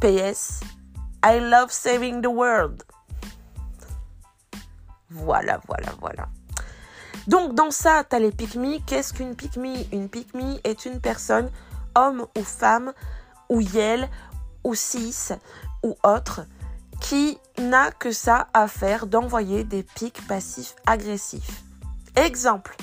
PS, 0.00 0.60
I 1.24 1.40
love 1.40 1.70
saving 1.70 2.22
the 2.22 2.26
world. 2.26 2.84
Voilà, 5.10 5.60
voilà, 5.66 5.92
voilà. 6.00 6.28
Donc 7.28 7.54
dans 7.54 7.70
ça, 7.70 8.04
tu 8.08 8.16
as 8.16 8.18
les 8.18 8.32
pick 8.32 8.58
Qu'est-ce 8.86 9.12
qu'une 9.12 9.36
pick 9.36 9.56
Une 9.92 10.08
pick 10.08 10.28
est 10.64 10.86
une 10.86 10.98
personne, 10.98 11.50
homme 11.94 12.26
ou 12.36 12.42
femme, 12.42 12.94
ou 13.50 13.60
Yel, 13.60 14.08
ou 14.64 14.74
Cis, 14.74 15.32
ou 15.82 15.94
autre, 16.02 16.40
qui 17.02 17.38
n'a 17.58 17.90
que 17.90 18.12
ça 18.12 18.48
à 18.54 18.66
faire 18.66 19.06
d'envoyer 19.06 19.62
des 19.62 19.82
pics 19.82 20.26
passifs 20.26 20.74
agressifs. 20.86 21.62
Exemple. 22.16 22.74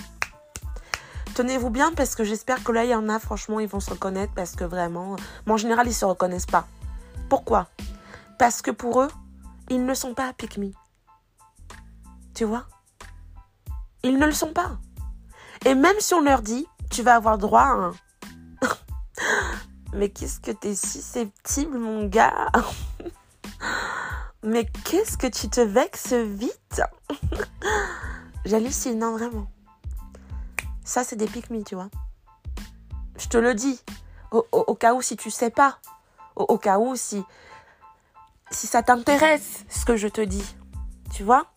Tenez-vous 1.34 1.72
bien 1.72 1.92
parce 1.94 2.16
que 2.16 2.24
j'espère 2.24 2.64
que 2.64 2.72
là 2.72 2.86
il 2.86 2.92
y 2.92 2.96
en 2.96 3.10
a, 3.10 3.18
franchement, 3.18 3.60
ils 3.60 3.68
vont 3.68 3.80
se 3.80 3.90
reconnaître 3.90 4.34
parce 4.36 4.56
que 4.56 4.64
vraiment, 4.64 5.16
en 5.48 5.58
général, 5.58 5.88
ils 5.88 5.94
se 5.94 6.06
reconnaissent 6.06 6.46
pas. 6.46 6.68
Pourquoi? 7.30 7.68
Parce 8.38 8.62
que 8.62 8.70
pour 8.70 9.02
eux, 9.02 9.10
ils 9.70 9.84
ne 9.84 9.94
sont 9.96 10.14
pas 10.14 10.32
pick. 10.34 10.60
Tu 12.36 12.46
vois? 12.46 12.68
Ils 14.06 14.20
ne 14.20 14.26
le 14.28 14.32
sont 14.32 14.54
pas. 14.54 14.78
Et 15.66 15.74
même 15.74 15.96
si 16.00 16.14
on 16.14 16.22
leur 16.22 16.44
dit, 16.44 16.68
tu 16.92 17.02
vas 17.02 17.16
avoir 17.16 17.40
droit 17.40 17.64
à 17.64 17.92
mais 19.94 20.10
qu'est-ce 20.10 20.40
que 20.40 20.52
t'es 20.52 20.76
susceptible, 20.76 21.80
mon 21.80 22.06
gars? 22.06 22.52
Mais 24.44 24.68
qu'est-ce 24.84 25.18
que 25.18 25.26
tu 25.26 25.50
te 25.50 25.60
vexes 25.60 26.14
vite? 26.14 26.84
J'hallucine, 28.46 29.00
non, 29.00 29.14
vraiment. 29.14 29.48
Ça, 30.84 31.04
c'est 31.04 31.16
des 31.16 31.26
pique 31.26 31.48
tu 31.66 31.74
vois. 31.74 31.90
Je 33.18 33.28
te 33.28 33.38
le 33.38 33.56
dis. 33.56 33.82
Au, 34.30 34.76
cas 34.76 34.94
où 34.94 35.02
si 35.02 35.18
tu 35.18 35.32
sais 35.32 35.50
pas. 35.50 35.80
Au, 36.36 36.60
cas 36.60 36.78
où 36.78 36.96
si, 36.96 37.24
si 38.52 38.68
ça 38.68 38.84
t'intéresse 38.84 39.66
ce 39.68 39.84
que 39.84 39.98
je 39.98 40.08
te 40.08 40.22
dis. 40.22 40.56
Tu 41.12 41.24
vois? 41.24 41.48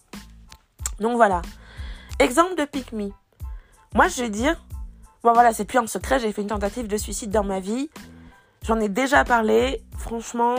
Donc 0.99 1.17
voilà. 1.17 1.43
Exemple 2.19 2.57
de 2.57 2.65
pick 2.65 2.93
me. 2.93 3.11
Moi, 3.95 4.09
je 4.09 4.23
vais 4.23 4.31
dire, 4.31 4.61
bon 5.23 5.33
voilà, 5.33 5.53
c'est 5.53 5.65
plus 5.65 5.79
un 5.79 5.87
secret, 5.87 6.19
j'ai 6.19 6.33
fait 6.33 6.43
une 6.43 6.49
tentative 6.49 6.89
de 6.89 6.97
suicide 6.97 7.31
dans 7.31 7.45
ma 7.45 7.61
vie. 7.61 7.91
J'en 8.63 8.81
ai 8.81 8.89
déjà 8.89 9.25
parlé. 9.25 9.83
Franchement, 9.97 10.57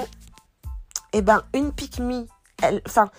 eh 1.14 1.22
ben, 1.22 1.44
une 1.54 1.74
pick 1.74 2.00
me, 2.00 2.26
enfin, 2.86 3.10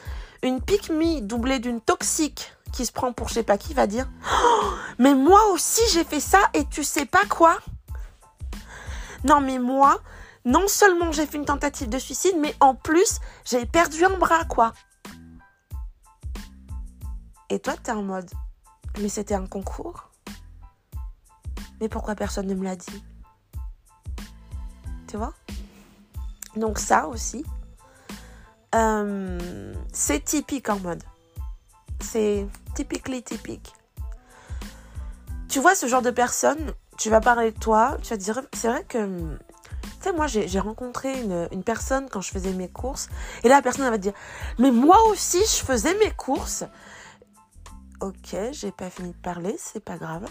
une 0.42 0.60
pick 0.60 0.90
doublée 1.26 1.58
d'une 1.58 1.80
toxique 1.80 2.52
qui 2.72 2.86
se 2.86 2.92
prend 2.92 3.12
pour 3.12 3.28
je 3.28 3.34
sais 3.34 3.42
pas 3.42 3.58
qui 3.58 3.74
va 3.74 3.86
dire 3.86 4.08
oh, 4.32 4.72
mais 4.98 5.14
moi 5.14 5.40
aussi 5.52 5.82
j'ai 5.92 6.04
fait 6.04 6.20
ça 6.20 6.38
et 6.54 6.64
tu 6.66 6.84
sais 6.84 7.04
pas 7.04 7.24
quoi? 7.28 7.58
Non 9.24 9.40
mais 9.40 9.58
moi 9.58 10.00
non 10.44 10.68
seulement 10.68 11.12
j'ai 11.12 11.26
fait 11.26 11.36
une 11.36 11.44
tentative 11.44 11.88
de 11.88 11.98
suicide 11.98 12.36
mais 12.38 12.54
en 12.60 12.74
plus 12.74 13.18
j'ai 13.44 13.66
perdu 13.66 14.04
un 14.04 14.16
bras 14.16 14.44
quoi 14.44 14.72
et 17.50 17.58
toi 17.58 17.74
t'es 17.82 17.92
en 17.92 18.02
mode 18.02 18.30
mais 19.00 19.08
c'était 19.08 19.34
un 19.34 19.46
concours? 19.46 20.10
Mais 21.80 21.88
pourquoi 21.88 22.14
personne 22.14 22.46
ne 22.46 22.54
me 22.54 22.64
l'a 22.64 22.76
dit? 22.76 23.04
Tu 25.06 25.16
vois? 25.16 25.34
Donc 26.56 26.78
ça 26.78 27.06
aussi 27.08 27.44
euh, 28.74 29.74
c'est 29.92 30.24
typique 30.24 30.68
en 30.68 30.78
mode 30.78 31.02
c'est 32.00 32.46
typiquement 32.74 33.20
typique. 33.20 33.74
Tu 35.48 35.60
vois 35.60 35.74
ce 35.74 35.86
genre 35.86 36.02
de 36.02 36.10
personne, 36.10 36.72
tu 36.96 37.10
vas 37.10 37.20
parler 37.20 37.52
de 37.52 37.58
toi, 37.58 37.96
tu 38.02 38.10
vas 38.10 38.16
te 38.16 38.22
dire, 38.22 38.40
c'est 38.52 38.68
vrai 38.68 38.84
que, 38.84 38.98
tu 38.98 39.88
sais, 40.00 40.12
moi 40.12 40.26
j'ai 40.26 40.60
rencontré 40.60 41.20
une, 41.20 41.48
une, 41.50 41.64
personne 41.64 42.08
quand 42.08 42.20
je 42.20 42.30
faisais 42.30 42.52
mes 42.52 42.68
courses, 42.68 43.08
et 43.42 43.48
là 43.48 43.56
la 43.56 43.62
personne 43.62 43.88
va 43.88 43.96
te 43.96 44.02
dire, 44.02 44.12
mais 44.58 44.70
moi 44.70 44.96
aussi 45.08 45.38
je 45.38 45.64
faisais 45.64 45.94
mes 45.98 46.10
courses. 46.12 46.64
Ok, 48.00 48.34
j'ai 48.52 48.72
pas 48.72 48.88
fini 48.88 49.10
de 49.10 49.16
parler, 49.16 49.56
c'est 49.58 49.84
pas 49.84 49.98
grave. 49.98 50.26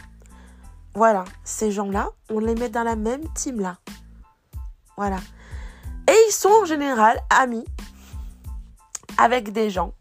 Voilà, 0.95 1.25
ces 1.43 1.71
gens-là, 1.71 2.09
on 2.29 2.39
les 2.39 2.55
met 2.55 2.69
dans 2.69 2.83
la 2.83 2.95
même 2.95 3.31
team 3.33 3.59
là. 3.59 3.77
Voilà. 4.97 5.17
Et 6.07 6.15
ils 6.27 6.33
sont 6.33 6.49
en 6.49 6.65
général 6.65 7.19
amis 7.29 7.65
avec 9.17 9.51
des 9.51 9.69
gens 9.69 9.93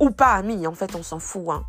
ou 0.00 0.10
pas 0.10 0.32
amis, 0.32 0.66
en 0.66 0.74
fait, 0.74 0.94
on 0.94 1.02
s'en 1.02 1.18
fout, 1.18 1.50
hein, 1.50 1.64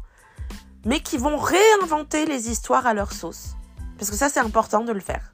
mais 0.85 1.01
qui 1.01 1.17
vont 1.17 1.37
réinventer 1.37 2.25
les 2.25 2.49
histoires 2.49 2.87
à 2.87 2.93
leur 2.93 3.11
sauce. 3.11 3.55
Parce 3.97 4.09
que 4.11 4.15
ça, 4.15 4.29
c'est 4.29 4.39
important 4.39 4.83
de 4.83 4.93
le 4.93 4.99
faire. 4.99 5.33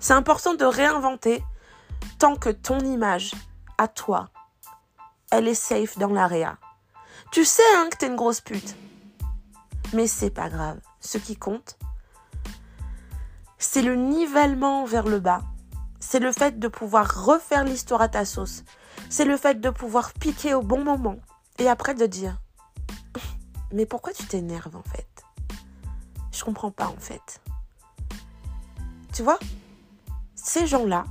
C'est 0.00 0.14
important 0.14 0.54
de 0.54 0.64
réinventer 0.64 1.42
tant 2.18 2.36
que 2.36 2.50
ton 2.50 2.78
image, 2.80 3.32
à 3.76 3.88
toi, 3.88 4.30
elle 5.30 5.46
est 5.46 5.54
safe 5.54 5.98
dans 5.98 6.08
l'area. 6.08 6.56
Tu 7.30 7.44
sais 7.44 7.62
hein, 7.76 7.88
que 7.90 7.96
t'es 7.96 8.06
une 8.06 8.16
grosse 8.16 8.40
pute. 8.40 8.74
Mais 9.92 10.06
c'est 10.06 10.30
pas 10.30 10.48
grave. 10.48 10.80
Ce 11.00 11.18
qui 11.18 11.36
compte, 11.36 11.78
c'est 13.58 13.82
le 13.82 13.96
nivellement 13.96 14.84
vers 14.86 15.06
le 15.06 15.20
bas. 15.20 15.42
C'est 16.00 16.20
le 16.20 16.32
fait 16.32 16.58
de 16.58 16.68
pouvoir 16.68 17.24
refaire 17.26 17.64
l'histoire 17.64 18.00
à 18.00 18.08
ta 18.08 18.24
sauce. 18.24 18.64
C'est 19.10 19.24
le 19.24 19.36
fait 19.36 19.60
de 19.60 19.70
pouvoir 19.70 20.12
piquer 20.14 20.54
au 20.54 20.62
bon 20.62 20.82
moment. 20.84 21.16
Et 21.58 21.68
après 21.68 21.94
de 21.94 22.06
dire, 22.06 22.40
mais 23.72 23.84
pourquoi 23.84 24.12
tu 24.12 24.24
t'énerves 24.24 24.76
en 24.76 24.82
fait? 24.82 25.08
Je 26.32 26.44
comprends 26.44 26.70
pas 26.70 26.88
en 26.88 26.96
fait. 26.98 27.42
Tu 29.12 29.22
vois? 29.22 29.38
Ces 30.34 30.66
gens-là, 30.66 31.04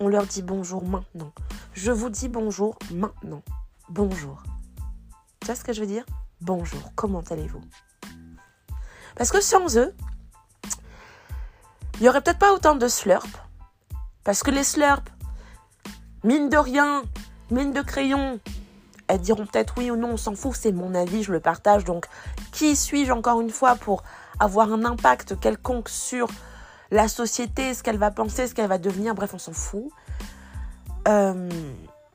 on 0.00 0.08
leur 0.08 0.26
dit 0.26 0.42
bonjour 0.42 0.84
maintenant. 0.84 1.32
Je 1.72 1.92
vous 1.92 2.10
dis 2.10 2.28
bonjour 2.28 2.78
maintenant. 2.90 3.42
Bonjour. 3.88 4.42
Tu 5.46 5.52
vois 5.52 5.60
ce 5.60 5.62
que 5.62 5.72
je 5.72 5.80
veux 5.80 5.86
dire? 5.86 6.04
Bonjour, 6.40 6.90
comment 6.96 7.22
allez-vous? 7.30 7.60
Parce 9.14 9.30
que 9.30 9.40
sans 9.40 9.78
eux, 9.78 9.94
il 11.94 12.02
n'y 12.02 12.08
aurait 12.08 12.20
peut-être 12.20 12.40
pas 12.40 12.52
autant 12.52 12.74
de 12.74 12.88
slurp. 12.88 13.28
Parce 14.24 14.42
que 14.42 14.50
les 14.50 14.64
slurps, 14.64 15.04
mine 16.24 16.48
de 16.48 16.56
rien, 16.56 17.04
mine 17.52 17.72
de 17.72 17.80
crayon, 17.80 18.40
elles 19.06 19.20
diront 19.20 19.46
peut-être 19.46 19.74
oui 19.76 19.88
ou 19.88 19.94
non, 19.94 20.14
on 20.14 20.16
s'en 20.16 20.34
fout, 20.34 20.56
c'est 20.56 20.72
mon 20.72 20.96
avis, 20.96 21.22
je 21.22 21.30
le 21.30 21.38
partage. 21.38 21.84
Donc, 21.84 22.06
qui 22.50 22.74
suis-je 22.74 23.12
encore 23.12 23.40
une 23.40 23.50
fois 23.50 23.76
pour 23.76 24.02
avoir 24.40 24.72
un 24.72 24.84
impact 24.84 25.38
quelconque 25.38 25.90
sur 25.90 26.26
la 26.90 27.06
société, 27.06 27.72
ce 27.72 27.84
qu'elle 27.84 27.98
va 27.98 28.10
penser, 28.10 28.48
ce 28.48 28.54
qu'elle 28.56 28.68
va 28.68 28.78
devenir, 28.78 29.14
bref, 29.14 29.32
on 29.32 29.38
s'en 29.38 29.52
fout. 29.52 29.92
Euh, 31.06 31.48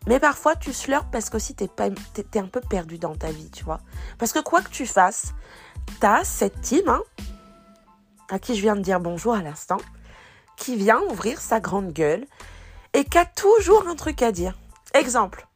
mais 0.07 0.19
parfois, 0.19 0.55
tu 0.55 0.73
slurpes 0.73 1.11
parce 1.11 1.29
que 1.29 1.65
pas, 1.67 1.89
t'es, 2.13 2.39
un 2.39 2.47
peu 2.47 2.61
perdu 2.61 2.97
dans 2.97 3.15
ta 3.15 3.31
vie, 3.31 3.51
tu 3.51 3.63
vois. 3.63 3.79
Parce 4.17 4.33
que 4.33 4.39
quoi 4.39 4.61
que 4.61 4.69
tu 4.69 4.85
fasses, 4.85 5.33
t'as 5.99 6.23
cette 6.23 6.59
team, 6.61 6.87
hein, 6.89 7.01
à 8.29 8.39
qui 8.39 8.55
je 8.55 8.61
viens 8.61 8.75
de 8.75 8.81
dire 8.81 8.99
bonjour 8.99 9.33
à 9.33 9.43
l'instant, 9.43 9.77
qui 10.57 10.75
vient 10.75 10.99
ouvrir 11.09 11.39
sa 11.39 11.59
grande 11.59 11.93
gueule 11.93 12.25
et 12.93 13.03
qui 13.03 13.17
a 13.17 13.25
toujours 13.25 13.87
un 13.87 13.95
truc 13.95 14.21
à 14.23 14.31
dire. 14.31 14.57
Exemple, 14.93 15.47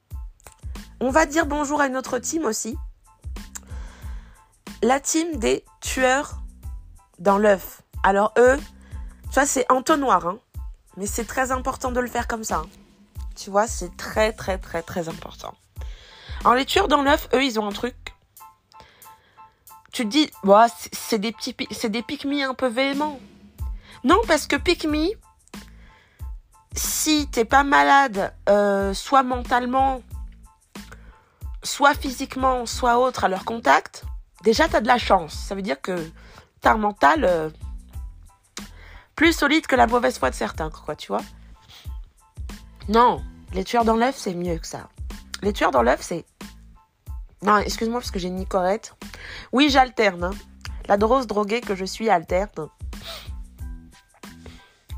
on 0.99 1.09
va 1.09 1.25
dire 1.25 1.45
bonjour 1.45 1.81
à 1.81 1.87
une 1.87 1.97
autre 1.97 2.19
team 2.19 2.45
aussi. 2.45 2.77
La 4.83 4.99
team 4.99 5.37
des 5.37 5.65
tueurs 5.81 6.41
dans 7.17 7.37
l'œuf. 7.37 7.81
Alors 8.03 8.33
eux, 8.37 8.57
tu 9.23 9.33
vois, 9.33 9.45
c'est 9.45 9.69
entonnoir, 9.71 10.27
hein. 10.27 10.37
Mais 10.97 11.07
c'est 11.07 11.25
très 11.25 11.51
important 11.51 11.91
de 11.91 11.99
le 11.99 12.07
faire 12.07 12.27
comme 12.27 12.43
ça. 12.43 12.57
Hein. 12.57 12.84
Tu 13.35 13.49
vois, 13.49 13.67
c'est 13.67 13.95
très, 13.97 14.31
très, 14.31 14.57
très, 14.57 14.81
très 14.81 15.09
important. 15.09 15.53
Alors 16.41 16.55
les 16.55 16.65
tueurs 16.65 16.87
dans 16.87 17.01
l'œuf, 17.01 17.27
eux, 17.33 17.43
ils 17.43 17.59
ont 17.59 17.67
un 17.67 17.71
truc. 17.71 17.95
Tu 19.91 20.03
te 20.03 20.09
dis, 20.09 20.29
bah, 20.43 20.67
c'est 20.91 21.19
des 21.19 21.31
petits, 21.31 21.55
c'est 21.71 21.95
un 22.43 22.53
peu 22.53 22.67
véhéments. 22.67 23.19
Non, 24.03 24.19
parce 24.27 24.45
que 24.45 24.55
pick 24.55 24.87
si 26.75 27.27
t'es 27.31 27.45
pas 27.45 27.63
malade, 27.63 28.33
euh, 28.49 28.93
soit 28.93 29.23
mentalement, 29.23 30.01
soit 31.63 31.93
physiquement, 31.93 32.65
soit 32.65 32.99
autre 32.99 33.23
à 33.23 33.27
leur 33.29 33.45
contact, 33.45 34.03
déjà 34.43 34.67
tu 34.67 34.75
as 34.75 34.81
de 34.81 34.87
la 34.87 34.97
chance. 34.97 35.33
Ça 35.33 35.55
veut 35.55 35.61
dire 35.61 35.81
que 35.81 35.95
tu 36.61 36.67
as 36.67 36.73
un 36.73 36.77
mental 36.77 37.23
euh, 37.23 37.49
plus 39.15 39.33
solide 39.33 39.65
que 39.65 39.75
la 39.75 39.87
mauvaise 39.87 40.19
foi 40.19 40.29
de 40.29 40.35
certains, 40.35 40.69
quoi, 40.69 40.95
tu 40.95 41.07
vois. 41.07 41.21
Non, 42.87 43.23
les 43.53 43.63
tueurs 43.63 43.85
dans 43.85 43.95
l'œuf, 43.95 44.15
c'est 44.15 44.35
mieux 44.35 44.57
que 44.57 44.67
ça. 44.67 44.89
Les 45.41 45.53
tueurs 45.53 45.71
dans 45.71 45.81
l'œuf, 45.81 46.01
c'est. 46.01 46.25
Non, 47.41 47.57
excuse-moi 47.57 47.99
parce 47.99 48.11
que 48.11 48.19
j'ai 48.19 48.27
une 48.27 48.45
correcte. 48.45 48.95
Oui, 49.51 49.69
j'alterne. 49.69 50.25
Hein. 50.25 50.31
La 50.87 50.97
drose 50.97 51.25
droguée 51.25 51.61
que 51.61 51.75
je 51.75 51.85
suis 51.85 52.09
alterne. 52.09 52.69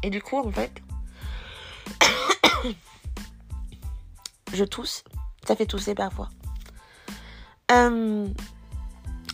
Et 0.04 0.10
du 0.10 0.21
coup, 0.21 0.38
en 0.38 0.52
fait, 0.52 0.71
je 4.54 4.63
tousse. 4.63 5.04
Ça 5.47 5.56
fait 5.56 5.65
tousser 5.65 5.95
parfois. 5.95 6.30
Euh, 7.71 8.28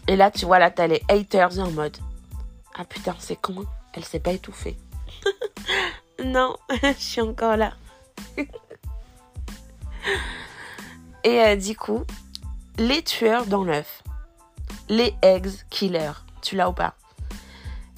et 0.08 0.16
là, 0.16 0.32
tu 0.32 0.46
vois, 0.46 0.60
là, 0.60 0.70
t'as 0.70 0.88
les 0.88 1.02
haters 1.10 1.60
en 1.60 1.72
mode 1.72 1.98
Ah 2.76 2.86
putain, 2.86 3.16
c'est 3.20 3.36
con, 3.36 3.66
elle 3.94 4.06
s'est 4.06 4.20
pas 4.20 4.32
étouffée. 4.32 4.78
non, 6.24 6.56
je 6.84 6.94
suis 6.98 7.22
encore 7.22 7.58
là. 7.58 7.74
et 11.24 11.42
euh, 11.42 11.56
du 11.56 11.76
coup, 11.76 12.04
les 12.78 13.04
tueurs 13.04 13.46
dans 13.46 13.64
l'œuf, 13.64 14.04
les 14.90 15.16
eggs 15.22 15.52
killers, 15.70 16.14
tu 16.42 16.56
l'as 16.56 16.70
ou 16.70 16.74
pas? 16.74 16.96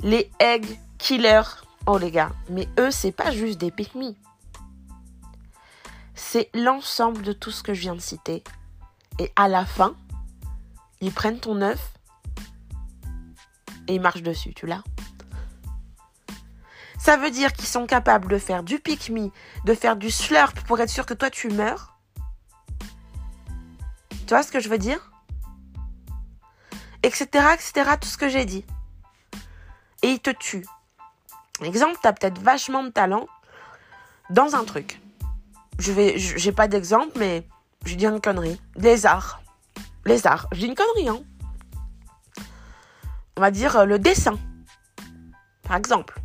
Les 0.04 0.30
egg 0.39 0.80
killers, 0.97 1.63
oh 1.88 1.97
les 1.97 2.12
gars, 2.12 2.32
mais 2.49 2.67
eux, 2.80 2.91
c'est 2.91 3.12
pas 3.12 3.32
juste 3.32 3.60
des 3.60 3.71
pick 3.71 3.91
C'est 6.13 6.49
l'ensemble 6.54 7.21
de 7.21 7.34
tout 7.34 7.51
ce 7.51 7.63
que 7.63 7.73
je 7.73 7.82
viens 7.82 7.95
de 7.95 8.01
citer. 8.01 8.43
Et 9.19 9.32
à 9.36 9.47
la 9.47 9.65
fin, 9.65 9.95
ils 11.01 11.12
prennent 11.12 11.39
ton 11.39 11.62
œuf 11.62 11.93
et 13.88 13.95
ils 13.95 14.01
marchent 14.01 14.23
dessus, 14.23 14.54
tu 14.54 14.65
l'as? 14.65 14.84
Ça 17.06 17.18
veut 17.18 17.30
dire 17.30 17.54
qu'ils 17.54 17.68
sont 17.68 17.86
capables 17.86 18.28
de 18.30 18.39
faire 18.39 18.63
du 18.63 18.80
pick-me, 18.80 19.30
de 19.63 19.76
faire 19.76 19.96
du 19.96 20.10
slurp 20.10 20.56
pour 20.65 20.80
être 20.80 20.89
sûr 20.89 21.06
que 21.06 21.13
toi 21.13 21.30
tu 21.30 21.50
meurs. 21.50 21.96
Tu 24.10 24.30
vois 24.30 24.41
ce 24.41 24.52
que 24.52 24.60
je 24.60 24.70
veux 24.70 24.80
dire? 24.80 25.12
Etc, 27.04 27.28
etc, 27.54 27.91
tout 28.02 28.08
ce 28.08 28.18
que 28.18 28.28
j'ai 28.28 28.46
dit. 28.46 28.65
Et 30.02 30.13
ils 30.13 30.20
te 30.20 30.32
tuent. 30.32 30.65
Exemple, 31.62 31.96
tu 32.02 32.08
as 32.08 32.13
peut-être 32.13 32.41
vachement 32.41 32.82
de 32.82 32.89
talent 32.89 33.28
dans 34.32 34.56
un 34.56 34.63
truc. 34.63 35.00
Je 35.78 35.91
vais, 35.91 36.18
j'ai 36.18 36.52
pas 36.52 36.68
d'exemple, 36.68 37.20
mais 37.20 37.48
je 37.86 37.94
dis 37.94 38.08
une 38.08 38.20
connerie. 38.20 38.60
Les 38.78 39.06
arts 39.06 39.44
les 40.06 40.26
arts. 40.26 40.48
Je 40.54 40.58
dis 40.62 40.65
une 40.65 40.76
connerie, 40.76 41.10
hein. 41.10 41.20
On 43.38 43.41
va 43.41 43.52
dire 43.52 43.76
euh, 43.76 43.86
le 43.86 44.00
dessin, 44.00 44.39
par 45.68 45.78
exemple. 45.78 46.20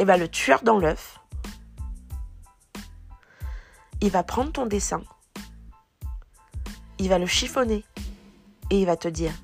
Et 0.00 0.06
bien 0.06 0.16
le 0.16 0.28
tueur 0.28 0.62
dans 0.62 0.78
l'œuf, 0.78 1.20
il 4.00 4.10
va 4.10 4.22
prendre 4.22 4.50
ton 4.50 4.64
dessin, 4.64 5.02
il 6.98 7.10
va 7.10 7.18
le 7.18 7.26
chiffonner 7.26 7.84
et 8.70 8.80
il 8.80 8.86
va 8.86 8.96
te 8.96 9.08
dire 9.08 9.34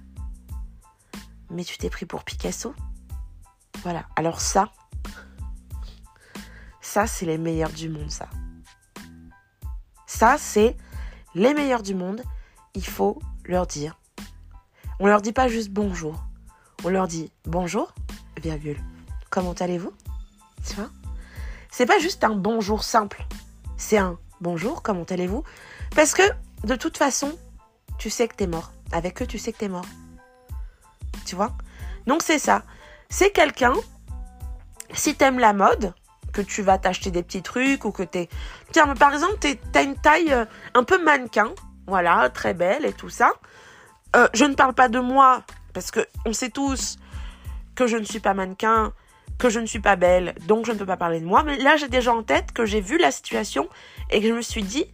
Mais 1.51 1.63
tu 1.63 1.77
t'es 1.77 1.91
pris 1.91 2.07
pour 2.07 2.25
Picasso? 2.25 2.75
Voilà. 3.83 4.07
Alors 4.17 4.41
ça, 4.41 4.73
ça 6.81 7.07
c'est 7.07 7.27
les 7.27 7.37
meilleurs 7.37 7.73
du 7.73 7.91
monde, 7.91 8.11
ça. 8.11 8.31
Ça 10.07 10.39
c'est 10.39 10.75
les 11.35 11.53
meilleurs 11.53 11.83
du 11.83 11.95
monde. 11.95 12.23
Il 12.73 12.87
faut 12.87 13.21
leur 13.45 13.67
dire. 13.67 14.01
On 15.01 15.07
leur 15.07 15.21
dit 15.21 15.35
pas 15.35 15.49
juste 15.49 15.69
bonjour. 15.69 16.25
On 16.83 16.89
leur 16.89 17.09
dit 17.09 17.31
bonjour, 17.45 17.93
virgule. 18.43 18.83
Comment 19.29 19.53
allez-vous? 19.53 19.93
Tu 20.69 20.75
vois 20.75 20.91
C'est 21.71 21.87
pas 21.87 21.99
juste 21.99 22.25
un 22.25 22.35
bonjour 22.35 22.85
simple. 22.85 23.25
C'est 23.77 23.99
un 23.99 24.19
bonjour, 24.41 24.83
comment 24.83 25.05
allez-vous? 25.05 25.45
Parce 25.95 26.15
que 26.15 26.23
de 26.65 26.75
toute 26.77 26.97
façon, 26.99 27.37
tu 27.99 28.11
sais 28.11 28.29
que 28.29 28.35
t'es 28.35 28.47
mort. 28.47 28.73
Avec 28.93 29.23
eux, 29.23 29.27
tu 29.27 29.39
sais 29.39 29.53
que 29.53 29.59
t'es 29.59 29.69
mort. 29.69 29.87
Tu 31.25 31.37
vois? 31.37 31.53
Donc 32.07 32.23
c'est 32.23 32.39
ça. 32.39 32.63
C'est 33.09 33.31
quelqu'un, 33.31 33.75
si 34.93 35.15
t'aimes 35.15 35.39
la 35.39 35.53
mode, 35.53 35.95
que 36.33 36.43
tu 36.43 36.63
vas 36.63 36.77
t'acheter 36.77 37.11
des 37.11 37.23
petits 37.23 37.43
trucs 37.43 37.85
ou 37.85 37.93
que 37.93 38.03
t'es... 38.03 38.29
Tiens, 38.73 38.95
par 38.95 39.15
exemple, 39.15 39.39
t'as 39.73 39.83
une 39.83 39.97
taille 39.97 40.33
euh, 40.33 40.45
un 40.75 40.85
peu 40.85 41.03
mannequin. 41.03 41.51
Voilà, 41.87 42.29
très 42.29 42.53
belle 42.53 42.85
et 42.85 42.93
tout 42.93 43.09
ça. 43.09 43.33
Euh, 44.15 44.29
je 44.35 44.45
ne 44.45 44.55
parle 44.55 44.75
pas 44.75 44.89
de 44.89 44.99
moi, 44.99 45.43
parce 45.73 45.91
que 45.91 46.01
on 46.27 46.33
sait 46.33 46.51
tous 46.51 46.99
que 47.75 47.87
je 47.87 47.97
ne 47.97 48.05
suis 48.05 48.21
pas 48.21 48.35
mannequin, 48.35 48.93
que 49.39 49.51
je 49.51 49.61
ne 49.61 49.67
suis 49.67 49.81
pas 49.81 49.97
belle, 49.97 50.35
donc 50.47 50.67
je 50.67 50.73
ne 50.73 50.79
peux 50.79 50.87
pas 50.87 50.97
parler 50.97 51.21
de 51.21 51.27
moi. 51.27 51.43
Mais 51.43 51.57
là, 51.59 51.77
j'ai 51.77 51.89
déjà 51.89 52.15
en 52.15 52.23
tête 52.23 52.53
que 52.53 52.65
j'ai 52.65 52.81
vu 52.81 52.99
la 52.99 53.11
situation 53.11 53.69
et 54.11 54.21
que 54.21 54.29
je 54.29 54.33
me 54.33 54.43
suis 54.43 54.63
dit, 54.63 54.87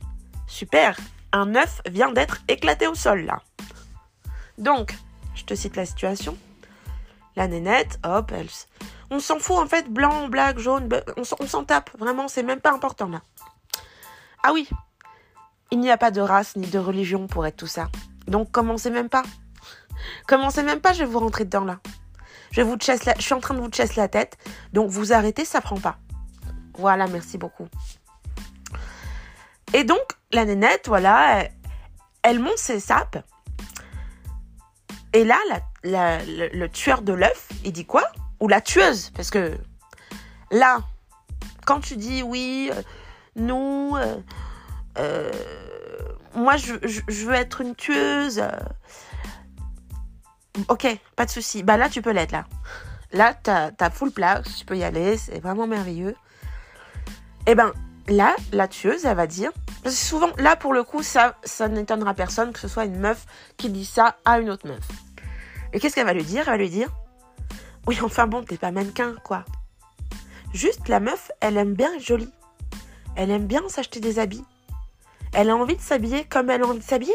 super, 0.46 0.96
un 1.32 1.54
œuf 1.54 1.80
vient 1.86 2.12
d'être 2.12 2.38
éclaté 2.48 2.86
au 2.86 2.94
sol 2.94 3.24
là. 3.24 3.40
Donc, 4.58 4.94
je 5.34 5.44
te 5.44 5.54
cite 5.54 5.76
la 5.76 5.86
situation. 5.86 6.36
La 7.36 7.48
nénette, 7.48 7.98
hop, 8.04 8.32
elle... 8.34 8.48
On 9.10 9.20
s'en 9.20 9.38
fout 9.38 9.58
en 9.58 9.66
fait, 9.66 9.90
blanc, 9.90 10.28
black, 10.28 10.58
jaune, 10.58 10.88
on 11.18 11.46
s'en 11.46 11.64
tape, 11.64 11.90
vraiment, 11.98 12.28
c'est 12.28 12.42
même 12.42 12.60
pas 12.60 12.72
important 12.72 13.08
là. 13.08 13.20
Ah 14.42 14.52
oui, 14.54 14.68
il 15.70 15.80
n'y 15.80 15.90
a 15.90 15.98
pas 15.98 16.10
de 16.10 16.20
race 16.20 16.56
ni 16.56 16.66
de 16.66 16.78
religion 16.78 17.26
pour 17.26 17.46
être 17.46 17.56
tout 17.56 17.66
ça. 17.66 17.88
Donc 18.26 18.50
commencez 18.50 18.90
même 18.90 19.08
pas. 19.08 19.22
Commencez 20.26 20.62
même 20.62 20.80
pas, 20.80 20.92
je 20.92 21.00
vais 21.00 21.10
vous 21.10 21.18
rentrer 21.18 21.44
dedans 21.44 21.64
là. 21.64 21.78
Je, 22.52 22.60
vous 22.60 22.76
la... 22.86 23.14
je 23.16 23.22
suis 23.22 23.34
en 23.34 23.40
train 23.40 23.54
de 23.54 23.60
vous 23.60 23.70
chasser 23.72 23.96
la 23.96 24.08
tête, 24.08 24.36
donc 24.72 24.90
vous 24.90 25.12
arrêtez, 25.12 25.44
ça 25.44 25.60
prend 25.60 25.80
pas. 25.80 25.98
Voilà, 26.74 27.06
merci 27.06 27.38
beaucoup. 27.38 27.66
Et 29.72 29.84
donc, 29.84 30.02
la 30.32 30.44
nénette, 30.44 30.86
voilà, 30.86 31.48
elle, 32.22 32.38
monte 32.38 32.58
ses 32.58 32.78
sapes. 32.78 33.18
Et 35.14 35.24
là, 35.24 35.38
le, 35.82 36.66
tueur 36.68 37.02
de 37.02 37.12
l'œuf, 37.12 37.48
il 37.64 37.72
dit 37.72 37.86
quoi? 37.86 38.04
Ou 38.40 38.48
la 38.48 38.60
tueuse, 38.60 39.10
parce 39.10 39.30
que 39.30 39.56
là, 40.50 40.80
quand 41.66 41.80
tu 41.80 41.96
dis 41.96 42.22
oui, 42.22 42.70
euh, 42.72 42.82
nous, 43.36 43.94
euh, 43.96 44.16
euh, 44.98 45.30
moi, 46.34 46.56
je, 46.56 46.74
veux 47.26 47.34
être 47.34 47.60
une 47.60 47.74
tueuse. 47.74 48.42
Ok, 50.68 50.86
pas 51.16 51.24
de 51.24 51.30
souci. 51.30 51.62
Bah 51.62 51.76
là, 51.76 51.88
tu 51.88 52.02
peux 52.02 52.10
l'être 52.10 52.32
là. 52.32 52.46
Là, 53.12 53.34
t'as 53.34 53.70
as 53.78 53.90
full 53.90 54.10
place, 54.10 54.56
tu 54.58 54.64
peux 54.64 54.76
y 54.76 54.84
aller, 54.84 55.16
c'est 55.16 55.40
vraiment 55.40 55.66
merveilleux. 55.66 56.16
Et 57.46 57.52
eh 57.52 57.54
ben, 57.54 57.72
là, 58.08 58.36
la 58.52 58.68
tueuse, 58.68 59.04
elle 59.04 59.16
va 59.16 59.26
dire, 59.26 59.50
parce 59.82 59.96
souvent, 59.96 60.30
là, 60.38 60.56
pour 60.56 60.72
le 60.72 60.84
coup, 60.84 61.02
ça, 61.02 61.36
ça 61.42 61.68
n'étonnera 61.68 62.14
personne 62.14 62.52
que 62.52 62.60
ce 62.60 62.68
soit 62.68 62.84
une 62.84 62.98
meuf 62.98 63.26
qui 63.56 63.68
dit 63.68 63.84
ça 63.84 64.16
à 64.24 64.38
une 64.38 64.48
autre 64.48 64.66
meuf. 64.66 64.86
Et 65.72 65.80
qu'est-ce 65.80 65.94
qu'elle 65.94 66.06
va 66.06 66.12
lui 66.12 66.24
dire? 66.24 66.42
Elle 66.42 66.52
va 66.52 66.56
lui 66.56 66.70
dire, 66.70 66.88
oui, 67.86 67.98
enfin 68.02 68.26
bon, 68.26 68.42
t'es 68.42 68.56
pas 68.56 68.70
mannequin, 68.70 69.14
quoi. 69.24 69.44
Juste, 70.54 70.88
la 70.88 71.00
meuf, 71.00 71.30
elle 71.40 71.56
aime 71.56 71.74
bien 71.74 71.92
être 71.94 72.04
jolie. 72.04 72.32
Elle 73.16 73.30
aime 73.30 73.46
bien 73.46 73.62
s'acheter 73.68 74.00
des 74.00 74.18
habits. 74.18 74.44
Elle 75.32 75.50
a 75.50 75.56
envie 75.56 75.76
de 75.76 75.80
s'habiller 75.80 76.24
comme 76.24 76.50
elle 76.50 76.62
a 76.62 76.66
envie 76.66 76.78
de 76.78 76.84
s'habiller. 76.84 77.14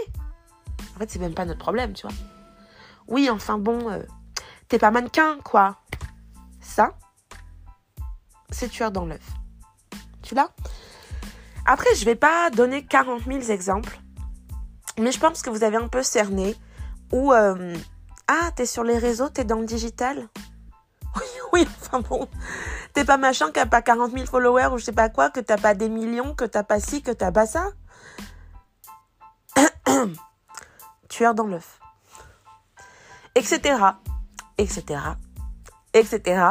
En 0.95 1.00
fait, 1.00 1.10
c'est 1.10 1.19
même 1.19 1.34
pas 1.34 1.45
notre 1.45 1.60
problème, 1.60 1.93
tu 1.93 2.06
vois. 2.08 2.15
Oui, 3.08 3.30
enfin 3.30 3.58
bon, 3.58 3.89
euh, 3.89 4.04
t'es 4.67 4.80
pas 4.80 4.91
mannequin, 4.91 5.38
quoi. 5.43 5.78
Ça, 6.60 6.98
c'est 8.50 8.70
tueur 8.70 8.91
dans 8.91 9.06
l'œuf. 9.06 9.26
Tu 10.22 10.36
l'as? 10.36 10.50
Après, 11.65 11.93
je 11.96 12.06
vais 12.06 12.15
pas 12.15 12.50
donner 12.50 12.86
40 12.86 13.24
000 13.26 13.39
exemples, 13.52 14.00
mais 15.00 15.12
je 15.12 15.20
pense 15.20 15.41
que 15.41 15.50
vous 15.50 15.63
avez 15.63 15.78
un 15.78 15.88
peu 15.88 16.04
cerné. 16.04 16.56
Ou, 17.12 17.32
euh, 17.34 17.76
ah, 18.28 18.52
t'es 18.56 18.65
sur 18.65 18.84
les 18.84 18.98
réseaux, 18.98 19.30
t'es 19.30 19.46
dans 19.46 19.60
le 19.60 19.65
digital? 19.65 20.28
Oui, 21.15 21.24
oui, 21.54 21.67
enfin 21.82 22.02
bon. 22.02 22.28
T'es 22.93 23.06
pas 23.06 23.17
machin 23.17 23.52
qui 23.52 23.60
a 23.60 23.65
pas 23.65 23.82
40 23.82 24.12
000 24.12 24.26
followers 24.26 24.67
ou 24.74 24.78
je 24.78 24.86
sais 24.86 24.91
pas 24.91 25.10
quoi, 25.10 25.30
que 25.30 25.39
t'as 25.39 25.58
pas 25.58 25.74
des 25.74 25.89
millions, 25.89 26.36
que 26.36 26.46
t'as 26.46 26.63
pas 26.63 26.80
ci, 26.80 27.02
que 27.02 27.12
t'as 27.12 27.32
pas 27.32 27.46
ça? 27.46 27.70
Tueur 31.10 31.34
dans 31.34 31.48
l'œuf. 31.48 31.80
Etc. 33.38 33.78
Etc. 34.58 35.00
Etc. 35.93 36.41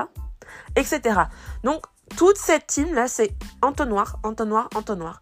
Etc. 0.77 1.20
Donc, 1.64 1.85
toute 2.16 2.37
cette 2.37 2.68
team 2.68 2.94
là, 2.94 3.09
c'est 3.09 3.35
entonnoir, 3.61 4.20
entonnoir, 4.22 4.68
entonnoir. 4.77 5.20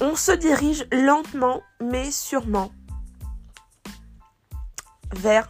On 0.00 0.14
se 0.14 0.30
dirige 0.30 0.86
lentement 0.92 1.62
mais 1.80 2.12
sûrement 2.12 2.70
vers 5.16 5.48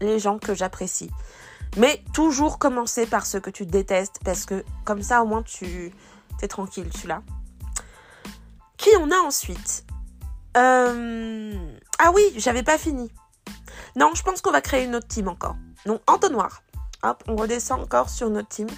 les 0.00 0.18
gens 0.18 0.40
que 0.40 0.56
j'apprécie. 0.56 1.10
Mais 1.76 2.02
toujours 2.12 2.58
commencer 2.58 3.06
par 3.06 3.26
ceux 3.26 3.38
que 3.38 3.50
tu 3.50 3.66
détestes 3.66 4.18
parce 4.24 4.44
que 4.44 4.64
comme 4.84 5.02
ça 5.02 5.22
au 5.22 5.26
moins 5.26 5.44
tu 5.44 5.92
es 6.42 6.48
tranquille, 6.48 6.90
tu 6.90 7.06
l'as. 7.06 7.22
Qui 8.76 8.90
on 8.98 9.12
a 9.12 9.18
ensuite? 9.18 9.84
Euh, 10.56 11.78
Ah 12.00 12.10
oui, 12.12 12.22
j'avais 12.38 12.64
pas 12.64 12.76
fini. 12.76 13.12
Non, 13.96 14.10
je 14.14 14.22
pense 14.22 14.40
qu'on 14.40 14.50
va 14.50 14.60
créer 14.60 14.84
une 14.84 14.96
autre 14.96 15.08
team 15.08 15.28
encore. 15.28 15.56
Donc 15.86 16.00
entonnoir. 16.06 16.62
Hop, 17.02 17.22
on 17.28 17.36
redescend 17.36 17.80
encore 17.80 18.08
sur 18.08 18.30
notre 18.30 18.48
team. 18.48 18.68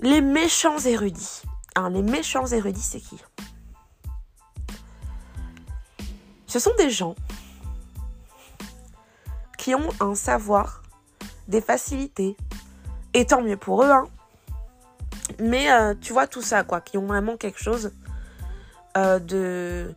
Les 0.00 0.20
méchants 0.20 0.78
érudits. 0.78 1.42
Alors, 1.74 1.88
les 1.88 2.02
méchants 2.02 2.46
érudits, 2.46 2.82
c'est 2.82 3.00
qui? 3.00 3.18
Ce 6.46 6.58
sont 6.58 6.74
des 6.76 6.90
gens 6.90 7.14
qui 9.56 9.74
ont 9.74 9.88
un 10.00 10.14
savoir, 10.14 10.82
des 11.48 11.62
facilités, 11.62 12.36
et 13.14 13.24
tant 13.24 13.40
mieux 13.40 13.56
pour 13.56 13.84
eux, 13.84 13.90
hein. 13.90 14.04
Mais 15.40 15.72
euh, 15.72 15.94
tu 15.98 16.12
vois 16.12 16.26
tout 16.26 16.42
ça, 16.42 16.64
quoi, 16.64 16.80
qui 16.80 16.98
ont 16.98 17.06
vraiment 17.06 17.36
quelque 17.36 17.62
chose 17.62 17.92
euh, 18.96 19.18
de, 19.18 19.94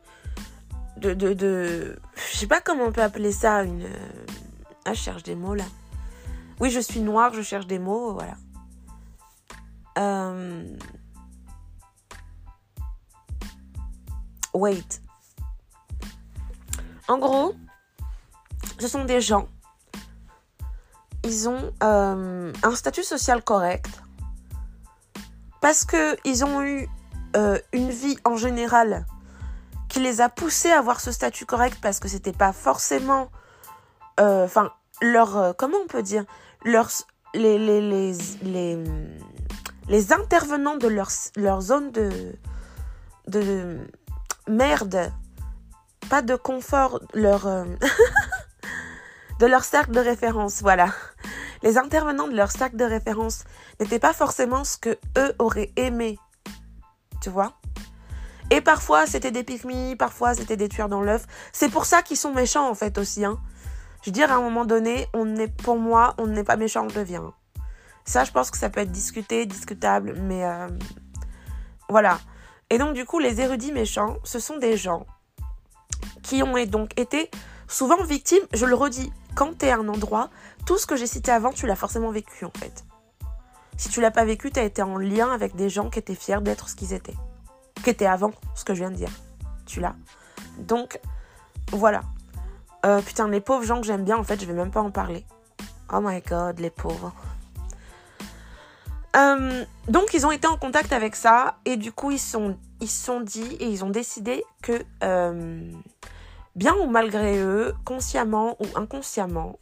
de, 0.97 1.99
je 2.31 2.37
sais 2.37 2.47
pas 2.47 2.61
comment 2.61 2.85
on 2.85 2.91
peut 2.91 3.03
appeler 3.03 3.31
ça, 3.31 3.63
une, 3.63 3.87
ah, 4.85 4.93
je 4.93 4.99
cherche 4.99 5.23
des 5.23 5.35
mots 5.35 5.55
là. 5.55 5.65
Oui, 6.59 6.69
je 6.69 6.79
suis 6.79 7.01
noire, 7.01 7.33
je 7.33 7.41
cherche 7.41 7.67
des 7.67 7.79
mots, 7.79 8.13
voilà. 8.13 8.35
Euh, 9.97 10.77
wait. 14.53 15.01
En 17.07 17.17
gros, 17.17 17.55
ce 18.79 18.87
sont 18.87 19.05
des 19.05 19.21
gens. 19.21 19.47
Ils 21.23 21.49
ont 21.49 21.73
euh, 21.83 22.53
un 22.63 22.75
statut 22.75 23.03
social 23.03 23.43
correct 23.43 24.01
parce 25.61 25.83
que 25.83 26.15
ils 26.23 26.45
ont 26.45 26.61
eu 26.61 26.87
euh, 27.35 27.57
une 27.73 27.89
vie 27.89 28.17
en 28.23 28.37
général 28.37 29.05
qui 29.95 30.01
les 30.01 30.19
a 30.19 30.27
poussés 30.27 30.71
à 30.71 30.79
avoir 30.79 30.99
ce 30.99 31.09
statut 31.13 31.45
correct 31.45 31.77
parce 31.81 32.01
que 32.01 32.09
c'était 32.09 32.33
pas 32.33 32.51
forcément, 32.51 33.29
enfin 34.17 34.73
leur, 35.01 35.55
comment 35.55 35.77
on 35.81 35.87
peut 35.87 36.03
dire, 36.03 36.25
leurs 36.65 36.89
les 37.33 37.57
les, 37.57 37.79
les, 37.79 38.13
les 38.41 38.83
les 39.87 40.11
intervenants 40.11 40.75
de 40.75 40.89
leur, 40.89 41.07
leur 41.37 41.61
zone 41.61 41.93
de, 41.93 42.35
de 43.27 43.77
merde, 44.49 45.13
pas 46.09 46.21
de 46.21 46.35
confort, 46.35 46.99
leur, 47.13 47.47
euh, 47.47 47.63
de 49.39 49.45
leur 49.45 49.63
cercle 49.63 49.91
de 49.91 50.01
référence, 50.01 50.61
voilà. 50.61 50.89
Les 51.63 51.77
intervenants 51.77 52.27
de 52.27 52.35
leur 52.35 52.51
cercle 52.51 52.75
de 52.75 52.83
référence 52.83 53.45
n'étaient 53.79 53.99
pas 53.99 54.11
forcément 54.11 54.65
ce 54.65 54.77
que 54.77 54.97
eux 55.17 55.33
auraient 55.39 55.71
aimé, 55.77 56.19
tu 57.21 57.29
vois? 57.29 57.53
Et 58.51 58.61
parfois 58.61 59.05
c'était 59.05 59.31
des 59.31 59.43
pygmies, 59.43 59.95
parfois 59.95 60.33
c'était 60.33 60.57
des 60.57 60.69
tueurs 60.69 60.89
dans 60.89 61.01
l'œuf. 61.01 61.25
C'est 61.53 61.69
pour 61.69 61.85
ça 61.85 62.01
qu'ils 62.01 62.17
sont 62.17 62.33
méchants 62.33 62.69
en 62.69 62.75
fait 62.75 62.97
aussi. 62.97 63.25
Hein. 63.25 63.39
Je 64.05 64.11
veux 64.11 64.13
dire, 64.13 64.31
à 64.31 64.35
un 64.35 64.41
moment 64.41 64.65
donné, 64.65 65.07
on 65.15 65.35
est, 65.35 65.47
pour 65.47 65.79
moi, 65.79 66.13
on 66.19 66.27
n'est 66.27 66.43
pas 66.43 66.57
méchant, 66.57 66.83
on 66.83 66.93
devient. 66.93 67.23
Ça, 68.05 68.23
je 68.23 68.31
pense 68.31 68.51
que 68.51 68.57
ça 68.59 68.69
peut 68.69 68.81
être 68.81 68.91
discuté, 68.91 69.47
discutable, 69.47 70.13
mais 70.21 70.45
euh, 70.45 70.67
voilà. 71.89 72.19
Et 72.69 72.77
donc, 72.77 72.93
du 72.93 73.03
coup, 73.03 73.17
les 73.17 73.41
érudits 73.41 73.71
méchants, 73.71 74.17
ce 74.23 74.37
sont 74.37 74.59
des 74.59 74.77
gens 74.77 75.07
qui 76.21 76.43
ont 76.43 76.53
donc 76.67 76.91
été 76.99 77.31
souvent 77.67 78.03
victimes, 78.03 78.43
je 78.53 78.67
le 78.67 78.75
redis, 78.75 79.11
quand 79.33 79.57
tu 79.57 79.65
es 79.65 79.71
à 79.71 79.77
un 79.77 79.87
endroit, 79.87 80.29
tout 80.67 80.77
ce 80.77 80.85
que 80.85 80.95
j'ai 80.95 81.07
cité 81.07 81.31
avant, 81.31 81.51
tu 81.51 81.65
l'as 81.65 81.75
forcément 81.75 82.11
vécu 82.11 82.45
en 82.45 82.51
fait. 82.59 82.85
Si 83.75 83.89
tu 83.89 84.01
l'as 84.01 84.11
pas 84.11 84.23
vécu, 84.23 84.51
tu 84.51 84.59
as 84.59 84.63
été 84.63 84.83
en 84.83 84.99
lien 84.99 85.31
avec 85.31 85.55
des 85.55 85.69
gens 85.69 85.89
qui 85.89 85.97
étaient 85.97 86.13
fiers 86.13 86.41
d'être 86.41 86.69
ce 86.69 86.75
qu'ils 86.75 86.93
étaient. 86.93 87.17
Qui 87.83 87.89
étaient 87.89 88.05
avant 88.05 88.31
ce 88.55 88.63
que 88.65 88.73
je 88.73 88.79
viens 88.79 88.91
de 88.91 88.95
dire. 88.95 89.11
Tu 89.65 89.79
l'as. 89.79 89.95
Donc, 90.59 90.99
voilà. 91.71 92.01
Euh, 92.85 93.01
putain, 93.01 93.27
les 93.27 93.41
pauvres 93.41 93.63
gens 93.63 93.81
que 93.81 93.87
j'aime 93.87 94.03
bien, 94.03 94.17
en 94.17 94.23
fait, 94.23 94.39
je 94.39 94.45
vais 94.45 94.53
même 94.53 94.71
pas 94.71 94.81
en 94.81 94.91
parler. 94.91 95.25
Oh 95.93 95.99
my 96.01 96.21
god, 96.21 96.59
les 96.59 96.69
pauvres. 96.69 97.13
Euh, 99.15 99.63
donc 99.87 100.13
ils 100.13 100.25
ont 100.25 100.31
été 100.31 100.45
en 100.47 100.57
contact 100.57 100.91
avec 100.91 101.15
ça 101.15 101.57
et 101.63 101.77
du 101.77 101.93
coup 101.93 102.11
ils 102.11 102.19
sont 102.19 102.57
ils 102.81 102.89
sont 102.89 103.21
dit 103.21 103.55
et 103.61 103.69
ils 103.69 103.85
ont 103.85 103.89
décidé 103.89 104.43
que 104.61 104.83
euh, 105.03 105.71
bien 106.55 106.73
ou 106.75 106.87
malgré 106.87 107.39
eux, 107.39 107.73
consciemment 107.85 108.57
ou 108.59 108.65
inconsciemment, 108.75 109.57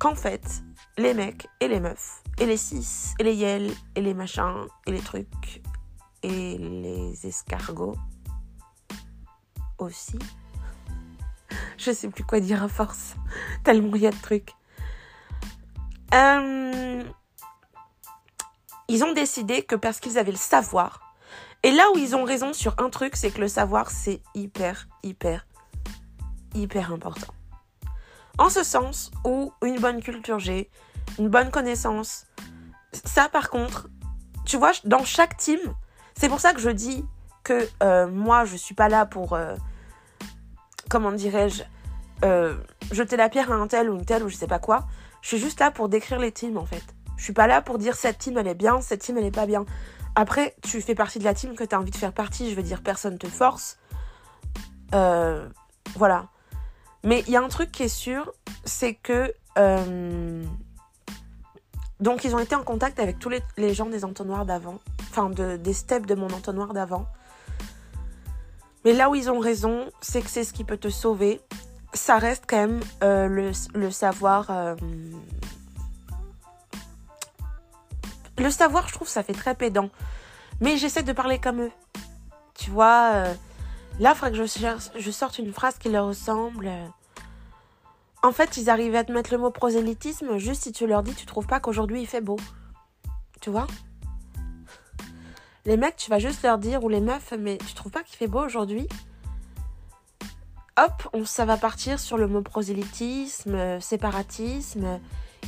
qu'en 0.00 0.16
fait 0.16 0.62
les 0.96 1.14
mecs 1.14 1.46
et 1.60 1.68
les 1.68 1.78
meufs 1.78 2.22
et 2.38 2.46
les 2.46 2.56
cis 2.56 3.14
et 3.20 3.22
les 3.22 3.34
yels 3.34 3.70
et 3.94 4.00
les 4.00 4.14
machins 4.14 4.66
et 4.86 4.90
les 4.90 5.00
trucs 5.00 5.62
et 6.22 6.58
les 6.58 7.26
escargots 7.26 7.96
aussi. 9.78 10.18
Je 11.78 11.92
sais 11.92 12.08
plus 12.08 12.24
quoi 12.24 12.40
dire 12.40 12.62
à 12.62 12.68
force, 12.68 13.14
tellement 13.64 13.94
il 13.94 14.02
y 14.02 14.06
a 14.06 14.10
de 14.10 14.20
trucs. 14.20 14.52
Euh, 16.14 17.04
ils 18.88 19.04
ont 19.04 19.12
décidé 19.12 19.62
que 19.62 19.74
parce 19.74 20.00
qu'ils 20.00 20.18
avaient 20.18 20.32
le 20.32 20.38
savoir, 20.38 21.14
et 21.62 21.70
là 21.70 21.84
où 21.94 21.98
ils 21.98 22.14
ont 22.14 22.24
raison 22.24 22.52
sur 22.52 22.74
un 22.78 22.88
truc, 22.88 23.16
c'est 23.16 23.30
que 23.30 23.40
le 23.40 23.48
savoir, 23.48 23.90
c'est 23.90 24.22
hyper, 24.34 24.88
hyper, 25.02 25.46
hyper 26.54 26.92
important. 26.92 27.34
En 28.38 28.48
ce 28.48 28.62
sens 28.62 29.10
où 29.24 29.52
une 29.62 29.80
bonne 29.80 30.00
culture 30.00 30.38
G, 30.38 30.70
une 31.18 31.28
bonne 31.28 31.50
connaissance, 31.50 32.26
ça 32.92 33.28
par 33.28 33.50
contre, 33.50 33.88
tu 34.46 34.56
vois, 34.56 34.72
dans 34.84 35.04
chaque 35.04 35.36
team, 35.36 35.58
c'est 36.18 36.28
pour 36.28 36.40
ça 36.40 36.52
que 36.52 36.60
je 36.60 36.70
dis 36.70 37.04
que 37.44 37.68
euh, 37.80 38.08
moi, 38.08 38.44
je 38.44 38.56
suis 38.56 38.74
pas 38.74 38.88
là 38.88 39.06
pour, 39.06 39.34
euh, 39.34 39.54
comment 40.90 41.12
dirais-je, 41.12 41.62
euh, 42.24 42.56
jeter 42.90 43.16
la 43.16 43.28
pierre 43.28 43.52
à 43.52 43.54
un 43.54 43.68
tel 43.68 43.88
ou 43.88 43.94
une 43.94 44.04
telle 44.04 44.24
ou 44.24 44.28
je 44.28 44.34
sais 44.34 44.48
pas 44.48 44.58
quoi. 44.58 44.88
Je 45.22 45.28
suis 45.28 45.38
juste 45.38 45.60
là 45.60 45.70
pour 45.70 45.88
décrire 45.88 46.18
les 46.18 46.32
teams 46.32 46.58
en 46.58 46.66
fait. 46.66 46.82
Je 47.16 47.22
suis 47.22 47.32
pas 47.32 47.46
là 47.46 47.62
pour 47.62 47.78
dire 47.78 47.94
cette 47.94 48.18
team 48.18 48.36
elle 48.36 48.48
est 48.48 48.56
bien, 48.56 48.80
cette 48.80 49.00
team 49.00 49.16
elle 49.16 49.26
est 49.26 49.34
pas 49.34 49.46
bien. 49.46 49.64
Après, 50.16 50.56
tu 50.62 50.80
fais 50.80 50.96
partie 50.96 51.20
de 51.20 51.24
la 51.24 51.34
team 51.34 51.54
que 51.54 51.62
tu 51.62 51.72
as 51.72 51.78
envie 51.78 51.92
de 51.92 51.96
faire 51.96 52.12
partie, 52.12 52.50
je 52.50 52.56
veux 52.56 52.64
dire, 52.64 52.82
personne 52.82 53.16
te 53.16 53.28
force. 53.28 53.78
Voilà. 54.90 56.26
Mais 57.04 57.22
il 57.28 57.32
y 57.32 57.36
a 57.36 57.42
un 57.42 57.48
truc 57.48 57.70
qui 57.70 57.84
est 57.84 57.88
sûr, 57.88 58.32
c'est 58.64 58.94
que. 58.94 59.32
Euh, 62.00 62.04
donc, 62.04 62.24
ils 62.24 62.34
ont 62.34 62.38
été 62.38 62.54
en 62.54 62.62
contact 62.62 62.98
avec 63.00 63.18
tous 63.18 63.30
les, 63.56 63.74
gens 63.74 63.86
des 63.86 64.04
entonnoirs 64.04 64.46
d'avant, 64.46 64.78
enfin, 65.10 65.30
de, 65.30 65.56
des 65.56 65.72
steps 65.72 66.06
de 66.06 66.14
mon 66.14 66.28
entonnoir 66.28 66.74
d'avant. 66.74 67.06
Mais 68.84 68.92
là 68.92 69.10
où 69.10 69.14
ils 69.14 69.30
ont 69.30 69.40
raison, 69.40 69.90
c'est 70.00 70.22
que 70.22 70.30
c'est 70.30 70.44
ce 70.44 70.52
qui 70.52 70.64
peut 70.64 70.76
te 70.76 70.88
sauver. 70.88 71.40
Ça 71.94 72.18
reste 72.18 72.44
quand 72.46 72.56
même 72.56 72.80
euh, 73.02 73.52
le, 73.74 73.90
savoir 73.90 74.76
le 78.38 78.50
savoir, 78.50 78.88
je 78.88 78.94
trouve, 78.94 79.08
ça 79.08 79.22
fait 79.22 79.32
très 79.32 79.54
pédant. 79.54 79.90
Mais 80.60 80.76
j'essaie 80.76 81.02
de 81.02 81.12
parler 81.12 81.38
comme 81.38 81.62
eux. 81.62 81.72
Tu 82.54 82.70
vois, 82.70 83.12
euh, 83.14 83.34
là, 84.00 84.12
il 84.14 84.16
faudrait 84.16 84.32
que 84.32 84.98
je, 84.98 85.10
sorte 85.10 85.38
une 85.38 85.52
phrase 85.52 85.78
qui 85.78 85.88
leur 85.88 86.06
ressemble. 86.06 86.70
En 88.22 88.32
fait, 88.32 88.56
ils 88.56 88.68
arrivent 88.68 88.96
à 88.96 89.04
te 89.04 89.12
mettre 89.12 89.32
le 89.32 89.38
mot 89.38 89.50
prosélytisme 89.50 90.38
juste 90.38 90.64
si 90.64 90.72
tu 90.72 90.86
leur 90.86 91.02
dis 91.02 91.14
tu 91.14 91.26
trouves 91.26 91.46
pas 91.46 91.60
qu'aujourd'hui 91.60 92.02
il 92.02 92.06
fait 92.06 92.20
beau. 92.20 92.36
Tu 93.40 93.50
vois? 93.50 93.66
Les 95.64 95.76
mecs, 95.76 95.96
tu 95.96 96.10
vas 96.10 96.18
juste 96.18 96.42
leur 96.42 96.58
dire, 96.58 96.82
ou 96.82 96.88
les 96.88 97.00
meufs, 97.00 97.34
mais 97.38 97.58
tu 97.58 97.74
trouves 97.74 97.92
pas 97.92 98.02
qu'il 98.02 98.16
fait 98.16 98.26
beau 98.26 98.44
aujourd'hui? 98.44 98.88
Hop, 100.76 101.08
on, 101.12 101.24
ça 101.24 101.44
va 101.44 101.56
partir 101.56 102.00
sur 102.00 102.16
le 102.16 102.26
mot 102.26 102.42
prosélytisme, 102.42 103.80
séparatisme 103.80 105.00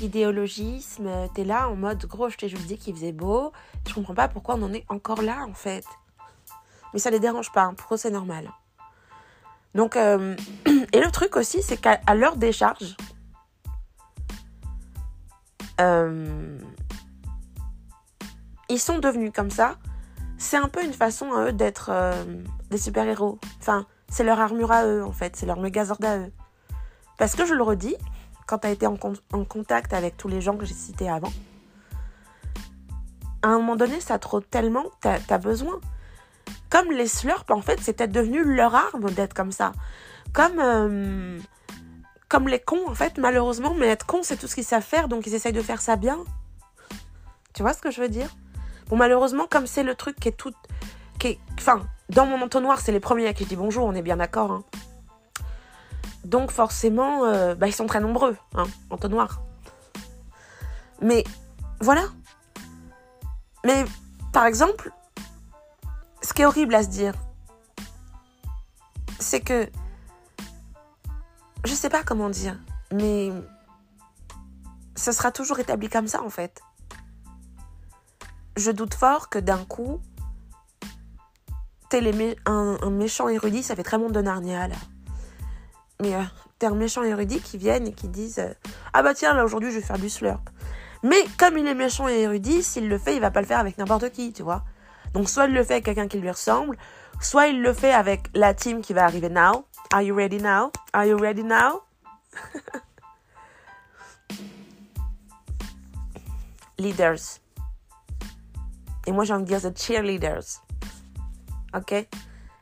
idéologisme, 0.02 1.28
t'es 1.34 1.44
là 1.44 1.68
en 1.68 1.76
mode 1.76 2.04
gros, 2.06 2.28
je 2.28 2.36
t'ai 2.36 2.48
juste 2.48 2.66
dit 2.66 2.78
qu'il 2.78 2.94
faisait 2.94 3.12
beau, 3.12 3.52
je 3.86 3.94
comprends 3.94 4.14
pas 4.14 4.28
pourquoi 4.28 4.54
on 4.54 4.62
en 4.62 4.72
est 4.72 4.84
encore 4.88 5.22
là 5.22 5.44
en 5.48 5.54
fait. 5.54 5.84
Mais 6.92 6.98
ça 6.98 7.10
les 7.10 7.20
dérange 7.20 7.52
pas, 7.52 7.62
hein. 7.62 7.74
pour 7.74 7.94
eux 7.94 7.96
c'est 7.96 8.10
normal. 8.10 8.50
Donc, 9.74 9.96
euh, 9.96 10.34
et 10.92 11.00
le 11.00 11.10
truc 11.10 11.36
aussi, 11.36 11.62
c'est 11.62 11.76
qu'à 11.76 12.00
leur 12.14 12.36
décharge, 12.36 12.96
euh, 15.80 16.58
ils 18.68 18.78
sont 18.78 18.98
devenus 18.98 19.32
comme 19.34 19.50
ça. 19.50 19.76
C'est 20.38 20.56
un 20.56 20.68
peu 20.68 20.84
une 20.84 20.92
façon 20.92 21.32
à 21.32 21.46
eux 21.46 21.52
d'être 21.52 21.90
euh, 21.92 22.24
des 22.70 22.78
super-héros. 22.78 23.38
Enfin, 23.58 23.86
c'est 24.08 24.24
leur 24.24 24.40
armure 24.40 24.72
à 24.72 24.86
eux 24.86 25.04
en 25.04 25.12
fait, 25.12 25.36
c'est 25.36 25.46
leur 25.46 25.60
mégazord 25.60 25.98
à 26.02 26.18
eux. 26.18 26.32
Parce 27.18 27.34
que 27.36 27.44
je 27.44 27.54
le 27.54 27.62
redis, 27.62 27.96
quand 28.46 28.58
tu 28.58 28.66
as 28.66 28.70
été 28.70 28.86
en, 28.86 28.96
contact 28.96 29.92
avec 29.92 30.16
tous 30.16 30.28
les 30.28 30.40
gens 30.40 30.56
que 30.56 30.64
j'ai 30.64 30.74
cités 30.74 31.08
avant, 31.08 31.32
à 33.42 33.48
un 33.48 33.58
moment 33.58 33.76
donné, 33.76 34.00
ça 34.00 34.18
trop 34.18 34.40
tellement 34.40 34.84
tu 35.02 35.08
as, 35.08 35.38
besoin. 35.38 35.80
Comme 36.68 36.90
les 36.90 37.06
slurps, 37.06 37.44
en 37.50 37.60
fait, 37.60 37.78
c'est 37.80 37.92
peut-être 37.92 38.12
devenu 38.12 38.42
leur 38.42 38.74
arme 38.74 39.10
d'être 39.10 39.34
comme 39.34 39.52
ça. 39.52 39.72
Comme, 40.32 40.58
euh, 40.60 41.38
comme 42.28 42.48
les 42.48 42.60
cons, 42.60 42.88
en 42.88 42.94
fait, 42.94 43.18
malheureusement, 43.18 43.74
mais 43.74 43.88
être 43.88 44.06
con, 44.06 44.20
c'est 44.22 44.36
tout 44.36 44.46
ce 44.46 44.54
qu'ils 44.54 44.64
savent 44.64 44.82
faire, 44.82 45.08
donc 45.08 45.26
ils 45.26 45.34
essayent 45.34 45.52
de 45.52 45.62
faire 45.62 45.80
ça 45.80 45.96
bien. 45.96 46.18
Tu 47.54 47.62
vois 47.62 47.72
ce 47.72 47.80
que 47.80 47.90
je 47.90 48.00
veux 48.00 48.08
dire? 48.08 48.28
Bon, 48.88 48.96
malheureusement, 48.96 49.46
comme 49.48 49.66
c'est 49.66 49.82
le 49.82 49.94
truc 49.94 50.18
qui 50.18 50.28
est 50.28 50.36
tout. 50.36 50.52
Qui 51.18 51.38
enfin, 51.54 51.82
dans 52.08 52.26
mon 52.26 52.40
entonnoir, 52.42 52.80
c'est 52.80 52.92
les 52.92 53.00
premiers 53.00 53.28
à 53.28 53.32
qui 53.32 53.44
je 53.44 53.56
bonjour, 53.56 53.84
on 53.84 53.94
est 53.94 54.02
bien 54.02 54.16
d'accord. 54.16 54.50
Hein. 54.50 54.64
Donc 56.24 56.50
forcément, 56.50 57.24
euh, 57.24 57.54
bah, 57.54 57.66
ils 57.68 57.72
sont 57.72 57.86
très 57.86 58.00
nombreux, 58.00 58.36
hein, 58.54 58.64
entonnoir. 58.90 59.42
Mais 61.00 61.24
voilà. 61.80 62.02
Mais 63.64 63.84
par 64.32 64.46
exemple, 64.46 64.92
ce 66.22 66.32
qui 66.32 66.42
est 66.42 66.46
horrible 66.46 66.74
à 66.74 66.82
se 66.82 66.88
dire, 66.88 67.14
c'est 69.18 69.40
que 69.40 69.68
je 71.64 71.74
sais 71.74 71.90
pas 71.90 72.02
comment 72.02 72.30
dire, 72.30 72.58
mais 72.92 73.30
ce 74.96 75.12
sera 75.12 75.32
toujours 75.32 75.58
établi 75.58 75.88
comme 75.88 76.08
ça 76.08 76.22
en 76.22 76.30
fait. 76.30 76.60
Je 78.56 78.70
doute 78.70 78.94
fort 78.94 79.28
que 79.28 79.38
d'un 79.38 79.64
coup, 79.64 80.00
un, 81.92 82.78
un 82.80 82.90
méchant 82.90 83.28
érudit, 83.28 83.62
ça 83.62 83.74
fait 83.74 83.82
très 83.82 83.98
monde 83.98 84.12
de 84.12 84.20
Narnia 84.20 84.68
là 84.68 84.76
mais 86.00 86.14
euh, 86.14 86.22
t'es 86.58 86.66
un 86.66 86.74
méchant 86.74 87.02
érudit 87.02 87.40
qui 87.40 87.58
viennent 87.58 87.86
et 87.86 87.92
qui 87.92 88.08
disent 88.08 88.38
euh, 88.38 88.52
Ah 88.92 89.02
bah 89.02 89.14
tiens, 89.14 89.34
là 89.34 89.44
aujourd'hui 89.44 89.70
je 89.70 89.76
vais 89.76 89.84
faire 89.84 89.98
du 89.98 90.08
slurp. 90.08 90.40
Mais 91.02 91.22
comme 91.38 91.56
il 91.56 91.66
est 91.66 91.74
méchant 91.74 92.08
et 92.08 92.20
érudit, 92.20 92.62
s'il 92.62 92.88
le 92.88 92.98
fait, 92.98 93.14
il 93.14 93.20
va 93.20 93.30
pas 93.30 93.40
le 93.40 93.46
faire 93.46 93.58
avec 93.58 93.78
n'importe 93.78 94.10
qui, 94.10 94.32
tu 94.32 94.42
vois. 94.42 94.64
Donc 95.14 95.28
soit 95.28 95.46
il 95.46 95.54
le 95.54 95.64
fait 95.64 95.74
avec 95.74 95.84
quelqu'un 95.84 96.08
qui 96.08 96.18
lui 96.18 96.30
ressemble, 96.30 96.76
soit 97.20 97.48
il 97.48 97.62
le 97.62 97.72
fait 97.72 97.92
avec 97.92 98.26
la 98.34 98.54
team 98.54 98.80
qui 98.80 98.92
va 98.92 99.04
arriver 99.04 99.28
now. 99.28 99.64
Are 99.92 100.02
you 100.02 100.14
ready 100.14 100.38
now? 100.38 100.70
Are 100.94 101.04
you 101.04 101.16
ready 101.16 101.42
now? 101.42 101.82
Leaders. 106.78 107.40
Et 109.08 109.12
moi 109.12 109.24
j'ai 109.24 109.34
envie 109.34 109.42
de 109.42 109.48
dire 109.48 109.60
the 109.60 109.76
cheerleaders. 109.76 110.62
Ok? 111.74 112.06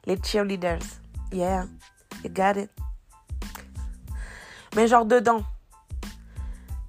Les 0.06 0.16
cheerleaders. 0.22 1.00
Yeah. 1.30 1.66
You 2.24 2.30
got 2.30 2.56
it. 2.56 2.70
Mais 4.74 4.88
genre 4.88 5.04
dedans. 5.04 5.44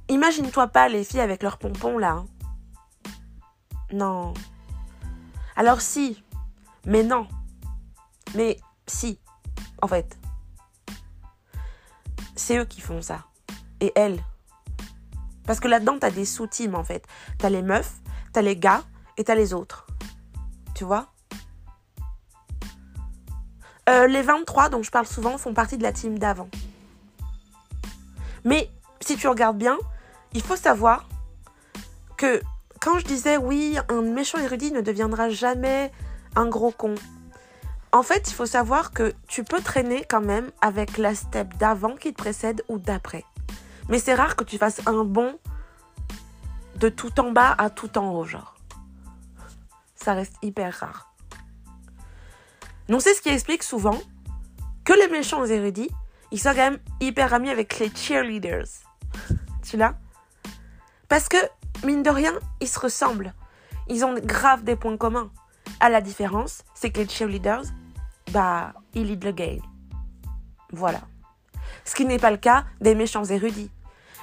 Imagine-toi 0.07 0.67
pas 0.67 0.87
les 0.87 1.03
filles 1.03 1.19
avec 1.19 1.43
leurs 1.43 1.57
pompons 1.57 1.97
là. 1.97 2.11
Hein. 2.11 2.25
Non. 3.91 4.33
Alors 5.57 5.81
si. 5.81 6.23
Mais 6.85 7.03
non. 7.03 7.27
Mais 8.35 8.57
si. 8.87 9.19
En 9.81 9.87
fait. 9.89 10.18
C'est 12.39 12.57
eux 12.57 12.65
qui 12.65 12.79
font 12.79 13.01
ça. 13.01 13.25
Et 13.81 13.91
elles. 13.95 14.23
Parce 15.45 15.59
que 15.59 15.67
là-dedans, 15.67 15.97
t'as 15.99 16.09
des 16.09 16.23
sous-teams 16.23 16.73
en 16.73 16.85
fait. 16.85 17.05
T'as 17.37 17.49
les 17.49 17.61
meufs, 17.61 17.95
t'as 18.31 18.41
les 18.41 18.55
gars 18.55 18.83
et 19.17 19.25
t'as 19.25 19.35
les 19.35 19.53
autres. 19.53 19.85
Tu 20.73 20.85
vois? 20.85 21.11
Euh, 23.89 24.07
Les 24.07 24.21
23 24.21 24.69
dont 24.69 24.81
je 24.81 24.89
parle 24.89 25.05
souvent 25.05 25.37
font 25.37 25.53
partie 25.53 25.77
de 25.77 25.83
la 25.83 25.91
team 25.91 26.17
d'avant. 26.17 26.49
Mais 28.45 28.71
si 29.01 29.17
tu 29.17 29.27
regardes 29.27 29.57
bien, 29.57 29.77
il 30.33 30.41
faut 30.41 30.55
savoir 30.55 31.09
que 32.15 32.41
quand 32.79 32.99
je 32.99 33.05
disais 33.05 33.35
oui, 33.35 33.77
un 33.89 34.01
méchant 34.01 34.37
érudit 34.37 34.71
ne 34.71 34.79
deviendra 34.79 35.27
jamais 35.29 35.91
un 36.37 36.47
gros 36.47 36.71
con. 36.71 36.95
En 37.91 38.03
fait, 38.03 38.29
il 38.29 38.33
faut 38.33 38.45
savoir 38.45 38.91
que 38.91 39.13
tu 39.27 39.43
peux 39.43 39.61
traîner 39.61 40.03
quand 40.07 40.21
même 40.21 40.51
avec 40.61 40.97
la 40.97 41.15
step 41.15 41.57
d'avant 41.57 41.95
qui 41.95 42.13
te 42.13 42.17
précède 42.17 42.63
ou 42.69 42.77
d'après. 42.77 43.25
Mais 43.87 43.97
c'est 43.97 44.13
rare 44.13 44.35
que 44.35 44.43
tu 44.43 44.59
fasses 44.59 44.81
un 44.85 45.03
bond 45.03 45.39
de 46.75 46.89
tout 46.89 47.19
en 47.19 47.31
bas 47.31 47.55
à 47.57 47.69
tout 47.71 47.97
en 47.97 48.11
haut, 48.11 48.25
genre. 48.25 48.55
Ça 49.95 50.13
reste 50.13 50.35
hyper 50.43 50.73
rare. 50.73 51.11
Donc 52.87 53.01
c'est 53.01 53.13
ce 53.13 53.21
qui 53.21 53.29
explique 53.29 53.63
souvent 53.63 53.99
que 54.85 54.93
les 54.93 55.07
méchants 55.07 55.45
érudits, 55.45 55.89
ils 56.31 56.39
sont 56.39 56.49
quand 56.49 56.57
même 56.57 56.79
hyper 56.99 57.33
amis 57.33 57.49
avec 57.49 57.79
les 57.79 57.91
cheerleaders. 57.93 58.67
tu 59.63 59.77
l'as? 59.77 59.95
Parce 61.07 61.27
que, 61.27 61.37
mine 61.83 62.03
de 62.03 62.09
rien, 62.11 62.33
ils 62.61 62.67
se 62.67 62.79
ressemblent. 62.79 63.33
Ils 63.87 64.05
ont 64.05 64.13
grave 64.13 64.63
des 64.63 64.75
points 64.75 64.97
communs. 64.97 65.31
À 65.79 65.89
la 65.89 66.01
différence, 66.01 66.63
c'est 66.73 66.91
que 66.91 66.99
les 66.99 67.07
cheerleaders, 67.07 67.63
bah, 68.31 68.73
ils 68.93 69.05
lead 69.05 69.23
le 69.23 69.31
game. 69.31 69.61
Voilà. 70.71 71.01
Ce 71.85 71.95
qui 71.95 72.05
n'est 72.05 72.19
pas 72.19 72.31
le 72.31 72.37
cas 72.37 72.65
des 72.81 72.95
méchants 72.95 73.25
érudits. 73.25 73.71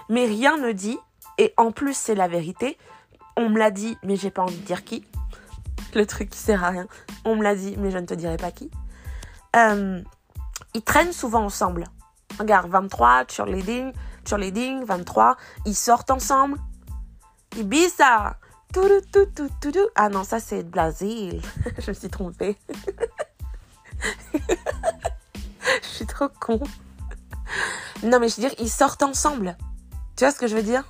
Mais 0.08 0.26
rien 0.26 0.56
ne 0.56 0.72
dit, 0.72 0.98
et 1.38 1.52
en 1.56 1.72
plus 1.72 1.96
c'est 1.96 2.14
la 2.14 2.28
vérité, 2.28 2.78
on 3.36 3.48
me 3.48 3.58
l'a 3.58 3.70
dit, 3.70 3.98
mais 4.02 4.16
j'ai 4.16 4.30
pas 4.30 4.42
envie 4.42 4.56
de 4.56 4.64
dire 4.64 4.84
qui. 4.84 5.04
Le 5.94 6.06
truc 6.06 6.30
qui 6.30 6.38
sert 6.38 6.62
à 6.62 6.70
rien. 6.70 6.86
On 7.24 7.36
me 7.36 7.42
l'a 7.42 7.54
dit, 7.54 7.76
mais 7.78 7.90
je 7.90 7.98
ne 7.98 8.06
te 8.06 8.14
dirai 8.14 8.36
pas 8.36 8.50
qui. 8.50 8.70
Euh, 9.56 10.00
ils 10.74 10.82
traînent 10.82 11.12
souvent 11.12 11.44
ensemble. 11.44 11.84
Regarde, 12.38 12.70
23, 12.70 13.24
cheerleading, 13.28 13.92
cheerleading, 14.26 14.84
23, 14.84 15.36
ils 15.64 15.74
sortent 15.74 16.10
ensemble. 16.10 16.58
Ibiza, 17.56 18.36
Ah 19.94 20.08
non, 20.08 20.24
ça 20.24 20.40
c'est 20.40 20.62
Blasile. 20.62 21.40
je 21.78 21.90
me 21.90 21.94
suis 21.94 22.08
trompée. 22.08 22.58
je 25.82 25.88
suis 25.88 26.06
trop 26.06 26.28
con. 26.40 26.60
Non, 28.02 28.20
mais 28.20 28.28
je 28.28 28.36
veux 28.36 28.48
dire, 28.48 28.54
ils 28.58 28.70
sortent 28.70 29.02
ensemble. 29.02 29.56
Tu 30.16 30.24
vois 30.24 30.32
ce 30.32 30.38
que 30.38 30.46
je 30.46 30.56
veux 30.56 30.62
dire? 30.62 30.84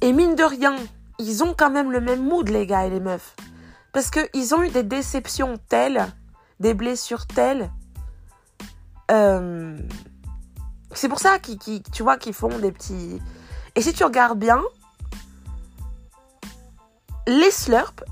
Et 0.00 0.12
mine 0.12 0.34
de 0.34 0.44
rien, 0.44 0.76
ils 1.18 1.42
ont 1.42 1.54
quand 1.54 1.70
même 1.70 1.90
le 1.90 2.00
même 2.00 2.22
mood, 2.22 2.48
les 2.48 2.66
gars 2.66 2.86
et 2.86 2.90
les 2.90 3.00
meufs. 3.00 3.34
Parce 3.92 4.10
qu'ils 4.10 4.54
ont 4.54 4.62
eu 4.62 4.68
des 4.68 4.82
déceptions 4.82 5.56
telles, 5.68 6.06
des 6.60 6.74
blessures 6.74 7.26
telles. 7.26 7.70
Euh, 9.10 9.78
c'est 10.92 11.08
pour 11.08 11.18
ça 11.18 11.38
qu'ils, 11.38 11.82
tu 11.82 12.02
vois, 12.02 12.18
qu'ils 12.18 12.34
font 12.34 12.58
des 12.58 12.72
petits... 12.72 13.20
Et 13.74 13.82
si 13.82 13.92
tu 13.92 14.04
regardes 14.04 14.38
bien, 14.38 14.62
les 17.26 17.50
slurps, 17.50 18.04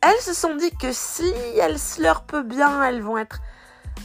elles 0.00 0.20
se 0.20 0.32
sont 0.32 0.54
dit 0.54 0.70
que 0.76 0.92
si 0.92 1.26
elles 1.60 1.78
slurpent 1.78 2.42
bien, 2.44 2.82
elles 2.84 3.02
vont 3.02 3.18
être 3.18 3.40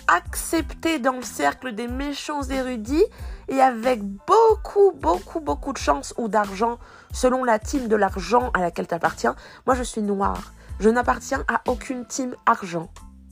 acceptées 0.08 1.00
dans 1.00 1.14
le 1.14 1.22
cercle 1.22 1.74
des 1.74 1.88
méchants 1.88 2.44
érudits 2.44 3.06
et 3.48 3.62
avec 3.62 4.02
beaucoup, 4.02 4.92
beaucoup, 4.94 5.40
beaucoup 5.40 5.74
de 5.74 5.78
chance 5.78 6.14
ou 6.18 6.28
d'argent, 6.28 6.80
selon 7.14 7.44
la 7.44 7.60
team 7.60 7.88
de 7.88 7.96
l'argent 7.96 8.50
à 8.54 8.62
laquelle 8.62 8.88
tu 8.88 8.96
appartiens. 8.96 9.36
Moi, 9.66 9.76
je 9.76 9.84
suis 9.84 10.02
noire. 10.02 10.54
Je 10.80 10.90
n'appartiens 10.90 11.44
à 11.48 11.62
aucune 11.68 12.06
team 12.06 12.36
argent. 12.46 12.90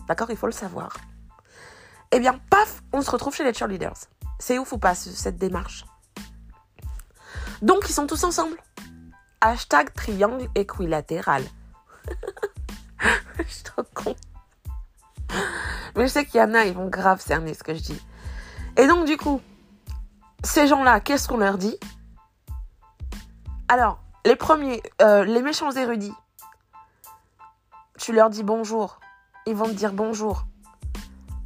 D'accord? 0.07 0.29
Il 0.29 0.37
faut 0.37 0.45
le 0.45 0.51
savoir. 0.51 0.97
Eh 2.11 2.19
bien, 2.19 2.39
paf, 2.49 2.83
on 2.93 3.01
se 3.01 3.09
retrouve 3.09 3.33
chez 3.33 3.43
les 3.43 3.53
cheerleaders. 3.53 3.97
C'est 4.39 4.59
ouf 4.59 4.71
ou 4.73 4.77
pas 4.77 4.95
cette 4.95 5.37
démarche? 5.37 5.85
Donc, 7.61 7.89
ils 7.89 7.93
sont 7.93 8.07
tous 8.07 8.23
ensemble. 8.23 8.57
Hashtag 9.41 9.91
triangle 9.93 10.47
équilatéral. 10.53 11.43
je 13.39 13.43
suis 13.43 13.63
trop 13.63 13.83
con. 13.93 14.15
Mais 15.95 16.03
je 16.03 16.07
sais 16.07 16.25
qu'il 16.25 16.39
y 16.39 16.43
en 16.43 16.53
a, 16.53 16.65
ils 16.65 16.75
vont 16.75 16.87
grave 16.87 17.19
cerner 17.19 17.55
ce 17.55 17.63
que 17.63 17.73
je 17.73 17.81
dis. 17.81 18.01
Et 18.77 18.85
donc, 18.85 19.05
du 19.05 19.17
coup, 19.17 19.41
ces 20.43 20.67
gens-là, 20.67 20.99
qu'est-ce 20.99 21.27
qu'on 21.27 21.37
leur 21.37 21.57
dit? 21.57 21.77
Alors, 23.67 23.99
les 24.25 24.35
premiers, 24.35 24.83
euh, 25.01 25.23
les 25.23 25.41
méchants 25.41 25.71
érudits, 25.71 26.13
tu 27.97 28.13
leur 28.13 28.29
dis 28.29 28.43
bonjour. 28.43 28.99
Ils 29.47 29.55
vont 29.55 29.65
te 29.65 29.73
dire 29.73 29.93
bonjour. 29.93 30.45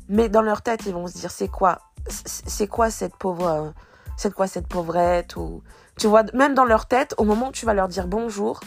Mais 0.09 0.27
dans 0.27 0.41
leur 0.41 0.61
tête, 0.61 0.85
ils 0.85 0.93
vont 0.93 1.07
se 1.07 1.17
dire 1.17 1.31
c'est 1.31 1.47
quoi 1.47 1.79
C'est 2.09 2.67
quoi 2.67 2.91
cette 2.91 3.15
pauvre 3.15 3.47
euh, 3.47 3.71
c'est 4.17 4.33
quoi 4.33 4.47
cette 4.47 4.67
pauvrette 4.67 5.35
ou 5.35 5.61
tu 5.97 6.07
vois 6.07 6.23
même 6.33 6.53
dans 6.53 6.65
leur 6.65 6.87
tête 6.87 7.13
au 7.17 7.23
moment 7.23 7.49
où 7.49 7.51
tu 7.51 7.65
vas 7.65 7.73
leur 7.73 7.87
dire 7.87 8.07
bonjour, 8.07 8.59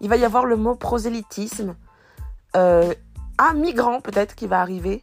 il 0.00 0.08
va 0.08 0.16
y 0.16 0.24
avoir 0.24 0.44
le 0.44 0.56
mot 0.56 0.74
prosélytisme 0.74 1.76
euh, 2.56 2.94
un 3.38 3.54
migrant 3.54 4.00
peut-être 4.00 4.34
qui 4.34 4.46
va 4.46 4.60
arriver 4.60 5.02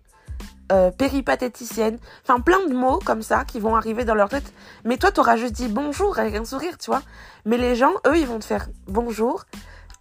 euh, 0.72 0.89
péripatéticienne, 0.89 1.99
enfin 2.24 2.39
plein 2.39 2.65
de 2.65 2.74
mots 2.74 2.99
comme 3.03 3.22
ça 3.22 3.43
qui 3.43 3.59
vont 3.59 3.76
arriver 3.76 4.05
dans 4.05 4.15
leur 4.15 4.30
tête. 4.30 4.53
Mais 4.86 4.95
toi, 4.95 5.11
tu 5.11 5.19
auras 5.19 5.36
juste 5.36 5.53
dit 5.53 5.67
bonjour 5.67 6.17
avec 6.17 6.34
un 6.36 6.45
sourire, 6.45 6.78
tu 6.78 6.89
vois. 6.89 7.01
Mais 7.43 7.57
les 7.57 7.76
gens, 7.76 7.91
eux, 8.07 8.17
ils 8.17 8.26
vont 8.26 8.39
te 8.39 8.45
faire 8.45 8.69
bonjour. 8.88 9.43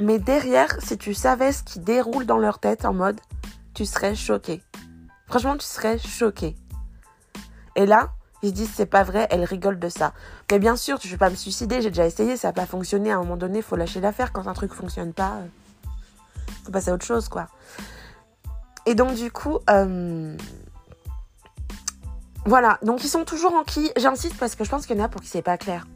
Mais 0.01 0.21
derrière, 0.21 0.81
si 0.81 0.97
tu 0.97 1.13
savais 1.13 1.51
ce 1.51 1.65
qui 1.65 1.81
déroule 1.81 2.25
dans 2.25 2.39
leur 2.39 2.61
tête 2.61 2.85
en 2.85 2.95
mode, 2.95 3.21
tu 3.75 3.85
serais 3.85 4.15
choqué. 4.15 4.63
Franchement, 5.27 5.57
tu 5.57 5.67
serais 5.67 5.99
choqué. 5.99 6.55
Et 7.75 7.85
là, 7.85 8.11
ils 8.43 8.51
se 8.51 8.55
disent 8.55 8.71
c'est 8.75 8.87
pas 8.87 9.03
vrai, 9.03 9.27
elle 9.31 9.45
rigole 9.45 9.79
de 9.79 9.89
ça. 9.89 10.13
Mais 10.51 10.59
bien 10.59 10.77
sûr, 10.77 10.99
je 11.03 11.09
vais 11.09 11.17
pas 11.17 11.31
me 11.31 11.35
suicider, 11.35 11.83
j'ai 11.83 11.91
déjà 11.91 12.07
essayé, 12.07 12.37
ça 12.37 12.49
n'a 12.49 12.53
pas 12.53 12.67
fonctionné. 12.67 13.13
À 13.13 13.17
un 13.17 13.19
moment 13.19 13.37
donné, 13.37 13.63
faut 13.63 13.77
lâcher 13.77 14.01
l'affaire. 14.01 14.33
Quand 14.33 14.47
un 14.47 14.55
truc 14.55 14.73
fonctionne 14.73 15.13
pas, 15.13 15.37
euh, 15.37 15.47
faut 16.65 16.73
passer 16.73 16.91
à 16.91 16.95
autre 16.95 17.05
chose, 17.05 17.29
quoi. 17.29 17.49
Et 18.87 18.95
donc, 18.95 19.15
du 19.15 19.31
coup, 19.31 19.59
euh, 19.69 20.37
voilà. 22.47 22.79
Donc, 22.83 23.05
ils 23.05 23.09
sont 23.09 23.25
toujours 23.25 23.55
en 23.55 23.65
qui? 23.65 23.91
J'insiste 23.97 24.39
parce 24.39 24.55
que 24.55 24.65
je 24.65 24.71
pense 24.71 24.87
qu'il 24.87 24.97
y 24.97 25.01
en 25.01 25.05
a 25.05 25.09
pour 25.09 25.21
qui 25.21 25.29
c'est 25.29 25.43
pas 25.43 25.59
clair. 25.59 25.87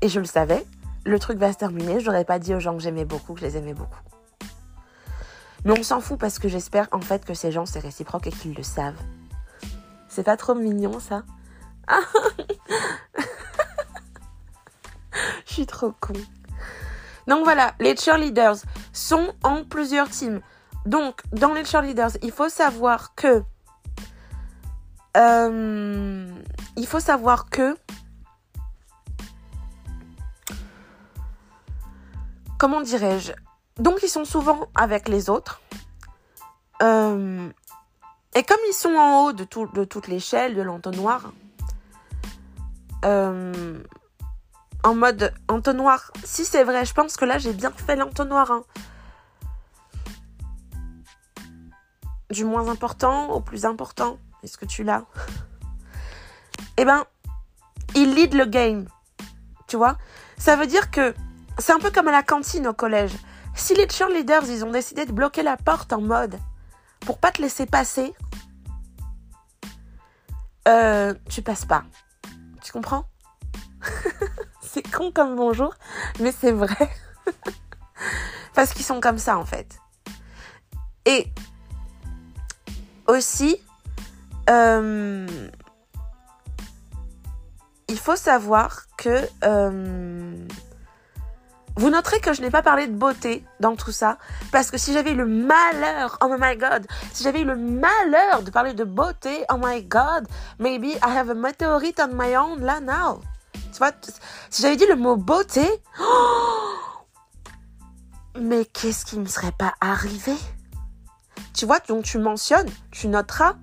Et 0.00 0.08
je 0.08 0.20
le 0.20 0.26
savais. 0.26 0.64
Le 1.04 1.18
truc 1.18 1.38
va 1.38 1.52
se 1.52 1.58
terminer. 1.58 2.00
Je 2.00 2.06
n'aurais 2.06 2.24
pas 2.24 2.38
dit 2.38 2.54
aux 2.54 2.60
gens 2.60 2.74
que 2.74 2.82
j'aimais 2.82 3.04
beaucoup, 3.04 3.34
que 3.34 3.40
je 3.40 3.46
les 3.46 3.56
aimais 3.56 3.74
beaucoup. 3.74 3.98
Mais 5.64 5.78
on 5.78 5.82
s'en 5.82 6.00
fout 6.00 6.18
parce 6.18 6.38
que 6.38 6.48
j'espère 6.48 6.86
en 6.92 7.00
fait 7.00 7.24
que 7.24 7.34
ces 7.34 7.50
gens 7.50 7.66
c'est 7.66 7.80
réciproque 7.80 8.26
et 8.28 8.30
qu'ils 8.30 8.54
le 8.54 8.62
savent. 8.62 9.00
C'est 10.08 10.22
pas 10.22 10.36
trop 10.36 10.54
mignon 10.54 11.00
ça? 11.00 11.24
Je 15.46 15.52
suis 15.52 15.66
trop 15.66 15.92
con. 16.00 16.12
Donc 17.26 17.44
voilà, 17.44 17.74
les 17.80 17.96
cheerleaders 17.96 18.56
sont 18.92 19.34
en 19.42 19.64
plusieurs 19.64 20.08
teams. 20.08 20.40
Donc, 20.86 21.20
dans 21.32 21.52
les 21.52 21.64
cheerleaders, 21.64 22.16
il 22.22 22.32
faut 22.32 22.48
savoir 22.48 23.14
que. 23.14 23.42
Euh, 25.16 26.26
il 26.76 26.86
faut 26.86 27.00
savoir 27.00 27.50
que. 27.50 27.76
Comment 32.58 32.80
dirais-je? 32.80 33.32
Donc, 33.78 33.98
ils 34.02 34.08
sont 34.08 34.24
souvent 34.24 34.68
avec 34.74 35.08
les 35.08 35.28
autres. 35.28 35.60
Euh, 36.82 37.50
et 38.34 38.42
comme 38.42 38.60
ils 38.68 38.74
sont 38.74 38.94
en 38.94 39.24
haut 39.24 39.32
de, 39.32 39.44
tout, 39.44 39.66
de 39.66 39.84
toute 39.84 40.08
l'échelle 40.08 40.54
de 40.54 40.62
l'entonnoir, 40.62 41.32
euh, 43.04 43.82
en 44.84 44.94
mode 44.94 45.32
entonnoir, 45.48 46.10
si 46.24 46.44
c'est 46.44 46.64
vrai, 46.64 46.84
je 46.84 46.94
pense 46.94 47.16
que 47.16 47.24
là 47.24 47.38
j'ai 47.38 47.52
bien 47.52 47.70
fait 47.70 47.96
l'entonnoir. 47.96 48.50
Hein. 48.50 48.62
du 52.30 52.44
moins 52.44 52.68
important 52.68 53.30
au 53.30 53.40
plus 53.40 53.64
important. 53.64 54.18
Est-ce 54.42 54.58
que 54.58 54.66
tu 54.66 54.84
l'as? 54.84 55.04
Eh 56.76 56.84
ben, 56.84 57.04
il 57.94 58.14
lead 58.14 58.34
le 58.34 58.44
game. 58.44 58.86
Tu 59.66 59.76
vois? 59.76 59.96
Ça 60.36 60.56
veut 60.56 60.66
dire 60.66 60.90
que 60.90 61.14
c'est 61.58 61.72
un 61.72 61.78
peu 61.78 61.90
comme 61.90 62.08
à 62.08 62.12
la 62.12 62.22
cantine 62.22 62.66
au 62.66 62.72
collège. 62.72 63.12
Si 63.54 63.74
les 63.74 63.88
cheerleaders, 63.88 64.44
ils 64.48 64.64
ont 64.64 64.70
décidé 64.70 65.04
de 65.04 65.12
bloquer 65.12 65.42
la 65.42 65.56
porte 65.56 65.92
en 65.92 66.00
mode 66.00 66.38
pour 67.00 67.18
pas 67.18 67.32
te 67.32 67.42
laisser 67.42 67.66
passer, 67.66 68.14
euh, 70.68 71.14
tu 71.28 71.42
passes 71.42 71.64
pas. 71.64 71.82
Tu 72.68 72.72
comprends? 72.72 73.08
C'est 74.60 74.86
con 74.90 75.10
comme 75.10 75.36
bonjour, 75.36 75.74
mais 76.20 76.32
c'est 76.38 76.52
vrai. 76.52 76.90
Parce 78.54 78.74
qu'ils 78.74 78.84
sont 78.84 79.00
comme 79.00 79.16
ça 79.16 79.38
en 79.38 79.46
fait. 79.46 79.78
Et 81.06 81.32
aussi, 83.06 83.56
euh, 84.50 85.26
il 87.88 87.98
faut 87.98 88.16
savoir 88.16 88.82
que 88.98 89.26
euh, 89.44 90.36
vous 91.78 91.90
noterez 91.90 92.18
que 92.18 92.32
je 92.32 92.42
n'ai 92.42 92.50
pas 92.50 92.62
parlé 92.62 92.88
de 92.88 92.92
beauté 92.92 93.44
dans 93.60 93.76
tout 93.76 93.92
ça, 93.92 94.18
parce 94.50 94.72
que 94.72 94.78
si 94.78 94.92
j'avais 94.92 95.12
eu 95.12 95.14
le 95.14 95.26
malheur, 95.26 96.18
oh 96.20 96.34
my 96.36 96.56
god, 96.56 96.84
si 97.12 97.22
j'avais 97.22 97.42
eu 97.42 97.44
le 97.44 97.54
malheur 97.54 98.42
de 98.42 98.50
parler 98.50 98.74
de 98.74 98.82
beauté, 98.82 99.44
oh 99.48 99.58
my 99.62 99.84
god, 99.84 100.26
maybe 100.58 100.86
I 100.86 101.16
have 101.16 101.30
a 101.30 101.34
meteorite 101.34 102.00
on 102.00 102.14
my 102.14 102.36
own 102.36 102.62
là 102.62 102.80
now. 102.80 103.20
Tu 103.72 103.78
vois, 103.78 103.92
si 104.50 104.60
j'avais 104.60 104.74
dit 104.74 104.86
le 104.86 104.96
mot 104.96 105.16
beauté, 105.16 105.64
mais 108.40 108.64
qu'est-ce 108.64 109.06
qui 109.06 109.16
ne 109.16 109.22
me 109.22 109.28
serait 109.28 109.52
pas 109.52 109.74
arrivé? 109.80 110.34
Tu 111.54 111.64
vois, 111.64 111.78
donc 111.86 112.02
tu 112.02 112.18
mentionnes, 112.18 112.68
tu 112.90 113.06
noteras. 113.06 113.54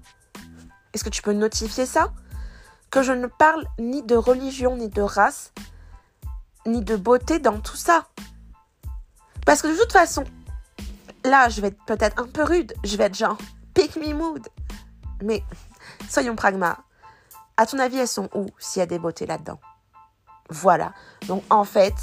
Est-ce 0.94 1.04
que 1.04 1.10
tu 1.10 1.22
peux 1.22 1.34
notifier 1.34 1.86
ça? 1.86 2.14
Que 2.92 3.04
je 3.04 3.12
ne 3.12 3.28
parle 3.28 3.66
ni 3.78 4.04
de 4.04 4.16
religion, 4.16 4.78
ni 4.78 4.88
de 4.88 5.02
race, 5.02 5.52
ni 6.66 6.82
de 6.82 6.96
beauté 6.96 7.40
dans 7.40 7.60
tout 7.60 7.76
ça. 7.76 8.06
Parce 9.46 9.62
que 9.62 9.68
de 9.68 9.78
toute 9.78 9.92
façon, 9.92 10.24
là, 11.24 11.50
je 11.50 11.62
vais 11.62 11.68
être 11.68 11.84
peut-être 11.86 12.22
un 12.22 12.28
peu 12.28 12.44
rude. 12.44 12.74
Je 12.84 12.98
vais 12.98 13.06
être 13.06 13.16
genre, 13.16 13.38
pick 13.74 13.96
me 13.96 14.14
mood. 14.14 14.48
Mais 15.24 15.44
soyons 16.10 16.36
pragma. 16.36 16.80
À 17.58 17.66
ton 17.66 17.80
avis, 17.80 17.98
elles 17.98 18.08
sont 18.08 18.30
où 18.34 18.48
s'il 18.60 18.80
y 18.80 18.84
a 18.84 18.86
des 18.86 19.00
beautés 19.00 19.26
là-dedans? 19.26 19.60
Voilà. 20.50 20.94
Donc 21.28 21.44
en 21.50 21.64
fait, 21.64 21.94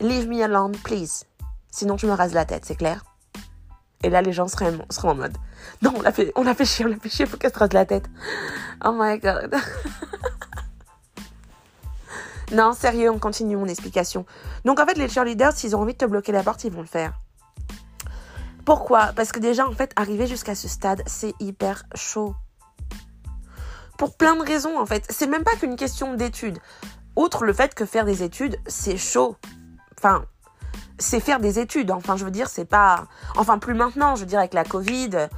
leave 0.00 0.28
me 0.28 0.42
alone, 0.42 0.76
please. 0.84 1.24
Sinon, 1.70 1.96
tu 1.96 2.06
me 2.06 2.12
rases 2.12 2.32
la 2.32 2.44
tête, 2.44 2.64
c'est 2.64 2.76
clair? 2.76 3.04
Et 4.02 4.10
là, 4.10 4.22
les 4.22 4.32
gens 4.32 4.46
seraient, 4.46 4.72
en 5.02 5.14
mode 5.14 5.36
Non, 5.82 5.92
on 5.96 6.02
l'a 6.02 6.12
fait, 6.12 6.32
on 6.36 6.44
fait 6.54 6.64
chier, 6.64 6.84
on 6.84 6.88
l'a 6.88 6.96
fait 6.96 7.08
chier, 7.08 7.26
faut 7.26 7.36
qu'elle 7.36 7.52
se 7.52 7.58
rase 7.58 7.72
la 7.72 7.86
tête. 7.86 8.08
Oh 8.84 8.92
my 8.96 9.18
god. 9.18 9.54
non, 12.52 12.72
sérieux, 12.72 13.10
on 13.10 13.18
continue 13.18 13.56
mon 13.56 13.66
explication. 13.66 14.24
Donc 14.64 14.80
en 14.80 14.86
fait, 14.86 14.98
les 14.98 15.08
cheerleaders, 15.08 15.52
s'ils 15.52 15.74
ont 15.74 15.80
envie 15.80 15.94
de 15.94 15.98
te 15.98 16.04
bloquer 16.04 16.32
la 16.32 16.42
porte, 16.42 16.64
ils 16.64 16.72
vont 16.72 16.80
le 16.80 16.86
faire. 16.86 17.12
Pourquoi? 18.64 19.12
Parce 19.14 19.32
que 19.32 19.38
déjà, 19.38 19.66
en 19.66 19.72
fait, 19.72 19.92
arriver 19.96 20.26
jusqu'à 20.26 20.54
ce 20.54 20.68
stade, 20.68 21.02
c'est 21.06 21.34
hyper 21.40 21.84
chaud 21.94 22.34
pour 23.96 24.16
plein 24.16 24.36
de 24.36 24.42
raisons 24.42 24.78
en 24.78 24.86
fait. 24.86 25.04
C'est 25.10 25.26
même 25.26 25.44
pas 25.44 25.56
qu'une 25.56 25.76
question 25.76 26.14
d'études. 26.14 26.58
Outre 27.16 27.44
le 27.44 27.52
fait 27.52 27.74
que 27.74 27.86
faire 27.86 28.04
des 28.04 28.22
études, 28.22 28.56
c'est 28.66 28.96
chaud. 28.96 29.36
Enfin, 29.98 30.24
c'est 30.98 31.20
faire 31.20 31.40
des 31.40 31.58
études. 31.58 31.90
Enfin, 31.90 32.16
je 32.16 32.24
veux 32.24 32.30
dire, 32.30 32.48
c'est 32.48 32.66
pas. 32.66 33.06
Enfin, 33.36 33.58
plus 33.58 33.74
maintenant, 33.74 34.14
je 34.16 34.20
veux 34.20 34.26
dire, 34.26 34.38
avec 34.38 34.54
la 34.54 34.64
Covid, 34.64 35.28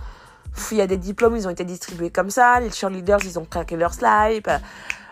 il 0.72 0.76
y 0.76 0.80
a 0.80 0.86
des 0.86 0.96
diplômes, 0.96 1.36
ils 1.36 1.46
ont 1.46 1.50
été 1.50 1.64
distribués 1.64 2.10
comme 2.10 2.30
ça. 2.30 2.58
Les 2.60 2.70
cheerleaders, 2.70 3.24
ils 3.24 3.38
ont 3.38 3.44
craqué 3.44 3.76
leur 3.76 3.94
slide. 3.94 4.60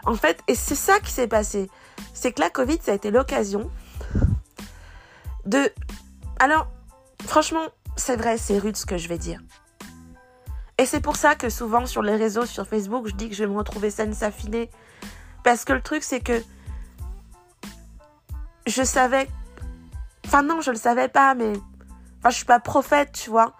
En 0.04 0.14
fait, 0.14 0.40
et 0.48 0.54
c'est 0.54 0.74
ça 0.74 0.98
qui 1.00 1.12
s'est 1.12 1.28
passé. 1.28 1.70
C'est 2.14 2.32
que 2.32 2.40
la 2.40 2.50
Covid, 2.50 2.78
ça 2.80 2.92
a 2.92 2.94
été 2.94 3.10
l'occasion 3.10 3.70
de. 5.44 5.72
Alors, 6.38 6.68
franchement, 7.24 7.66
c'est 7.96 8.16
vrai, 8.16 8.38
c'est 8.38 8.58
rude 8.58 8.76
ce 8.76 8.86
que 8.86 8.96
je 8.96 9.08
vais 9.08 9.18
dire. 9.18 9.40
Et 10.78 10.84
c'est 10.84 11.00
pour 11.00 11.16
ça 11.16 11.34
que 11.34 11.48
souvent 11.48 11.86
sur 11.86 12.02
les 12.02 12.16
réseaux, 12.16 12.44
sur 12.44 12.66
Facebook, 12.66 13.06
je 13.08 13.14
dis 13.14 13.28
que 13.30 13.34
je 13.34 13.44
vais 13.44 13.50
me 13.50 13.56
retrouver 13.56 13.90
saine, 13.90 14.12
s'affiner. 14.12 14.70
Parce 15.42 15.64
que 15.64 15.72
le 15.72 15.80
truc, 15.80 16.02
c'est 16.02 16.20
que 16.20 16.42
je 18.66 18.82
savais. 18.82 19.28
Enfin, 20.26 20.42
non, 20.42 20.60
je 20.60 20.70
le 20.70 20.76
savais 20.76 21.08
pas, 21.08 21.34
mais. 21.34 21.52
Enfin, 22.18 22.30
je 22.30 22.36
suis 22.36 22.44
pas 22.44 22.60
prophète, 22.60 23.12
tu 23.12 23.30
vois. 23.30 23.54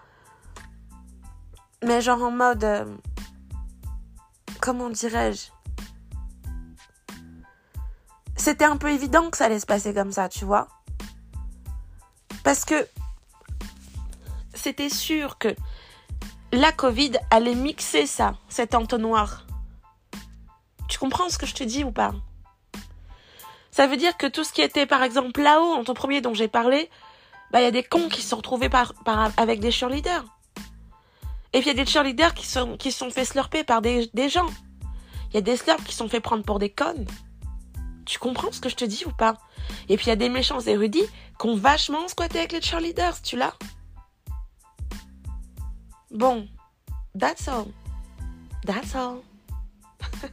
Mais 1.83 2.01
genre 2.01 2.21
en 2.21 2.31
mode. 2.31 2.63
Euh, 2.63 2.85
comment 4.61 4.89
dirais-je? 4.89 5.51
C'était 8.37 8.65
un 8.65 8.77
peu 8.77 8.89
évident 8.91 9.29
que 9.29 9.37
ça 9.37 9.45
allait 9.45 9.59
se 9.59 9.65
passer 9.65 9.93
comme 9.93 10.11
ça, 10.11 10.29
tu 10.29 10.45
vois. 10.45 10.67
Parce 12.43 12.63
que. 12.63 12.87
C'était 14.53 14.89
sûr 14.89 15.37
que 15.37 15.55
la 16.51 16.71
Covid 16.71 17.11
allait 17.29 17.55
mixer 17.55 18.07
ça, 18.07 18.35
cet 18.49 18.73
entonnoir. 18.73 19.45
Tu 20.87 20.97
comprends 20.97 21.29
ce 21.29 21.37
que 21.37 21.45
je 21.45 21.53
te 21.53 21.63
dis 21.63 21.83
ou 21.83 21.91
pas? 21.91 22.13
Ça 23.69 23.85
veut 23.85 23.97
dire 23.97 24.17
que 24.17 24.25
tout 24.25 24.43
ce 24.43 24.53
qui 24.53 24.61
était 24.61 24.85
par 24.87 25.03
exemple 25.03 25.41
là-haut, 25.41 25.73
en 25.73 25.83
ton 25.83 25.93
premier 25.93 26.21
dont 26.21 26.33
j'ai 26.33 26.47
parlé, 26.47 26.89
bah 27.51 27.61
il 27.61 27.65
y 27.65 27.67
a 27.67 27.71
des 27.71 27.83
cons 27.83 28.09
qui 28.09 28.21
se 28.21 28.29
sont 28.29 28.37
retrouvés 28.37 28.69
avec 29.37 29.59
des 29.59 29.71
cheerleaders. 29.71 30.25
Et 31.53 31.59
puis 31.59 31.69
il 31.69 31.77
y 31.77 31.79
a 31.79 31.83
des 31.83 31.89
cheerleaders 31.89 32.33
qui 32.33 32.47
sont 32.47 32.77
qui 32.77 32.91
sont 32.91 33.11
fait 33.11 33.25
slurper 33.25 33.63
par 33.63 33.81
des, 33.81 34.09
des 34.13 34.29
gens. 34.29 34.49
Il 35.29 35.35
y 35.35 35.37
a 35.37 35.41
des 35.41 35.57
slurps 35.57 35.83
qui 35.83 35.93
sont 35.93 36.09
fait 36.09 36.21
prendre 36.21 36.43
pour 36.43 36.57
des 36.57 36.69
connes. 36.69 37.05
Tu 38.07 38.19
comprends 38.19 38.53
ce 38.53 38.61
que 38.61 38.69
je 38.69 38.75
te 38.75 38.85
dis 38.85 39.03
ou 39.05 39.11
pas? 39.11 39.37
Et 39.89 39.97
puis 39.97 40.05
il 40.05 40.09
y 40.09 40.13
a 40.13 40.15
des 40.15 40.29
méchants 40.29 40.61
érudits 40.61 41.05
qui 41.37 41.47
ont 41.47 41.57
vachement 41.57 42.07
squatté 42.07 42.39
avec 42.39 42.53
les 42.53 42.61
cheerleaders, 42.61 43.21
tu 43.21 43.35
l'as? 43.35 43.53
Bon, 46.09 46.47
that's 47.19 47.49
all. 47.49 47.65
That's 48.65 48.95
all. 48.95 49.17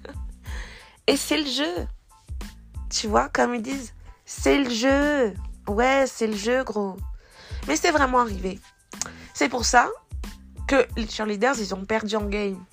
Et 1.09 1.17
c'est 1.17 1.39
le 1.39 1.51
jeu. 1.51 1.87
Tu 2.91 3.09
vois, 3.09 3.29
comme 3.29 3.57
ils 3.57 3.63
disent, 3.63 3.93
c'est 4.25 4.63
le 4.63 4.71
jeu. 4.71 5.35
Ouais, 5.67 6.05
c'est 6.07 6.29
le 6.29 6.37
jeu, 6.37 6.63
gros. 6.63 6.97
Mais 7.67 7.75
c'est 7.75 7.91
vraiment 7.91 8.21
arrivé. 8.21 8.61
C'est 9.35 9.49
pour 9.49 9.65
ça 9.65 9.89
que 10.69 10.87
les 10.97 11.09
cheerleaders, 11.09 11.59
ils 11.59 11.75
ont 11.75 11.85
perdu 11.85 12.15
en 12.15 12.27
game. 12.27 12.65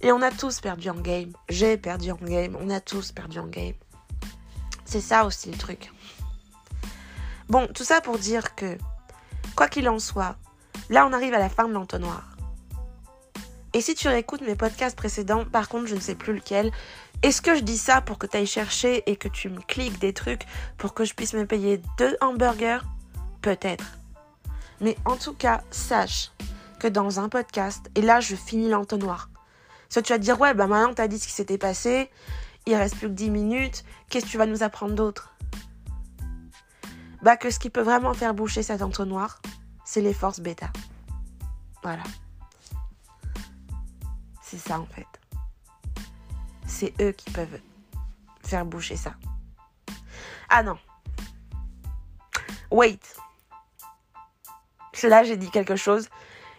Et 0.00 0.12
on 0.12 0.22
a 0.22 0.30
tous 0.30 0.60
perdu 0.60 0.88
en 0.90 0.94
game. 0.94 1.32
J'ai 1.48 1.76
perdu 1.76 2.10
en 2.10 2.16
game. 2.16 2.56
On 2.60 2.70
a 2.70 2.80
tous 2.80 3.12
perdu 3.12 3.38
en 3.38 3.46
game. 3.46 3.74
C'est 4.84 5.00
ça 5.00 5.24
aussi 5.24 5.50
le 5.50 5.58
truc. 5.58 5.92
Bon, 7.48 7.66
tout 7.74 7.84
ça 7.84 8.00
pour 8.00 8.18
dire 8.18 8.54
que, 8.54 8.78
quoi 9.56 9.68
qu'il 9.68 9.88
en 9.88 9.98
soit, 9.98 10.36
Là, 10.90 11.06
on 11.06 11.12
arrive 11.12 11.34
à 11.34 11.38
la 11.38 11.48
fin 11.48 11.68
de 11.68 11.72
l'entonnoir. 11.72 12.36
Et 13.72 13.80
si 13.80 13.94
tu 13.94 14.08
réécoutes 14.08 14.40
mes 14.40 14.56
podcasts 14.56 14.96
précédents, 14.96 15.44
par 15.44 15.68
contre, 15.68 15.86
je 15.86 15.94
ne 15.94 16.00
sais 16.00 16.16
plus 16.16 16.34
lequel, 16.34 16.72
est-ce 17.22 17.40
que 17.40 17.54
je 17.54 17.60
dis 17.60 17.78
ça 17.78 18.00
pour 18.00 18.18
que 18.18 18.26
tu 18.26 18.36
ailles 18.36 18.46
chercher 18.46 19.08
et 19.08 19.14
que 19.14 19.28
tu 19.28 19.48
me 19.48 19.60
cliques 19.60 20.00
des 20.00 20.12
trucs 20.12 20.42
pour 20.78 20.92
que 20.92 21.04
je 21.04 21.14
puisse 21.14 21.32
me 21.32 21.46
payer 21.46 21.80
deux 21.96 22.16
hamburgers? 22.20 22.80
Peut-être. 23.40 23.84
Mais 24.80 24.96
en 25.04 25.16
tout 25.16 25.32
cas, 25.32 25.62
sache 25.70 26.32
que 26.80 26.88
dans 26.88 27.20
un 27.20 27.28
podcast, 27.28 27.88
et 27.94 28.02
là, 28.02 28.18
je 28.18 28.34
finis 28.34 28.68
l'entonnoir. 28.68 29.29
Soit 29.90 30.02
tu 30.02 30.12
vas 30.12 30.18
te 30.18 30.24
dire, 30.24 30.40
ouais, 30.40 30.54
bah 30.54 30.68
maintenant, 30.68 30.94
tu 30.94 31.02
as 31.02 31.08
dit 31.08 31.18
ce 31.18 31.26
qui 31.26 31.32
s'était 31.32 31.58
passé, 31.58 32.10
il 32.66 32.76
reste 32.76 32.96
plus 32.96 33.08
que 33.08 33.12
10 33.12 33.30
minutes, 33.30 33.84
qu'est-ce 34.08 34.24
que 34.24 34.30
tu 34.30 34.38
vas 34.38 34.46
nous 34.46 34.62
apprendre 34.62 34.94
d'autre? 34.94 35.34
Bah, 37.22 37.36
que 37.36 37.50
ce 37.50 37.58
qui 37.58 37.68
peut 37.68 37.82
vraiment 37.82 38.14
faire 38.14 38.32
boucher 38.32 38.62
cet 38.62 38.82
entonnoir, 38.82 39.42
c'est 39.84 40.00
les 40.00 40.14
forces 40.14 40.40
bêta. 40.40 40.70
Voilà. 41.82 42.04
C'est 44.42 44.58
ça 44.58 44.78
en 44.78 44.86
fait. 44.86 45.06
C'est 46.66 46.94
eux 47.00 47.12
qui 47.12 47.30
peuvent 47.30 47.60
faire 48.44 48.64
boucher 48.64 48.96
ça. 48.96 49.14
Ah 50.48 50.62
non. 50.62 50.78
Wait. 52.70 53.16
Là, 55.02 55.24
j'ai 55.24 55.36
dit 55.36 55.50
quelque 55.50 55.76
chose. 55.76 56.08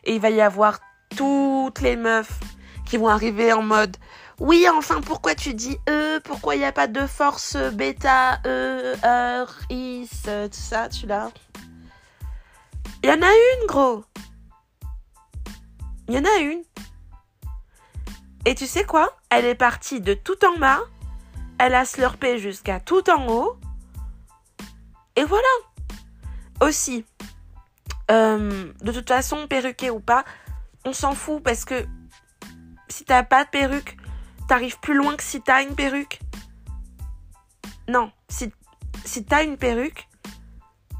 Et 0.03 0.15
il 0.15 0.21
va 0.21 0.29
y 0.29 0.41
avoir 0.41 0.79
toutes 1.15 1.82
les 1.82 1.95
meufs 1.95 2.39
qui 2.92 2.98
vont 2.98 3.08
arriver 3.08 3.54
en 3.54 3.62
mode 3.62 3.96
Oui, 4.38 4.68
enfin, 4.76 5.00
pourquoi 5.00 5.34
tu 5.34 5.54
dis 5.54 5.78
eux 5.89 6.20
Pourquoi 6.26 6.56
il 6.56 6.60
n'y 6.60 6.66
a 6.66 6.74
pas 6.74 6.88
de 6.88 7.08
force 7.08 7.56
bêta, 7.56 8.42
eux, 8.46 8.96
heure, 9.06 9.56
is, 9.70 10.10
tout 10.26 10.50
ça, 10.52 10.89
tu 10.89 11.08
l'as 11.08 11.32
il 13.04 13.10
y 13.10 13.14
en 13.14 13.22
a 13.22 13.32
une, 13.32 13.68
gros. 13.68 14.04
Il 16.08 16.16
y 16.16 16.18
en 16.20 16.24
a 16.24 16.38
une. 16.39 16.62
Et 18.46 18.54
tu 18.54 18.68
sais 18.68 18.84
quoi? 18.84 19.18
Elle 19.32 19.46
est 19.46 19.56
partie 19.56 20.02
de 20.02 20.14
tout 20.14 20.46
en 20.46 20.60
bas. 20.60 20.82
Elle 21.58 21.74
a 21.74 21.84
slurpé 21.84 22.38
jusqu'à 22.38 22.80
tout 22.80 23.10
en 23.10 23.28
haut. 23.28 23.58
Et 25.16 25.24
voilà. 25.24 25.48
Aussi, 26.62 27.06
euh, 28.12 28.72
de 28.84 28.92
toute 28.92 29.08
façon, 29.08 29.48
perruqué 29.48 29.89
ou 29.89 30.00
pas, 30.00 30.24
on 30.86 30.94
s'en 30.94 31.16
fout 31.16 31.42
parce 31.42 31.66
que 31.66 31.88
si 33.02 33.06
t'as 33.06 33.24
pas 33.24 33.45
de 33.45 33.49
perruque, 33.49 33.97
t'arrives 34.47 34.80
plus 34.80 34.93
loin 34.93 35.16
que 35.16 35.24
si 35.24 35.41
t'as 35.41 35.64
une 35.64 35.74
perruque. 35.74 36.20
Non, 37.88 38.12
si, 38.30 38.54
t'as 39.26 39.43
une 39.43 39.58
perruque, 39.58 40.08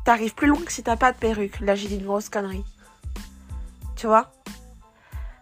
t'arrives 0.04 0.34
plus 0.34 0.48
loin 0.48 0.60
que 0.64 0.72
si 0.72 0.82
t'as 0.82 0.96
pas 0.96 1.12
de 1.12 1.18
perruque. 1.20 1.60
Là, 1.60 1.76
j'ai 1.76 1.88
dit 1.88 1.98
une 1.98 2.08
grosse 2.08 2.28
connerie. 2.28 2.66
Tu 3.96 4.08
vois? 4.08 4.32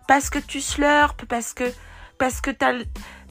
Parce 0.06 0.30
que 0.30 0.38
tu 0.38 0.60
slurpes, 0.60 1.24
parce 1.28 1.54
que 1.54 1.64
parce 2.18 2.42
que 2.42 2.52
t'as 2.52 2.74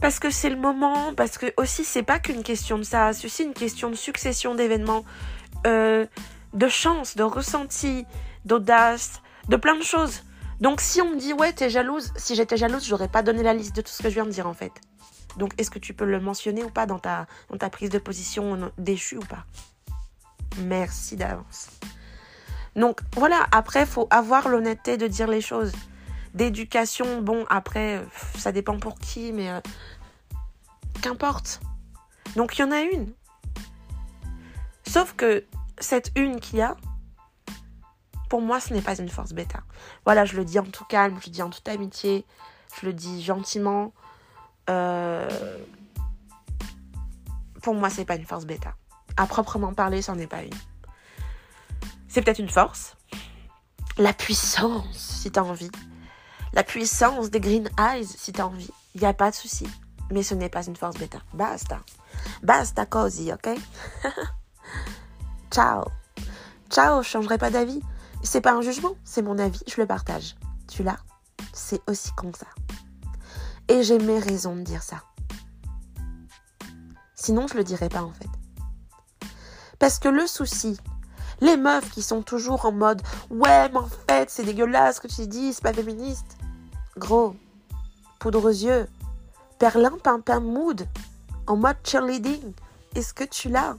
parce 0.00 0.18
que 0.18 0.30
c'est 0.30 0.48
le 0.48 0.56
moment, 0.56 1.12
parce 1.14 1.36
que 1.36 1.52
aussi 1.58 1.84
c'est 1.84 2.02
pas 2.02 2.18
qu'une 2.18 2.42
question 2.42 2.78
de 2.78 2.82
ça, 2.82 3.12
c'est 3.12 3.26
aussi 3.26 3.42
une 3.44 3.52
question 3.52 3.90
de 3.90 3.94
succession 3.94 4.54
d'événements, 4.54 5.04
euh, 5.66 6.06
de 6.54 6.68
chance, 6.68 7.14
de 7.14 7.24
ressenti, 7.24 8.06
d'audace, 8.46 9.20
de 9.48 9.56
plein 9.56 9.76
de 9.76 9.82
choses. 9.82 10.22
Donc 10.60 10.80
si 10.80 11.00
on 11.00 11.10
me 11.10 11.18
dit 11.18 11.32
ouais 11.32 11.52
t'es 11.52 11.70
jalouse, 11.70 12.12
si 12.16 12.34
j'étais 12.34 12.56
jalouse 12.56 12.84
j'aurais 12.84 13.08
pas 13.08 13.22
donné 13.22 13.42
la 13.42 13.54
liste 13.54 13.76
de 13.76 13.80
tout 13.80 13.92
ce 13.92 14.02
que 14.02 14.08
je 14.08 14.14
viens 14.14 14.26
de 14.26 14.30
dire 14.30 14.46
en 14.46 14.54
fait. 14.54 14.72
Donc 15.36 15.52
est-ce 15.58 15.70
que 15.70 15.78
tu 15.78 15.94
peux 15.94 16.04
le 16.04 16.20
mentionner 16.20 16.64
ou 16.64 16.70
pas 16.70 16.86
dans 16.86 16.98
ta, 16.98 17.26
dans 17.50 17.58
ta 17.58 17.70
prise 17.70 17.90
de 17.90 17.98
position 17.98 18.72
déchue 18.76 19.18
ou 19.18 19.24
pas? 19.24 19.44
Merci 20.62 21.16
d'avance. 21.16 21.68
Donc 22.74 23.00
voilà, 23.16 23.46
après, 23.50 23.80
il 23.80 23.86
faut 23.86 24.06
avoir 24.10 24.48
l'honnêteté 24.48 24.96
de 24.96 25.06
dire 25.06 25.26
les 25.26 25.40
choses. 25.40 25.72
D'éducation, 26.34 27.22
bon, 27.22 27.44
après, 27.48 28.04
ça 28.36 28.52
dépend 28.52 28.78
pour 28.78 28.98
qui, 28.98 29.32
mais 29.32 29.50
euh, 29.50 29.60
qu'importe. 31.02 31.60
Donc 32.36 32.56
il 32.56 32.62
y 32.62 32.64
en 32.64 32.70
a 32.70 32.80
une. 32.80 33.12
Sauf 34.86 35.14
que 35.14 35.44
cette 35.78 36.12
une 36.16 36.40
qu'il 36.40 36.58
y 36.58 36.62
a, 36.62 36.76
pour 38.28 38.40
moi, 38.40 38.60
ce 38.60 38.74
n'est 38.74 38.82
pas 38.82 38.96
une 38.98 39.08
force 39.08 39.32
bêta. 39.32 39.60
Voilà, 40.04 40.24
je 40.24 40.36
le 40.36 40.44
dis 40.44 40.58
en 40.58 40.64
tout 40.64 40.84
calme, 40.84 41.16
je 41.20 41.26
le 41.26 41.32
dis 41.32 41.42
en 41.42 41.50
toute 41.50 41.68
amitié, 41.68 42.26
je 42.80 42.86
le 42.86 42.92
dis 42.92 43.22
gentiment. 43.22 43.92
Euh, 44.68 45.58
pour 47.62 47.74
moi, 47.74 47.90
c'est 47.90 48.04
pas 48.04 48.16
une 48.16 48.26
force 48.26 48.44
bêta. 48.44 48.74
À 49.16 49.26
proprement 49.26 49.72
parler, 49.72 50.02
c'en 50.02 50.18
est 50.18 50.26
pas 50.26 50.42
une. 50.42 50.54
C'est 52.08 52.22
peut-être 52.22 52.38
une 52.38 52.48
force. 52.48 52.96
La 53.96 54.12
puissance, 54.12 54.96
si 54.96 55.30
t'as 55.30 55.42
envie. 55.42 55.70
La 56.52 56.62
puissance 56.62 57.30
des 57.30 57.40
green 57.40 57.68
eyes, 57.78 58.06
si 58.06 58.32
t'as 58.32 58.44
envie. 58.44 58.70
Il 58.94 59.00
n'y 59.00 59.06
a 59.06 59.12
pas 59.12 59.30
de 59.30 59.34
souci. 59.34 59.66
Mais 60.10 60.22
ce 60.22 60.34
n'est 60.34 60.48
pas 60.48 60.64
une 60.66 60.76
force 60.76 60.96
bêta. 60.96 61.18
Basta. 61.34 61.80
Basta 62.42 62.86
cosy, 62.86 63.32
ok? 63.32 63.58
Ciao. 65.50 65.84
Ciao, 66.70 67.02
je 67.02 67.08
changerai 67.08 67.38
pas 67.38 67.50
d'avis. 67.50 67.82
C'est 68.22 68.40
pas 68.40 68.52
un 68.52 68.60
jugement, 68.60 68.94
c'est 69.04 69.22
mon 69.22 69.38
avis, 69.38 69.60
je 69.66 69.80
le 69.80 69.86
partage. 69.86 70.36
Tu 70.68 70.82
l'as 70.82 70.98
C'est 71.52 71.80
aussi 71.88 72.12
comme 72.12 72.34
ça. 72.34 72.46
Et 73.68 73.82
j'ai 73.82 73.98
mes 73.98 74.18
raisons 74.18 74.56
de 74.56 74.62
dire 74.62 74.82
ça. 74.82 75.02
Sinon, 77.14 77.46
je 77.46 77.54
le 77.54 77.64
dirais 77.64 77.88
pas 77.88 78.02
en 78.02 78.12
fait. 78.12 78.28
Parce 79.78 79.98
que 79.98 80.08
le 80.08 80.26
souci, 80.26 80.78
les 81.40 81.56
meufs 81.56 81.90
qui 81.90 82.02
sont 82.02 82.22
toujours 82.22 82.64
en 82.64 82.72
mode 82.72 83.02
Ouais, 83.30 83.68
mais 83.68 83.78
en 83.78 83.88
fait, 84.08 84.30
c'est 84.30 84.44
dégueulasse 84.44 84.96
ce 84.96 85.00
que 85.00 85.08
tu 85.08 85.26
dis, 85.26 85.52
c'est 85.52 85.62
pas 85.62 85.72
féministe. 85.72 86.36
Gros, 86.96 87.36
poudre 88.18 88.44
aux 88.44 88.48
yeux, 88.48 88.88
perlin, 89.58 89.96
pimpin, 90.02 90.40
mood, 90.40 90.86
en 91.46 91.56
mode 91.56 91.76
cheerleading. 91.84 92.52
Est-ce 92.94 93.14
que 93.14 93.24
tu 93.24 93.48
l'as? 93.48 93.76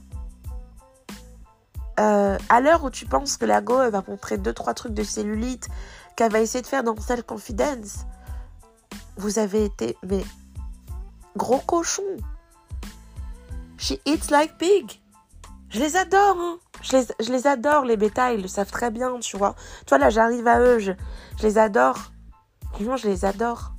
Euh, 2.00 2.38
à 2.48 2.60
l'heure 2.60 2.84
où 2.84 2.90
tu 2.90 3.06
penses 3.06 3.36
que 3.36 3.44
la 3.44 3.60
go 3.60 3.90
va 3.90 4.02
montrer 4.08 4.38
deux 4.38 4.52
trois 4.52 4.74
trucs 4.74 4.94
de 4.94 5.02
cellulite 5.02 5.68
qu'elle 6.16 6.32
va 6.32 6.40
essayer 6.40 6.62
de 6.62 6.66
faire 6.66 6.82
dans 6.82 6.96
Self 6.96 7.22
Confidence, 7.22 8.06
vous 9.16 9.38
avez 9.38 9.64
été 9.64 9.96
mais 10.02 10.24
gros 11.36 11.60
cochon. 11.60 12.02
She 13.78 13.92
eats 14.04 14.30
like 14.30 14.58
pig. 14.58 15.00
Je 15.70 15.78
les 15.78 15.96
adore, 15.96 16.36
hein. 16.38 16.58
Je 16.82 16.96
les, 16.96 17.06
je 17.20 17.32
les 17.32 17.46
adore, 17.46 17.84
les 17.84 17.96
bêta, 17.96 18.32
ils 18.32 18.42
le 18.42 18.48
savent 18.48 18.70
très 18.70 18.90
bien, 18.90 19.18
tu 19.20 19.36
vois. 19.36 19.54
Toi, 19.86 19.98
là, 19.98 20.10
j'arrive 20.10 20.46
à 20.46 20.58
eux, 20.60 20.78
je, 20.78 20.92
je 21.38 21.42
les 21.42 21.58
adore. 21.58 22.12
Franchement, 22.72 22.96
je 22.96 23.08
les 23.08 23.24
adore. 23.24 23.72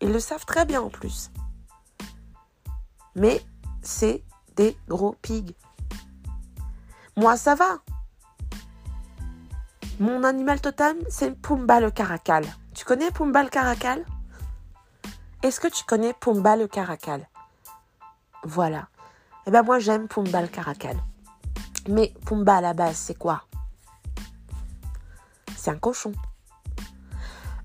Ils 0.00 0.12
le 0.12 0.20
savent 0.20 0.44
très 0.44 0.64
bien 0.64 0.82
en 0.82 0.90
plus. 0.90 1.30
Mais 3.14 3.40
c'est 3.82 4.24
des 4.56 4.76
gros 4.88 5.16
pigs. 5.22 5.54
Moi, 7.16 7.36
ça 7.36 7.54
va. 7.54 7.78
Mon 10.00 10.24
animal 10.24 10.60
totem, 10.60 10.96
c'est 11.08 11.30
Pumba 11.40 11.78
le 11.78 11.90
caracal. 11.90 12.44
Tu 12.74 12.84
connais 12.84 13.10
Pumba 13.10 13.42
le 13.42 13.50
caracal? 13.50 14.04
Est-ce 15.42 15.60
que 15.60 15.68
tu 15.68 15.84
connais 15.84 16.14
Pumba 16.14 16.56
le 16.56 16.66
caracal? 16.66 17.28
Voilà. 18.44 18.88
Eh 19.46 19.50
ben 19.50 19.62
moi, 19.62 19.78
j'aime 19.78 20.08
Pumba 20.08 20.40
le 20.40 20.48
caracal. 20.48 20.96
Mais 21.88 22.14
Pumba 22.24 22.56
à 22.56 22.60
la 22.60 22.72
base, 22.72 22.96
c'est 22.96 23.18
quoi? 23.18 23.44
C'est 25.56 25.70
un 25.70 25.78
cochon. 25.78 26.12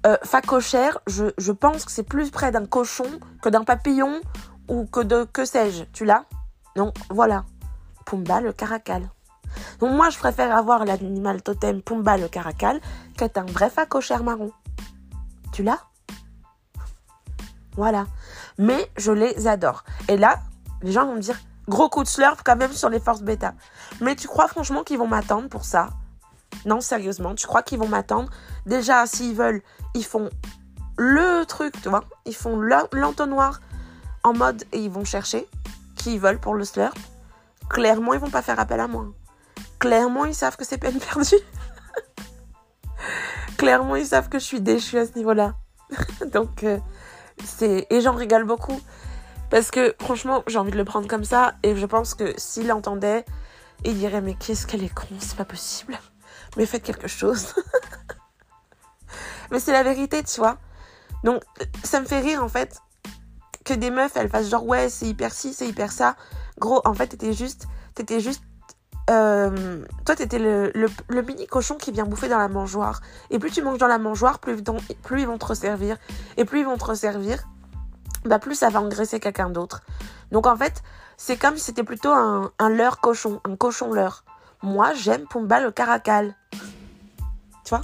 Euh, 0.06 0.18
facochère, 0.24 1.00
je, 1.08 1.26
je 1.38 1.52
pense 1.52 1.86
que 1.86 1.92
c'est 1.92 2.04
plus 2.04 2.32
près 2.32 2.52
d'un 2.52 2.66
cochon 2.66 3.20
que 3.42 3.50
d'un 3.50 3.64
papillon 3.64 4.22
ou 4.68 4.86
que 4.86 5.00
de 5.00 5.24
que 5.24 5.46
sais-je. 5.46 5.86
Tu 5.86 6.04
l'as? 6.04 6.26
Non, 6.76 6.94
voilà. 7.10 7.46
Pumba 8.06 8.42
le 8.42 8.54
caracal. 8.54 9.10
Donc 9.80 9.96
moi, 9.96 10.10
je 10.10 10.18
préfère 10.18 10.56
avoir 10.56 10.86
l'animal 10.86 11.42
totem 11.42 11.82
Pumba 11.82 12.18
le 12.18 12.28
caracal 12.28 12.80
qu'être 13.18 13.38
un 13.38 13.46
vrai 13.46 13.70
facochère 13.70 14.24
marron. 14.24 14.52
Tu 15.52 15.64
l'as? 15.64 15.80
Voilà. 17.76 18.08
Mais 18.58 18.90
je 18.98 19.12
les 19.12 19.48
adore. 19.48 19.84
Et 20.08 20.18
là, 20.18 20.40
les 20.82 20.92
gens 20.92 21.06
vont 21.06 21.16
me 21.16 21.22
dire, 21.22 21.40
gros 21.68 21.90
coup 21.90 22.04
de 22.04 22.08
slurp 22.08 22.42
quand 22.44 22.56
même 22.56 22.74
sur 22.74 22.90
les 22.90 23.00
forces 23.00 23.22
bêta. 23.22 23.54
Mais 24.02 24.16
tu 24.16 24.28
crois 24.28 24.48
franchement 24.48 24.84
qu'ils 24.84 24.98
vont 24.98 25.08
m'attendre 25.08 25.48
pour 25.50 25.66
ça? 25.66 25.90
Non, 26.66 26.82
sérieusement, 26.82 27.36
tu 27.36 27.46
crois 27.46 27.62
qu'ils 27.62 27.80
vont 27.80 27.88
m'attendre? 27.88 28.30
Déjà, 28.66 29.06
s'ils 29.06 29.36
veulent, 29.36 29.62
ils 29.94 30.06
font 30.06 30.30
le 30.98 31.46
truc, 31.46 31.80
tu 31.82 31.90
vois 31.90 32.04
Ils 32.26 32.36
font 32.36 32.60
l'entonnoir 32.60 33.62
en 34.24 34.34
mode 34.34 34.64
et 34.72 34.80
ils 34.80 34.90
vont 34.90 35.06
chercher 35.06 35.48
qui 35.96 36.16
ils 36.16 36.20
veulent 36.20 36.40
pour 36.40 36.56
le 36.56 36.66
slurp. 36.66 36.98
Clairement, 37.70 38.14
ils 38.14 38.20
vont 38.20 38.30
pas 38.30 38.42
faire 38.42 38.60
appel 38.60 38.80
à 38.80 38.88
moi 38.88 39.06
clairement, 39.80 40.26
ils 40.26 40.36
savent 40.36 40.58
que 40.58 40.66
c'est 40.66 40.78
peine 40.78 41.00
perdue. 41.00 41.36
clairement, 43.58 43.96
ils 43.96 44.08
savent 44.08 44.30
que 44.30 44.40
je 44.40 44.44
suis 44.44 44.62
déchue 44.62 44.98
à 44.98 45.06
ce 45.06 45.14
niveau-là. 45.16 45.56
Donc, 46.34 46.64
euh, 46.64 46.80
c'est. 47.44 47.88
Et 47.90 48.02
j'en 48.02 48.16
rigole 48.16 48.46
beaucoup. 48.46 48.80
Parce 49.50 49.72
que, 49.72 49.96
franchement, 50.02 50.44
j'ai 50.48 50.58
envie 50.58 50.72
de 50.72 50.78
le 50.78 50.86
prendre 50.86 51.08
comme 51.08 51.24
ça. 51.24 51.56
Et 51.64 51.76
je 51.76 51.86
pense 51.86 52.14
que 52.14 52.34
s'il 52.38 52.72
entendait, 52.72 53.26
il 53.86 53.98
dirait 53.98 54.22
Mais 54.22 54.34
qu'est-ce 54.36 54.68
qu'elle 54.68 54.84
est 54.84 54.94
con, 54.94 55.08
c'est 55.20 55.38
pas 55.38 55.46
possible. 55.46 55.98
Mais 56.58 56.66
faites 56.66 56.84
quelque 56.84 57.08
chose. 57.08 57.54
Mais 59.52 59.60
c'est 59.60 59.72
la 59.72 59.84
vérité, 59.84 60.24
tu 60.24 60.40
vois. 60.40 60.58
Donc, 61.24 61.42
ça 61.84 62.00
me 62.02 62.06
fait 62.06 62.20
rire, 62.20 62.44
en 62.44 62.50
fait, 62.50 62.82
que 63.64 63.74
des 63.74 63.92
meufs, 63.92 64.16
elles 64.16 64.30
fassent 64.30 64.50
genre, 64.50 64.66
ouais, 64.66 64.90
c'est 64.90 65.06
hyper 65.06 65.34
ci, 65.34 65.54
c'est 65.54 65.68
hyper 65.68 65.92
ça. 65.92 66.16
Gros, 66.60 66.82
en 66.86 66.94
fait, 66.94 67.16
juste, 67.34 67.68
t'étais 67.96 68.20
juste 68.20 68.44
euh, 69.10 69.86
toi, 70.06 70.16
t'étais 70.16 70.40
le, 70.40 70.72
le, 70.76 71.22
mini 71.22 71.48
cochon 71.48 71.76
qui 71.76 71.92
vient 71.92 72.06
bouffer 72.06 72.28
dans 72.28 72.38
la 72.38 72.50
mangeoire. 72.50 73.02
Et 73.30 73.40
plus 73.40 73.52
tu 73.52 73.62
manges 73.62 73.78
dans 73.78 73.88
la 73.88 74.00
mangeoire, 74.00 74.40
plus, 74.40 74.58
ils 75.18 75.28
vont 75.28 75.38
te 75.38 75.46
resservir. 75.46 75.98
Et 76.36 76.44
plus 76.44 76.60
ils 76.60 76.66
vont 76.66 76.78
te 76.78 76.84
resservir, 76.84 77.44
bah 78.26 78.40
plus 78.40 78.56
ça 78.56 78.70
va 78.70 78.82
engraisser 78.82 79.20
quelqu'un 79.20 79.50
d'autre. 79.50 79.82
Donc 80.32 80.46
en 80.46 80.58
fait, 80.58 80.84
c'est 81.16 81.38
comme 81.38 81.56
si 81.56 81.64
c'était 81.64 81.84
plutôt 81.84 82.12
un, 82.12 82.52
un 82.60 82.70
leurre 82.70 83.00
cochon, 83.00 83.40
un 83.46 83.56
cochon 83.56 83.94
leurre. 83.94 84.26
Moi, 84.62 84.94
j'aime 84.94 85.26
Pumba 85.26 85.62
le 85.62 85.72
caracal. 85.72 86.36
Tu 86.52 87.70
vois? 87.70 87.82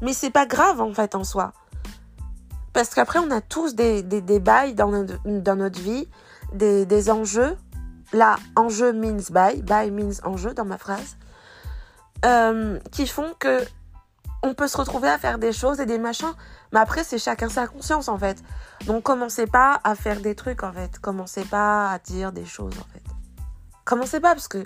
Mais 0.00 0.14
c'est 0.14 0.30
pas 0.30 0.46
grave 0.46 0.80
en 0.80 0.94
fait 0.94 1.14
en 1.14 1.24
soi. 1.24 1.52
Parce 2.72 2.94
qu'après, 2.94 3.18
on 3.18 3.30
a 3.30 3.40
tous 3.40 3.74
des, 3.74 4.02
des, 4.02 4.40
bails 4.40 4.74
dans 4.74 4.90
notre, 4.90 5.80
vie, 5.80 6.08
des 6.52 7.10
enjeux 7.10 7.56
là, 8.12 8.36
enjeu 8.56 8.92
means 8.92 9.30
buy, 9.30 9.62
buy 9.62 9.90
means 9.90 10.20
enjeu 10.24 10.54
dans 10.54 10.64
ma 10.64 10.78
phrase, 10.78 11.16
euh, 12.24 12.78
qui 12.90 13.06
font 13.06 13.34
que 13.38 13.64
on 14.42 14.54
peut 14.54 14.68
se 14.68 14.76
retrouver 14.76 15.08
à 15.08 15.18
faire 15.18 15.38
des 15.38 15.52
choses 15.52 15.80
et 15.80 15.86
des 15.86 15.98
machins, 15.98 16.32
mais 16.72 16.78
après 16.78 17.02
c'est 17.02 17.18
chacun 17.18 17.48
sa 17.48 17.66
conscience 17.66 18.08
en 18.08 18.18
fait. 18.18 18.42
Donc 18.86 19.02
commencez 19.02 19.46
pas 19.46 19.80
à 19.84 19.94
faire 19.94 20.20
des 20.20 20.34
trucs 20.34 20.62
en 20.62 20.72
fait, 20.72 20.98
commencez 21.00 21.44
pas 21.44 21.90
à 21.90 21.98
dire 21.98 22.32
des 22.32 22.44
choses 22.44 22.74
en 22.78 22.92
fait. 22.92 23.02
Commencez 23.84 24.20
pas 24.20 24.34
parce 24.34 24.48
que 24.48 24.64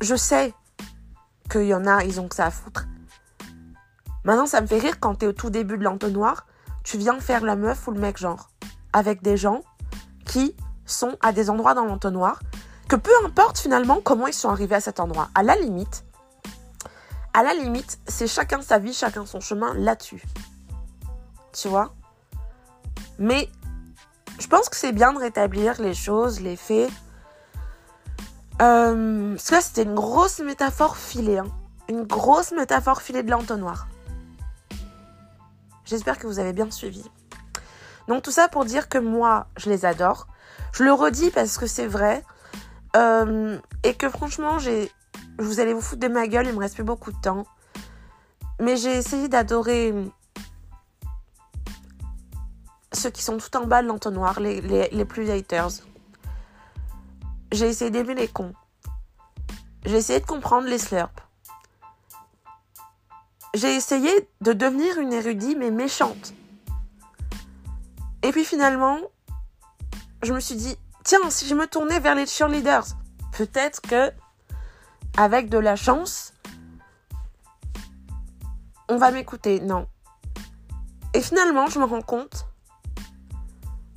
je 0.00 0.14
sais 0.14 0.54
qu'il 1.50 1.64
y 1.64 1.74
en 1.74 1.86
a, 1.86 2.04
ils 2.04 2.20
ont 2.20 2.28
que 2.28 2.36
ça 2.36 2.46
à 2.46 2.50
foutre. 2.50 2.86
Maintenant, 4.24 4.46
ça 4.46 4.60
me 4.60 4.66
fait 4.66 4.78
rire 4.78 5.00
quand 5.00 5.16
t'es 5.16 5.26
au 5.26 5.32
tout 5.32 5.50
début 5.50 5.76
de 5.76 5.84
l'entonnoir, 5.84 6.46
tu 6.82 6.96
viens 6.96 7.18
faire 7.20 7.44
la 7.44 7.56
meuf 7.56 7.86
ou 7.86 7.92
le 7.92 8.00
mec 8.00 8.16
genre, 8.16 8.50
avec 8.92 9.22
des 9.22 9.36
gens 9.36 9.62
qui 10.24 10.56
sont 10.86 11.16
à 11.20 11.32
des 11.32 11.50
endroits 11.50 11.74
dans 11.74 11.84
l'entonnoir, 11.84 12.40
que 12.88 12.96
peu 12.96 13.12
importe 13.24 13.58
finalement 13.58 14.00
comment 14.02 14.26
ils 14.26 14.34
sont 14.34 14.50
arrivés 14.50 14.76
à 14.76 14.80
cet 14.80 15.00
endroit. 15.00 15.28
À 15.34 15.42
la 15.42 15.56
limite, 15.56 16.04
à 17.32 17.42
la 17.42 17.52
limite, 17.52 17.98
c'est 18.06 18.28
chacun 18.28 18.62
sa 18.62 18.78
vie, 18.78 18.92
chacun 18.92 19.26
son 19.26 19.40
chemin 19.40 19.74
là-dessus. 19.74 20.22
Tu 21.52 21.68
vois? 21.68 21.94
Mais 23.18 23.48
je 24.38 24.46
pense 24.46 24.68
que 24.68 24.76
c'est 24.76 24.92
bien 24.92 25.12
de 25.12 25.18
rétablir 25.18 25.80
les 25.80 25.94
choses, 25.94 26.40
les 26.40 26.56
faits. 26.56 26.90
Euh, 28.62 29.32
parce 29.32 29.48
que 29.48 29.54
là, 29.54 29.60
c'était 29.60 29.82
une 29.82 29.94
grosse 29.94 30.38
métaphore 30.40 30.96
filée. 30.96 31.38
Hein. 31.38 31.46
Une 31.88 32.04
grosse 32.04 32.52
métaphore 32.52 33.02
filée 33.02 33.22
de 33.22 33.30
l'entonnoir. 33.30 33.88
J'espère 35.84 36.18
que 36.18 36.26
vous 36.26 36.38
avez 36.38 36.52
bien 36.52 36.70
suivi. 36.70 37.04
Donc 38.08 38.22
tout 38.22 38.30
ça 38.30 38.48
pour 38.48 38.64
dire 38.64 38.88
que 38.88 38.98
moi, 38.98 39.48
je 39.56 39.70
les 39.70 39.84
adore. 39.84 40.28
Je 40.72 40.84
le 40.84 40.92
redis 40.92 41.30
parce 41.30 41.58
que 41.58 41.66
c'est 41.66 41.86
vrai. 41.86 42.24
Euh, 42.96 43.58
et 43.82 43.94
que 43.94 44.08
franchement, 44.08 44.58
j'ai. 44.58 44.90
Vous 45.38 45.60
allez 45.60 45.72
vous 45.72 45.80
foutre 45.80 46.00
de 46.00 46.08
ma 46.08 46.26
gueule, 46.28 46.46
il 46.46 46.52
me 46.52 46.58
reste 46.58 46.74
plus 46.74 46.84
beaucoup 46.84 47.12
de 47.12 47.20
temps. 47.20 47.44
Mais 48.60 48.76
j'ai 48.76 48.92
essayé 48.92 49.28
d'adorer 49.28 49.92
ceux 52.92 53.10
qui 53.10 53.22
sont 53.22 53.36
tout 53.36 53.56
en 53.56 53.66
bas 53.66 53.82
de 53.82 53.88
l'entonnoir, 53.88 54.40
les, 54.40 55.04
plus 55.04 55.30
haters. 55.30 55.70
J'ai 57.52 57.66
essayé 57.66 57.90
d'aimer 57.90 58.14
les 58.14 58.28
cons. 58.28 58.54
J'ai 59.84 59.96
essayé 59.96 60.20
de 60.20 60.26
comprendre 60.26 60.66
les 60.68 60.78
slurps. 60.78 61.10
J'ai 63.54 63.74
essayé 63.74 64.10
de 64.40 64.52
devenir 64.52 64.98
une 64.98 65.12
érudite 65.12 65.58
mais 65.58 65.70
méchante. 65.70 66.32
Et 68.22 68.30
puis 68.32 68.44
finalement, 68.44 68.98
je 70.24 70.32
me 70.32 70.40
suis 70.40 70.56
dit, 70.56 70.76
tiens, 71.04 71.30
si 71.30 71.46
je 71.46 71.54
me 71.54 71.66
tournais 71.66 72.00
vers 72.00 72.14
les 72.14 72.26
cheerleaders, 72.26 72.86
peut-être 73.32 73.80
que, 73.82 74.12
avec 75.16 75.48
de 75.48 75.58
la 75.58 75.76
chance, 75.76 76.32
on 78.88 78.96
va 78.96 79.10
m'écouter. 79.10 79.60
Non. 79.60 79.86
Et 81.14 81.20
finalement, 81.20 81.66
je 81.68 81.78
me 81.78 81.84
rends 81.84 82.02
compte 82.02 82.46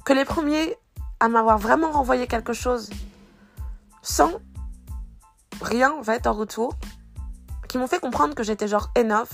que 0.05 0.13
les 0.13 0.25
premiers 0.25 0.77
à 1.19 1.27
m'avoir 1.27 1.57
vraiment 1.57 1.91
renvoyé 1.91 2.27
quelque 2.27 2.53
chose 2.53 2.89
sans 4.01 4.31
rien 5.61 5.91
en 5.91 6.03
fait 6.03 6.27
en 6.27 6.33
retour, 6.33 6.73
qui 7.67 7.77
m'ont 7.77 7.87
fait 7.87 7.99
comprendre 7.99 8.35
que 8.35 8.43
j'étais 8.43 8.67
genre 8.67 8.89
enough, 8.97 9.29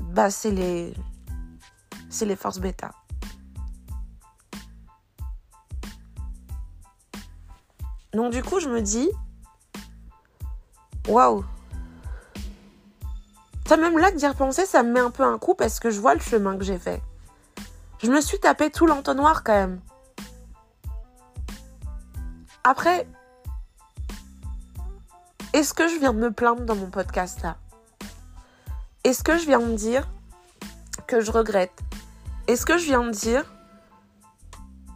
bah 0.00 0.30
c'est 0.30 0.52
les 0.52 0.94
c'est 2.08 2.24
les 2.24 2.36
forces 2.36 2.58
bêta. 2.58 2.92
Donc 8.14 8.32
du 8.32 8.42
coup, 8.42 8.60
je 8.60 8.68
me 8.68 8.80
dis 8.80 9.10
waouh. 11.08 11.44
Ça 13.66 13.76
même 13.76 13.98
là 13.98 14.12
que 14.12 14.16
d'y 14.16 14.26
repenser, 14.26 14.66
ça 14.66 14.82
me 14.82 14.92
met 14.92 15.00
un 15.00 15.10
peu 15.10 15.24
un 15.24 15.38
coup 15.38 15.54
parce 15.54 15.80
que 15.80 15.90
je 15.90 16.00
vois 16.00 16.14
le 16.14 16.20
chemin 16.20 16.56
que 16.56 16.64
j'ai 16.64 16.78
fait. 16.78 17.02
Je 18.02 18.10
me 18.10 18.20
suis 18.20 18.38
tapé 18.38 18.70
tout 18.70 18.86
l'entonnoir 18.86 19.42
quand 19.42 19.54
même. 19.54 19.80
Après, 22.62 23.06
est-ce 25.52 25.74
que 25.74 25.88
je 25.88 25.98
viens 25.98 26.12
de 26.12 26.18
me 26.18 26.30
plaindre 26.30 26.62
dans 26.62 26.76
mon 26.76 26.90
podcast 26.90 27.42
là? 27.42 27.56
Est-ce 29.02 29.22
que 29.22 29.38
je 29.38 29.46
viens 29.46 29.60
de 29.60 29.74
dire 29.74 30.06
que 31.06 31.20
je 31.20 31.30
regrette? 31.30 31.78
Est-ce 32.46 32.66
que 32.66 32.78
je 32.78 32.84
viens 32.84 33.04
de 33.04 33.10
dire 33.10 33.44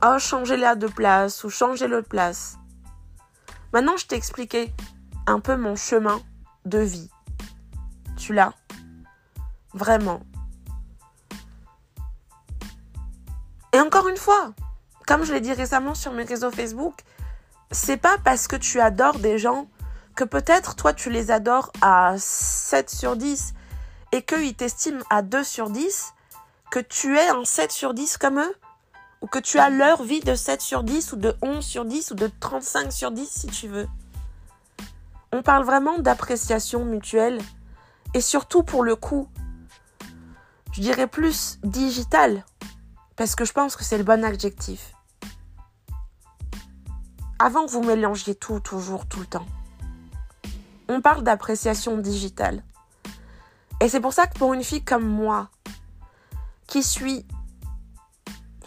oh 0.04 0.18
changer 0.18 0.56
la 0.56 0.76
de 0.76 0.86
place 0.86 1.44
ou 1.44 1.50
changer 1.50 1.88
de 1.88 2.00
place? 2.00 2.58
Maintenant, 3.72 3.96
je 3.96 4.06
t'ai 4.06 4.16
expliqué 4.16 4.72
un 5.26 5.40
peu 5.40 5.56
mon 5.56 5.76
chemin 5.76 6.20
de 6.64 6.78
vie. 6.78 7.10
Tu 8.16 8.32
l'as 8.32 8.54
Vraiment. 9.74 10.20
Et 13.72 13.80
encore 13.80 14.08
une 14.08 14.16
fois, 14.16 14.52
comme 15.06 15.24
je 15.24 15.32
l'ai 15.32 15.40
dit 15.40 15.52
récemment 15.52 15.94
sur 15.94 16.12
mes 16.12 16.24
réseaux 16.24 16.50
Facebook, 16.50 16.94
c'est 17.70 17.98
pas 17.98 18.16
parce 18.24 18.48
que 18.48 18.56
tu 18.56 18.80
adores 18.80 19.18
des 19.18 19.38
gens 19.38 19.68
que 20.16 20.24
peut-être 20.24 20.74
toi 20.74 20.94
tu 20.94 21.10
les 21.10 21.30
adores 21.30 21.70
à 21.82 22.14
7 22.18 22.90
sur 22.90 23.16
10 23.16 23.54
et 24.12 24.22
qu'ils 24.22 24.54
t'estiment 24.54 25.04
à 25.10 25.22
2 25.22 25.44
sur 25.44 25.70
10 25.70 26.14
que 26.70 26.80
tu 26.80 27.16
es 27.16 27.28
un 27.28 27.44
7 27.44 27.70
sur 27.70 27.94
10 27.94 28.16
comme 28.18 28.40
eux 28.40 28.54
ou 29.20 29.26
que 29.26 29.38
tu 29.38 29.58
as 29.58 29.70
leur 29.70 30.02
vie 30.02 30.20
de 30.20 30.34
7 30.34 30.60
sur 30.60 30.82
10 30.82 31.12
ou 31.12 31.16
de 31.16 31.36
11 31.42 31.64
sur 31.64 31.84
10 31.84 32.12
ou 32.12 32.14
de 32.14 32.30
35 32.40 32.92
sur 32.92 33.10
10 33.10 33.28
si 33.28 33.46
tu 33.48 33.68
veux. 33.68 33.88
On 35.32 35.42
parle 35.42 35.64
vraiment 35.64 35.98
d'appréciation 35.98 36.84
mutuelle 36.84 37.40
et 38.14 38.20
surtout 38.20 38.62
pour 38.62 38.82
le 38.82 38.96
coup, 38.96 39.28
je 40.72 40.80
dirais 40.80 41.06
plus 41.06 41.58
digital 41.62 42.44
parce 43.16 43.34
que 43.34 43.44
je 43.44 43.52
pense 43.52 43.76
que 43.76 43.84
c'est 43.84 43.98
le 43.98 44.04
bon 44.04 44.24
adjectif. 44.24 44.92
Avant 47.40 47.66
que 47.66 47.70
vous 47.70 47.82
mélangiez 47.82 48.34
tout, 48.34 48.60
toujours, 48.60 49.06
tout 49.06 49.20
le 49.20 49.26
temps. 49.26 49.46
On 50.88 51.00
parle 51.00 51.22
d'appréciation 51.22 51.98
digitale. 51.98 52.62
Et 53.80 53.88
c'est 53.88 54.00
pour 54.00 54.12
ça 54.12 54.26
que 54.26 54.38
pour 54.38 54.54
une 54.54 54.64
fille 54.64 54.82
comme 54.82 55.06
moi, 55.06 55.50
qui 56.66 56.82
suit 56.82 57.26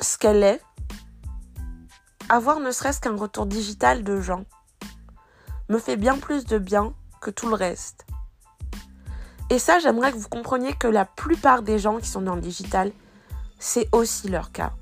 ce 0.01 0.17
qu'elle 0.17 0.43
est, 0.43 0.61
avoir 2.29 2.59
ne 2.59 2.71
serait-ce 2.71 2.99
qu'un 2.99 3.15
retour 3.15 3.45
digital 3.45 4.03
de 4.03 4.19
gens 4.19 4.45
me 5.69 5.77
fait 5.77 5.97
bien 5.97 6.17
plus 6.17 6.45
de 6.45 6.57
bien 6.57 6.93
que 7.21 7.29
tout 7.29 7.47
le 7.47 7.55
reste. 7.55 8.05
Et 9.49 9.59
ça, 9.59 9.79
j'aimerais 9.79 10.11
que 10.11 10.17
vous 10.17 10.29
compreniez 10.29 10.73
que 10.73 10.87
la 10.87 11.05
plupart 11.05 11.61
des 11.61 11.77
gens 11.77 11.99
qui 11.99 12.07
sont 12.07 12.21
dans 12.21 12.35
le 12.35 12.41
digital, 12.41 12.91
c'est 13.59 13.87
aussi 13.91 14.29
leur 14.29 14.51
cas. 14.51 14.73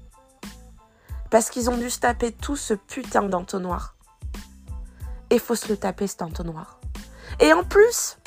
Parce 1.31 1.49
qu'ils 1.49 1.69
ont 1.69 1.77
dû 1.77 1.89
se 1.89 1.99
taper 1.99 2.31
tout 2.31 2.55
ce 2.55 2.73
putain 2.73 3.23
d'entonnoir. 3.23 3.95
Et 5.31 5.39
faut 5.39 5.55
se 5.55 5.67
le 5.69 5.77
taper 5.77 6.07
cet 6.07 6.21
entonnoir. 6.21 6.79
Et 7.39 7.51
en 7.53 7.63
plus, 7.63 8.17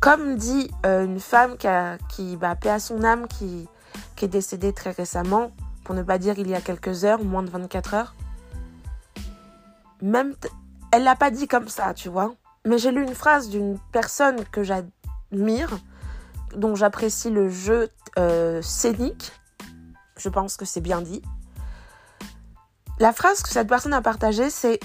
comme 0.00 0.36
dit 0.36 0.70
euh, 0.84 1.04
une 1.04 1.20
femme 1.20 1.56
qui, 1.56 1.66
a, 1.66 1.98
bah, 2.38 2.56
à 2.64 2.78
son 2.78 3.02
âme, 3.02 3.26
qui, 3.28 3.68
qui 4.16 4.24
est 4.24 4.28
décédée 4.28 4.72
très 4.72 4.90
récemment, 4.90 5.52
pour 5.84 5.94
ne 5.94 6.02
pas 6.02 6.18
dire 6.18 6.38
il 6.38 6.48
y 6.48 6.54
a 6.54 6.60
quelques 6.60 7.04
heures, 7.04 7.22
moins 7.22 7.42
de 7.42 7.50
24 7.50 7.94
heures, 7.94 8.14
même, 10.02 10.34
elle 10.92 11.04
l'a 11.04 11.16
pas 11.16 11.30
dit 11.30 11.48
comme 11.48 11.68
ça, 11.68 11.94
tu 11.94 12.08
vois. 12.08 12.34
Mais 12.66 12.78
j'ai 12.78 12.90
lu 12.90 13.02
une 13.02 13.14
phrase 13.14 13.48
d'une 13.48 13.78
personne 13.92 14.44
que 14.46 14.62
j'admire, 14.62 15.78
dont 16.54 16.74
j'apprécie 16.74 17.30
le 17.30 17.48
jeu 17.48 17.90
euh, 18.18 18.60
scénique. 18.62 19.32
Je 20.16 20.28
pense 20.28 20.56
que 20.56 20.64
c'est 20.64 20.80
bien 20.80 21.00
dit. 21.00 21.22
La 22.98 23.12
phrase 23.12 23.42
que 23.42 23.48
cette 23.50 23.68
personne 23.68 23.92
a 23.92 24.02
partagée, 24.02 24.50
c'est 24.50 24.80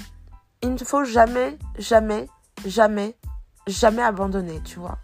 Il 0.62 0.74
ne 0.74 0.78
faut 0.78 1.04
jamais, 1.04 1.58
jamais, 1.80 2.28
jamais, 2.66 3.18
jamais 3.68 4.04
abandonner, 4.04 4.62
tu 4.64 4.80
vois. 4.80 4.98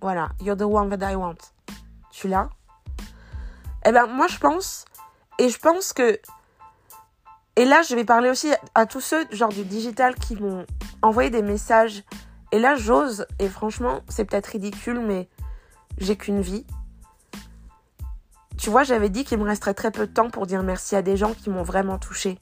Voilà, 0.00 0.30
you're 0.40 0.56
the 0.56 0.62
one 0.62 0.88
that 0.88 1.12
I 1.12 1.14
want. 1.14 1.36
Tu 2.10 2.26
l'as? 2.26 2.48
Eh 3.86 3.92
ben, 3.92 4.06
moi, 4.06 4.26
je 4.26 4.38
pense, 4.38 4.84
et 5.38 5.48
je 5.48 5.58
pense 5.58 5.92
que. 5.92 6.20
Et 7.56 7.64
là, 7.64 7.82
je 7.82 7.94
vais 7.94 8.04
parler 8.04 8.30
aussi 8.30 8.50
à 8.74 8.86
tous 8.86 9.00
ceux, 9.00 9.26
genre 9.30 9.50
du 9.50 9.64
digital, 9.64 10.14
qui 10.14 10.36
m'ont 10.36 10.66
envoyé 11.02 11.30
des 11.30 11.42
messages. 11.42 12.04
Et 12.52 12.58
là, 12.58 12.74
j'ose, 12.74 13.26
et 13.38 13.48
franchement, 13.48 14.00
c'est 14.08 14.24
peut-être 14.24 14.46
ridicule, 14.46 15.00
mais 15.00 15.28
j'ai 15.98 16.16
qu'une 16.16 16.40
vie. 16.40 16.66
Tu 18.58 18.70
vois, 18.70 18.82
j'avais 18.82 19.08
dit 19.08 19.24
qu'il 19.24 19.38
me 19.38 19.44
resterait 19.44 19.74
très 19.74 19.90
peu 19.90 20.06
de 20.06 20.12
temps 20.12 20.28
pour 20.28 20.46
dire 20.46 20.62
merci 20.62 20.94
à 20.94 21.02
des 21.02 21.16
gens 21.16 21.32
qui 21.32 21.48
m'ont 21.48 21.62
vraiment 21.62 21.98
touché. 21.98 22.38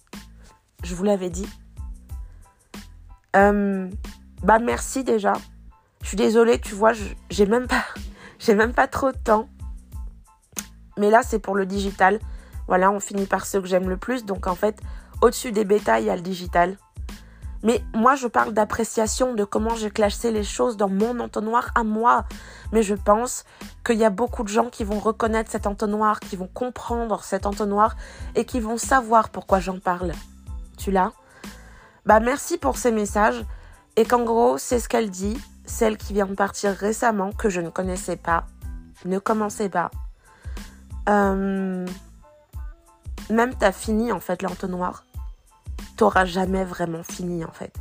Je 0.83 0.95
vous 0.95 1.05
l'avais 1.05 1.31
dit. 1.31 1.49
Euh, 3.37 3.89
bah 4.43 4.59
merci 4.59 5.05
déjà. 5.05 5.35
Je 6.03 6.09
suis 6.09 6.17
désolée, 6.17 6.61
tu 6.61 6.75
vois, 6.75 6.93
j'ai 7.31 7.47
même 7.47 7.67
pas, 7.67 7.85
j'ai 8.39 8.55
même 8.55 8.73
pas 8.73 8.89
trop 8.89 9.13
de 9.13 9.19
temps. 9.19 9.49
Mais 10.99 11.11
là, 11.11 11.23
c'est 11.23 11.39
pour 11.39 11.55
le 11.55 11.65
digital. 11.65 12.19
Voilà, 12.67 12.91
on 12.91 13.01
finit 13.01 13.27
par 13.27 13.47
ceux 13.47 13.61
que 13.61 13.67
j'aime 13.67 13.89
le 13.89 13.97
plus. 13.97 14.25
Donc 14.25 14.47
en 14.47 14.55
fait, 14.55 14.79
au-dessus 15.23 15.53
des 15.53 15.65
bêta, 15.65 16.01
il 16.01 16.07
y 16.07 16.11
a 16.11 16.17
le 16.17 16.23
digital. 16.23 16.77
Mais 17.63 17.83
moi, 17.93 18.15
je 18.15 18.29
parle 18.29 18.53
d'appréciation 18.53 19.35
de 19.35 19.45
comment 19.45 19.75
j'ai 19.75 19.91
classé 19.91 20.31
les 20.31 20.45
choses 20.45 20.77
dans 20.77 20.89
mon 20.89 21.19
entonnoir 21.19 21.71
à 21.75 21.83
moi. 21.83 22.25
Mais 22.73 22.83
je 22.83 22.95
pense 22.95 23.45
qu'il 23.85 23.97
y 23.97 24.05
a 24.05 24.11
beaucoup 24.11 24.45
de 24.45 24.49
gens 24.49 24.69
qui 24.69 24.85
vont 24.85 25.01
reconnaître 25.01 25.51
cet 25.51 25.67
entonnoir, 25.67 26.21
qui 26.21 26.37
vont 26.37 26.47
comprendre 26.47 27.23
cet 27.25 27.47
entonnoir 27.47 27.97
et 28.37 28.45
qui 28.45 28.61
vont 28.61 28.77
savoir 28.77 29.31
pourquoi 29.31 29.59
j'en 29.59 29.81
parle. 29.81 30.13
Tu 30.77 30.93
l'as? 30.93 31.13
Bah 32.07 32.21
merci 32.21 32.59
pour 32.59 32.77
ces 32.77 32.93
messages. 32.93 33.45
Et 33.97 34.05
qu'en 34.05 34.23
gros, 34.23 34.59
c'est 34.59 34.79
ce 34.79 34.89
qu'elle 34.89 35.11
dit, 35.11 35.37
celle 35.65 35.97
qui 35.97 36.13
vient 36.13 36.27
de 36.27 36.35
partir 36.35 36.71
récemment, 36.71 37.33
que 37.33 37.49
je 37.49 37.61
ne 37.61 37.71
connaissais 37.71 38.17
pas. 38.17 38.47
Ne 39.05 39.19
commencez 39.19 39.69
pas. 39.69 39.91
Euh... 41.09 41.87
Même 43.31 43.55
t'as 43.55 43.73
fini 43.73 44.11
en 44.13 44.21
fait 44.21 44.43
l'entonnoir 44.43 45.05
t'auras 45.99 46.25
jamais 46.25 46.65
vraiment 46.65 47.03
fini 47.03 47.45
en 47.45 47.51
fait. 47.51 47.77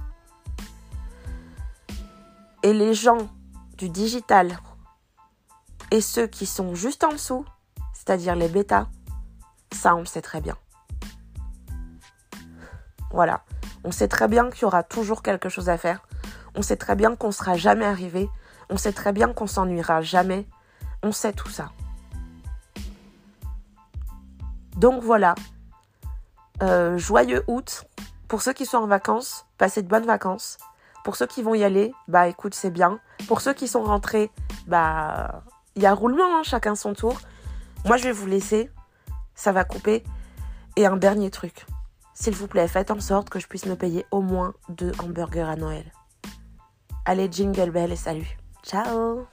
Et 2.63 2.73
les 2.73 2.93
gens 2.93 3.29
du 3.77 3.89
digital 3.89 4.57
et 5.91 6.01
ceux 6.01 6.27
qui 6.27 6.45
sont 6.45 6.75
juste 6.75 7.03
en 7.03 7.11
dessous, 7.11 7.45
c'est-à-dire 7.93 8.35
les 8.35 8.49
bêtas, 8.49 8.87
ça 9.71 9.95
on 9.95 9.99
le 9.99 10.05
sait 10.05 10.23
très 10.23 10.41
bien. 10.41 10.57
Voilà, 13.11 13.45
on 13.83 13.91
sait 13.91 14.07
très 14.09 14.27
bien 14.27 14.49
qu'il 14.49 14.63
y 14.63 14.65
aura 14.65 14.83
toujours 14.83 15.21
quelque 15.21 15.47
chose 15.47 15.69
à 15.69 15.77
faire. 15.77 16.05
On 16.55 16.63
sait 16.63 16.75
très 16.75 16.95
bien 16.95 17.15
qu'on 17.15 17.31
sera 17.31 17.55
jamais 17.55 17.85
arrivé. 17.85 18.29
On 18.69 18.77
sait 18.77 18.91
très 18.91 19.13
bien 19.13 19.31
qu'on 19.31 19.47
s'ennuiera 19.47 20.01
jamais. 20.01 20.47
On 21.03 21.11
sait 21.11 21.31
tout 21.31 21.49
ça. 21.49 21.69
Donc 24.77 25.03
voilà. 25.03 25.35
Euh, 26.61 26.97
joyeux 26.97 27.43
août. 27.47 27.85
Pour 28.27 28.41
ceux 28.41 28.53
qui 28.53 28.65
sont 28.65 28.77
en 28.77 28.87
vacances, 28.87 29.45
passez 29.57 29.81
de 29.81 29.87
bonnes 29.87 30.05
vacances. 30.05 30.57
Pour 31.03 31.15
ceux 31.15 31.27
qui 31.27 31.41
vont 31.41 31.55
y 31.55 31.63
aller, 31.63 31.93
bah 32.07 32.27
écoute, 32.27 32.53
c'est 32.53 32.71
bien. 32.71 32.99
Pour 33.27 33.41
ceux 33.41 33.53
qui 33.53 33.67
sont 33.67 33.83
rentrés, 33.83 34.29
bah 34.67 35.43
il 35.75 35.83
y 35.83 35.85
a 35.85 35.93
roulement, 35.93 36.37
hein, 36.37 36.43
chacun 36.43 36.75
son 36.75 36.93
tour. 36.93 37.19
Moi, 37.85 37.97
je 37.97 38.03
vais 38.03 38.11
vous 38.11 38.27
laisser. 38.27 38.69
Ça 39.35 39.51
va 39.51 39.63
couper. 39.63 40.03
Et 40.75 40.85
un 40.85 40.97
dernier 40.97 41.29
truc. 41.29 41.65
S'il 42.13 42.33
vous 42.33 42.47
plaît, 42.47 42.67
faites 42.67 42.91
en 42.91 42.99
sorte 42.99 43.29
que 43.29 43.39
je 43.39 43.47
puisse 43.47 43.65
me 43.65 43.75
payer 43.75 44.05
au 44.11 44.21
moins 44.21 44.53
deux 44.69 44.91
hamburgers 45.03 45.49
à 45.49 45.55
Noël. 45.55 45.91
Allez, 47.05 47.29
jingle 47.31 47.71
bell 47.71 47.91
et 47.91 47.95
salut. 47.95 48.37
Ciao 48.63 49.27